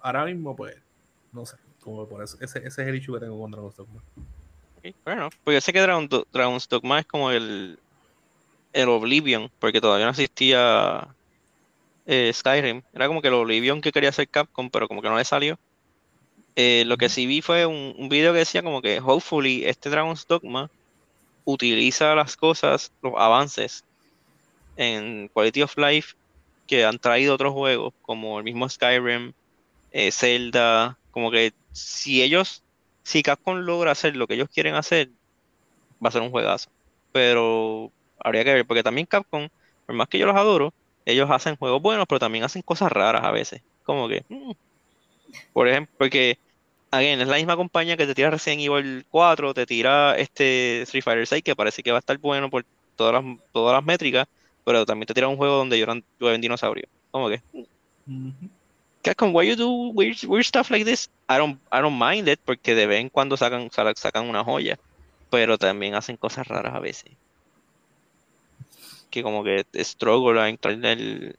ahora 0.00 0.24
mismo, 0.26 0.54
pues, 0.54 0.76
no 1.32 1.44
sé, 1.44 1.56
como 1.80 2.06
por 2.06 2.22
eso, 2.22 2.36
ese, 2.40 2.58
ese 2.58 2.82
es 2.82 2.88
el 2.88 2.94
issue 2.94 3.14
que 3.14 3.20
tengo 3.20 3.40
con 3.40 3.50
Dragon's 3.50 3.74
Dogma. 3.74 4.00
Bueno, 5.04 5.30
pues 5.44 5.56
yo 5.56 5.60
sé 5.60 5.72
que 5.72 5.80
Dragon, 5.80 6.08
Dragon's 6.32 6.68
Dogma 6.68 7.00
es 7.00 7.06
como 7.06 7.30
el, 7.30 7.78
el 8.72 8.88
Oblivion, 8.88 9.50
porque 9.58 9.80
todavía 9.80 10.06
no 10.06 10.10
existía 10.10 11.08
eh, 12.06 12.30
Skyrim. 12.32 12.82
Era 12.92 13.06
como 13.06 13.20
que 13.20 13.28
el 13.28 13.34
Oblivion 13.34 13.80
que 13.80 13.92
quería 13.92 14.08
hacer 14.08 14.28
Capcom, 14.28 14.70
pero 14.70 14.88
como 14.88 15.02
que 15.02 15.08
no 15.08 15.16
le 15.16 15.24
salió. 15.24 15.58
Eh, 16.56 16.84
lo 16.86 16.96
que 16.96 17.08
sí 17.08 17.26
vi 17.26 17.42
fue 17.42 17.66
un, 17.66 17.94
un 17.96 18.08
video 18.08 18.32
que 18.32 18.40
decía 18.40 18.62
como 18.62 18.82
que, 18.82 19.00
hopefully, 19.00 19.64
este 19.66 19.90
Dragon's 19.90 20.26
Dogma 20.26 20.70
utiliza 21.44 22.14
las 22.14 22.36
cosas, 22.36 22.92
los 23.02 23.14
avances 23.16 23.84
en 24.76 25.28
Quality 25.28 25.62
of 25.62 25.76
Life 25.76 26.14
que 26.66 26.84
han 26.84 26.98
traído 26.98 27.34
otros 27.34 27.52
juegos, 27.52 27.92
como 28.02 28.38
el 28.38 28.44
mismo 28.44 28.68
Skyrim, 28.68 29.32
eh, 29.92 30.12
Zelda, 30.12 30.96
como 31.10 31.30
que 31.30 31.52
si 31.72 32.22
ellos, 32.22 32.62
si 33.02 33.22
Capcom 33.22 33.58
logra 33.58 33.92
hacer 33.92 34.16
lo 34.16 34.26
que 34.26 34.34
ellos 34.34 34.48
quieren 34.52 34.74
hacer, 34.74 35.10
va 36.04 36.08
a 36.08 36.12
ser 36.12 36.22
un 36.22 36.30
juegazo. 36.30 36.70
Pero 37.12 37.90
habría 38.18 38.44
que 38.44 38.54
ver, 38.54 38.66
porque 38.66 38.82
también 38.82 39.06
Capcom, 39.06 39.48
por 39.86 39.94
más 39.94 40.08
que 40.08 40.18
yo 40.18 40.26
los 40.26 40.36
adoro, 40.36 40.72
ellos 41.04 41.30
hacen 41.30 41.56
juegos 41.56 41.82
buenos, 41.82 42.06
pero 42.08 42.18
también 42.18 42.44
hacen 42.44 42.62
cosas 42.62 42.92
raras 42.92 43.24
a 43.24 43.30
veces. 43.30 43.62
Como 43.84 44.08
que, 44.08 44.24
mm. 44.28 44.52
por 45.52 45.68
ejemplo, 45.68 45.94
porque, 45.98 46.38
again, 46.90 47.20
es 47.20 47.28
la 47.28 47.36
misma 47.36 47.56
compañía 47.56 47.96
que 47.96 48.06
te 48.06 48.14
tira 48.14 48.30
Resident 48.30 48.62
Evil 48.62 49.04
4, 49.10 49.54
te 49.54 49.66
tira 49.66 50.16
este 50.16 50.82
Street 50.82 51.04
Fighter 51.04 51.26
6, 51.26 51.42
que 51.42 51.56
parece 51.56 51.82
que 51.82 51.90
va 51.90 51.98
a 51.98 52.00
estar 52.00 52.18
bueno 52.18 52.50
por 52.50 52.64
todas 52.96 53.14
las, 53.14 53.38
todas 53.52 53.74
las 53.74 53.84
métricas, 53.84 54.28
pero 54.64 54.86
también 54.86 55.06
te 55.06 55.14
tira 55.14 55.28
un 55.28 55.36
juego 55.36 55.56
donde 55.56 55.78
lloran, 55.78 56.04
llueven 56.18 56.40
dinosaurios. 56.40 56.88
Como 57.10 57.28
que, 57.28 57.40
Capcom, 59.02 59.32
why 59.32 59.44
you 59.44 59.56
do 59.56 59.92
weird, 59.94 60.22
weird 60.24 60.44
stuff 60.44 60.70
like 60.70 60.84
this? 60.84 61.08
I 61.28 61.38
don't, 61.38 61.58
I 61.72 61.80
don't 61.80 61.98
mind 61.98 62.28
it, 62.28 62.38
porque 62.44 62.74
de 62.74 62.86
vez 62.86 63.00
en 63.00 63.08
cuando 63.08 63.36
sacan, 63.36 63.70
sacan 63.70 64.28
una 64.28 64.44
joya, 64.44 64.78
pero 65.30 65.56
también 65.56 65.94
hacen 65.94 66.16
cosas 66.16 66.46
raras 66.46 66.74
a 66.74 66.80
veces. 66.80 67.12
Que 69.10 69.22
como 69.22 69.42
que 69.42 69.64
struggle 69.76 70.40
a 70.40 70.48
entrar 70.48 70.74
en 70.74 70.84
el, 70.84 71.36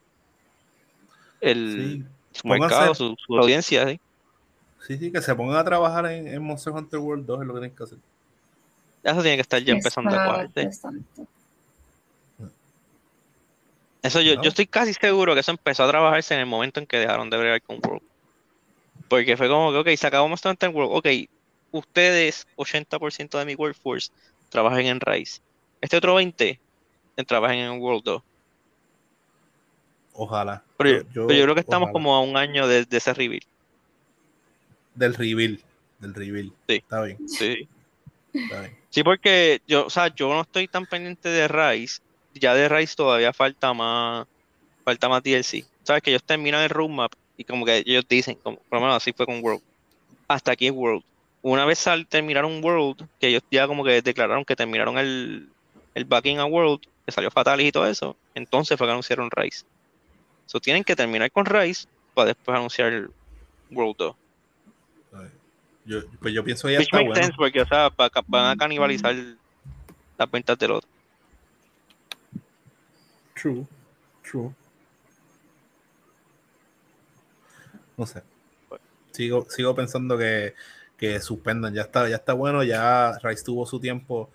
el 1.40 2.06
Sí, 2.32 2.40
su 2.40 2.48
mercado, 2.48 2.96
su, 2.96 3.16
su 3.26 3.38
audiencia, 3.38 3.88
¿sí? 3.88 4.00
sí, 4.88 4.98
sí, 4.98 5.12
que 5.12 5.22
se 5.22 5.36
pongan 5.36 5.58
a 5.58 5.64
trabajar 5.64 6.06
en, 6.08 6.28
en 6.28 6.44
Monster 6.44 6.74
Hunter 6.74 7.00
World 7.00 7.26
2 7.26 7.42
es 7.42 7.48
lo 7.48 7.54
que 7.54 7.60
tienen 7.60 7.78
que 7.78 7.84
hacer. 7.84 7.98
Eso 9.04 9.22
tiene 9.22 9.38
que 9.38 9.42
estar 9.42 9.62
ya 9.64 9.74
empezando 9.74 10.16
a 10.16 10.28
bastante. 10.28 10.70
Eso 14.04 14.20
yo, 14.22 14.36
No. 14.36 14.42
yo 14.44 14.50
estoy 14.50 14.66
casi 14.68 14.94
seguro 14.94 15.34
que 15.34 15.42
eso 15.42 15.52
empezó 15.52 15.84
a 15.84 15.88
trabajarse 15.90 16.34
en 16.34 16.40
el 16.42 16.46
momento 16.48 16.80
en 16.80 16.88
que 16.88 16.98
dejaron 16.98 17.30
de 17.30 17.38
bregar 17.38 17.62
con 17.62 17.78
World. 17.84 18.02
Porque 19.08 19.38
fue 19.38 19.48
como 19.48 19.72
que, 19.72 19.78
ok, 19.92 19.98
se 19.98 20.08
acabó 20.08 20.28
Monster 20.28 20.52
Hunter 20.52 20.70
World, 20.70 20.92
ok, 20.96 21.08
ustedes, 21.72 22.48
80% 22.56 23.38
de 23.38 23.46
mi 23.46 23.56
workforce, 23.56 24.12
trabajen 24.50 24.88
en 24.88 25.00
Rise. 25.00 25.42
Este 25.82 25.98
otro 25.98 26.16
20% 26.16 26.60
en- 27.18 27.26
trabajen 27.26 27.60
en 27.60 27.80
World 27.82 28.04
2. 28.04 28.24
Ojalá. 30.14 30.64
Pero 30.78 31.02
yo, 31.14 31.28
pero 31.28 31.40
yo 31.40 31.44
creo 31.44 31.56
que 31.56 31.62
estamos 31.62 31.88
ojalá. 31.88 31.94
como 31.94 32.16
a 32.16 32.22
un 32.22 32.36
año 32.38 32.68
de, 32.68 32.86
de 32.86 32.98
ese 32.98 33.14
reveal. 33.14 33.42
Del 34.96 35.14
reveal. 35.14 35.60
Del 36.00 36.14
reveal. 36.14 36.52
Sí. 36.68 36.76
Está 36.76 37.02
bien, 37.04 37.30
Sí. 37.30 37.68
está 38.34 38.62
bien. 38.62 38.78
Sí, 38.90 39.04
porque 39.04 39.62
yo, 39.68 39.86
o 39.86 39.90
sea, 39.90 40.14
yo 40.14 40.30
no 40.34 40.42
estoy 40.42 40.68
tan 40.68 40.86
pendiente 40.86 41.30
de 41.30 41.48
Rise. 41.48 42.02
Ya 42.34 42.54
de 42.54 42.70
Rise 42.70 42.96
todavía 42.96 43.34
falta 43.34 43.74
más, 43.74 44.26
falta 44.84 45.10
más 45.10 45.22
DLC. 45.24 45.66
Sabes 45.84 46.02
que 46.02 46.12
ellos 46.12 46.24
terminan 46.24 46.62
el 46.64 46.70
roadmap 46.70 47.12
y 47.38 47.44
como 47.44 47.66
que 47.66 47.84
ellos 47.86 48.06
dicen, 48.08 48.38
como, 48.42 48.58
por 48.70 48.80
lo 48.80 48.82
menos 48.82 48.98
así 48.98 49.12
fue 49.14 49.26
con 49.26 49.44
World. 49.44 49.62
Hasta 50.28 50.52
aquí 50.54 50.68
es 50.68 50.74
World. 50.74 51.04
Una 51.42 51.66
vez 51.66 51.86
al 51.88 52.08
terminaron 52.08 52.64
World, 52.64 53.08
que 53.20 53.28
ellos 53.30 53.42
ya 53.52 53.68
como 53.68 53.84
que 53.84 54.02
declararon 54.02 54.46
que 54.46 54.56
terminaron 54.56 54.98
el, 54.98 55.52
el 55.96 56.06
backing 56.06 56.40
a 56.40 56.46
World, 56.46 56.80
que 57.06 57.12
salió 57.12 57.32
fatal 57.32 57.60
y 57.62 57.72
todo 57.72 57.88
eso, 57.88 58.16
entonces 58.36 58.78
fue 58.78 58.88
que 58.88 58.92
anunciaron 58.92 59.30
Rise. 59.32 59.64
So 60.46 60.60
tienen 60.60 60.84
que 60.84 60.96
terminar 60.96 61.32
con 61.32 61.46
Rise 61.46 61.86
para 62.14 62.28
después 62.28 62.56
anunciar 62.56 62.94
el 62.94 63.10
World 63.72 63.96
2. 63.98 64.16
Está 65.06 65.20
bien. 65.20 65.32
Yo, 65.84 66.00
pues 66.20 66.34
yo 66.34 66.44
pienso 66.44 66.68
que 66.68 66.74
ya 66.74 66.80
Which 66.80 66.88
está 66.88 66.98
makes 66.98 67.08
bueno. 67.10 67.24
sense 67.24 67.36
porque, 67.36 67.62
o 67.62 67.66
sea, 67.66 67.90
va- 67.90 68.12
van 68.28 68.52
a 68.52 68.56
canibalizar 68.56 69.16
las 69.16 70.32
ventas 70.32 70.58
del 70.60 70.72
otro. 70.72 70.90
True. 73.42 73.66
True. 74.24 74.52
No 77.98 78.06
sé. 78.06 78.22
Sigo, 79.12 79.46
sigo 79.50 79.76
pensando 79.76 80.18
que, 80.18 80.54
que 80.98 81.20
suspendan. 81.20 81.74
Ya 81.74 81.82
está, 81.84 82.08
ya 82.10 82.16
está 82.18 82.34
bueno. 82.34 82.64
Ya 82.64 83.18
Rice 83.24 83.44
tuvo 83.44 83.66
su 83.66 83.80
tiempo 83.80 84.30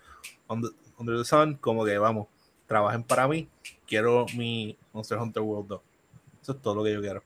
under, 0.47 0.71
under 0.97 1.17
the 1.17 1.25
sun. 1.25 1.55
Como 1.55 1.85
que 1.85 1.97
vamos, 1.97 2.27
trabajen 2.67 3.03
para 3.03 3.27
mí. 3.27 3.47
Quiero 3.87 4.25
mi 4.35 4.77
Monster 4.93 5.17
Hunter 5.17 5.41
World 5.43 5.67
2. 5.69 5.81
Eso 6.41 6.51
es 6.53 6.61
todo 6.61 6.75
lo 6.75 6.83
que 6.83 6.93
yo 6.93 7.01
quiero. 7.01 7.23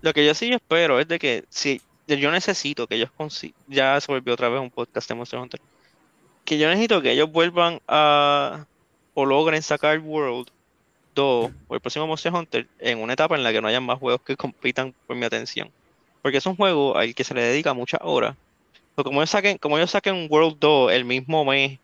Lo 0.00 0.12
que 0.12 0.24
yo 0.26 0.34
sí 0.34 0.52
espero 0.52 0.98
es 0.98 1.06
de 1.08 1.18
que 1.18 1.44
si 1.48 1.80
yo 2.06 2.30
necesito 2.30 2.86
que 2.86 2.96
ellos 2.96 3.10
consi- 3.16 3.54
ya 3.66 4.00
se 4.00 4.10
volvió 4.10 4.34
otra 4.34 4.48
vez 4.48 4.60
un 4.60 4.70
podcast 4.70 5.08
de 5.08 5.14
Monster 5.14 5.38
Hunter, 5.38 5.60
que 6.44 6.58
yo 6.58 6.68
necesito 6.68 7.02
que 7.02 7.12
ellos 7.12 7.30
vuelvan 7.30 7.80
a 7.88 8.66
o 9.18 9.24
logren 9.24 9.62
sacar 9.62 9.98
World 9.98 10.48
2 11.14 11.50
o 11.68 11.74
el 11.74 11.80
próximo 11.80 12.06
Monster 12.06 12.34
Hunter 12.34 12.66
en 12.78 13.00
una 13.00 13.14
etapa 13.14 13.34
en 13.34 13.42
la 13.42 13.50
que 13.50 13.62
no 13.62 13.68
haya 13.68 13.80
más 13.80 13.98
juegos 13.98 14.20
que 14.20 14.36
compitan 14.36 14.94
por 15.06 15.16
mi 15.16 15.24
atención. 15.24 15.70
Porque 16.20 16.36
es 16.36 16.44
un 16.44 16.54
juego 16.54 16.96
al 16.98 17.14
que 17.14 17.24
se 17.24 17.32
le 17.32 17.42
dedica 17.42 17.72
muchas 17.72 18.00
horas. 18.04 18.36
Pero 18.94 19.04
como 19.04 19.20
ellos 19.20 19.30
saquen, 19.30 19.56
como 19.56 19.78
ellos 19.78 19.90
saquen 19.90 20.28
World 20.30 20.58
2 20.60 20.92
el 20.92 21.06
mismo 21.06 21.46
mes 21.46 21.78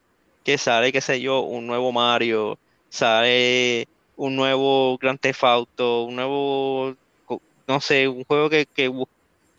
que 0.45 0.59
sale, 0.59 0.93
qué 0.93 1.01
sé 1.01 1.23
yo, 1.23 1.41
un 1.41 1.67
nuevo 1.67 1.91
Mario, 1.91 2.59
sale 2.91 3.89
un 4.17 4.37
nuevo 4.37 4.99
Grand 4.99 5.19
Theft 5.19 5.45
Auto, 5.45 6.03
un 6.03 6.17
nuevo 6.17 6.95
no 7.67 7.81
sé, 7.81 8.09
un 8.09 8.25
juego 8.25 8.51
que, 8.51 8.67
que 8.67 8.93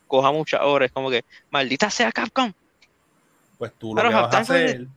coja 0.08 0.32
muchas 0.32 0.62
horas, 0.62 0.88
es 0.88 0.92
como 0.92 1.10
que, 1.10 1.26
maldita 1.50 1.90
sea 1.90 2.12
Capcom. 2.12 2.54
Pues 3.58 3.72
tú 3.80 3.96
lo 3.96 4.02
Claro, 4.02 4.10
que 4.10 4.16
vas 4.16 4.36
a 4.36 4.46
Friday. 4.46 4.88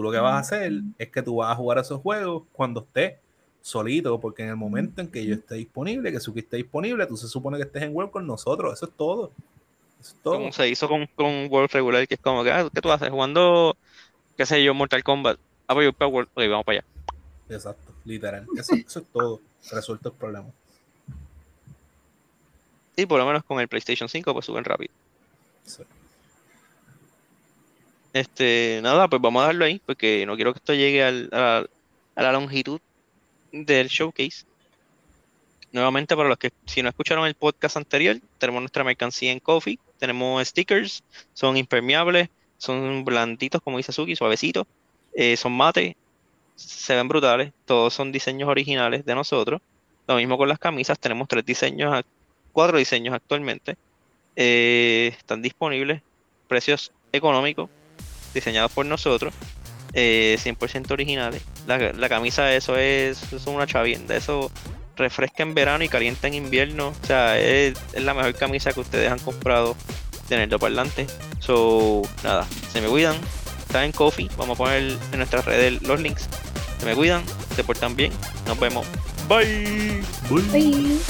Tú 0.00 0.04
lo 0.04 0.10
que 0.10 0.18
vas 0.18 0.34
a 0.34 0.38
hacer 0.38 0.72
es 0.98 1.08
que 1.10 1.22
tú 1.22 1.36
vas 1.36 1.52
a 1.52 1.54
jugar 1.54 1.78
esos 1.78 2.00
juegos 2.00 2.44
cuando 2.52 2.80
estés 2.80 3.18
solito, 3.60 4.18
porque 4.18 4.42
en 4.42 4.48
el 4.48 4.56
momento 4.56 5.02
en 5.02 5.08
que 5.08 5.24
yo 5.26 5.34
esté 5.34 5.56
disponible, 5.56 6.10
que 6.10 6.20
Suki 6.20 6.40
esté 6.40 6.56
disponible, 6.56 7.06
tú 7.06 7.18
se 7.18 7.28
supone 7.28 7.58
que 7.58 7.64
estés 7.64 7.82
en 7.82 7.94
World 7.94 8.10
con 8.10 8.26
nosotros, 8.26 8.72
eso 8.72 8.86
es 8.86 8.92
todo. 8.96 9.30
Eso 10.00 10.14
es 10.14 10.22
todo. 10.22 10.34
Como 10.36 10.52
se 10.52 10.68
hizo 10.70 10.88
con, 10.88 11.06
con 11.14 11.48
World 11.50 11.70
regular, 11.70 12.08
que 12.08 12.14
es 12.14 12.20
como 12.20 12.42
que, 12.42 12.50
ah, 12.50 12.66
¿qué 12.72 12.80
tú 12.80 12.90
haces? 12.90 13.10
Jugando, 13.10 13.76
qué 14.38 14.46
sé 14.46 14.64
yo, 14.64 14.72
Mortal 14.72 15.04
Kombat. 15.04 15.38
Ah, 15.66 15.74
pues 15.74 15.84
yo 15.84 15.92
para 15.92 16.08
World, 16.08 16.30
ok, 16.32 16.42
vamos 16.48 16.64
para 16.64 16.78
allá. 16.78 16.86
Exacto, 17.50 17.92
literal. 18.06 18.46
Eso, 18.56 18.74
eso 18.74 19.00
es 19.00 19.06
todo. 19.12 19.40
Resuelto 19.70 20.08
el 20.08 20.14
problema. 20.14 20.48
Y 22.96 23.04
por 23.04 23.18
lo 23.18 23.26
menos 23.26 23.44
con 23.44 23.60
el 23.60 23.68
PlayStation 23.68 24.08
5 24.08 24.32
pues 24.32 24.46
suben 24.46 24.64
rápido. 24.64 24.94
Sí. 25.64 25.82
Este, 28.12 28.80
nada, 28.82 29.08
pues 29.08 29.22
vamos 29.22 29.42
a 29.42 29.46
darlo 29.46 29.64
ahí, 29.64 29.80
porque 29.86 30.24
no 30.26 30.34
quiero 30.34 30.52
que 30.52 30.58
esto 30.58 30.74
llegue 30.74 31.04
al- 31.04 31.30
a, 31.32 31.64
la 32.16 32.32
longitud 32.32 32.80
del 33.52 33.88
showcase. 33.88 34.44
Nuevamente, 35.72 36.16
para 36.16 36.28
los 36.28 36.38
que 36.38 36.50
si 36.66 36.82
no 36.82 36.88
escucharon 36.88 37.26
el 37.26 37.34
podcast 37.34 37.76
anterior, 37.76 38.18
tenemos 38.38 38.62
nuestra 38.62 38.82
mercancía 38.82 39.30
en 39.30 39.38
Coffee, 39.38 39.78
tenemos 39.98 40.46
stickers, 40.48 41.04
son 41.32 41.56
impermeables, 41.56 42.28
son 42.58 43.04
blanditos, 43.04 43.62
como 43.62 43.76
dice 43.76 43.92
Suki, 43.92 44.16
suavecitos, 44.16 44.66
eh, 45.14 45.36
son 45.36 45.52
mate, 45.56 45.96
se 46.56 46.94
ven 46.96 47.06
brutales, 47.08 47.52
todos 47.64 47.94
son 47.94 48.10
diseños 48.10 48.48
originales 48.48 49.04
de 49.04 49.14
nosotros. 49.14 49.60
Lo 50.08 50.16
mismo 50.16 50.36
con 50.36 50.48
las 50.48 50.58
camisas, 50.58 50.98
tenemos 50.98 51.28
tres 51.28 51.46
diseños, 51.46 52.04
cuatro 52.52 52.76
diseños 52.78 53.14
actualmente. 53.14 53.76
Eh, 54.34 55.14
están 55.16 55.40
disponibles, 55.40 56.02
precios 56.48 56.90
económicos, 57.12 57.70
diseñados 58.34 58.72
por 58.72 58.86
nosotros, 58.86 59.34
eh, 59.92 60.36
100% 60.42 60.90
originales. 60.92 61.42
La, 61.66 61.78
la 61.78 62.08
camisa, 62.08 62.54
eso 62.54 62.76
es, 62.76 63.22
eso 63.22 63.36
es 63.36 63.46
una 63.46 63.66
chavienda, 63.66 64.16
eso 64.16 64.50
refresca 64.96 65.42
en 65.42 65.54
verano 65.54 65.82
y 65.82 65.88
calienta 65.88 66.28
en 66.28 66.34
invierno. 66.34 66.88
O 67.02 67.06
sea, 67.06 67.38
es, 67.38 67.76
es 67.92 68.02
la 68.02 68.14
mejor 68.14 68.34
camisa 68.34 68.72
que 68.72 68.80
ustedes 68.80 69.10
han 69.10 69.18
comprado 69.18 69.76
tenerlo 70.28 70.58
parlante. 70.58 71.06
So, 71.40 72.02
nada, 72.22 72.46
se 72.72 72.80
me 72.80 72.88
cuidan. 72.88 73.16
Están 73.66 73.84
en 73.84 73.92
Coffee. 73.92 74.28
Vamos 74.36 74.56
a 74.56 74.58
poner 74.58 74.96
en 75.12 75.18
nuestras 75.18 75.44
redes 75.44 75.82
los 75.82 76.00
links. 76.00 76.28
Se 76.78 76.86
me 76.86 76.94
cuidan, 76.94 77.22
se 77.54 77.64
portan 77.64 77.94
bien. 77.96 78.12
Nos 78.46 78.58
vemos. 78.58 78.86
Bye. 79.28 80.02
Bye. 80.28 80.42
Bye. 80.50 81.00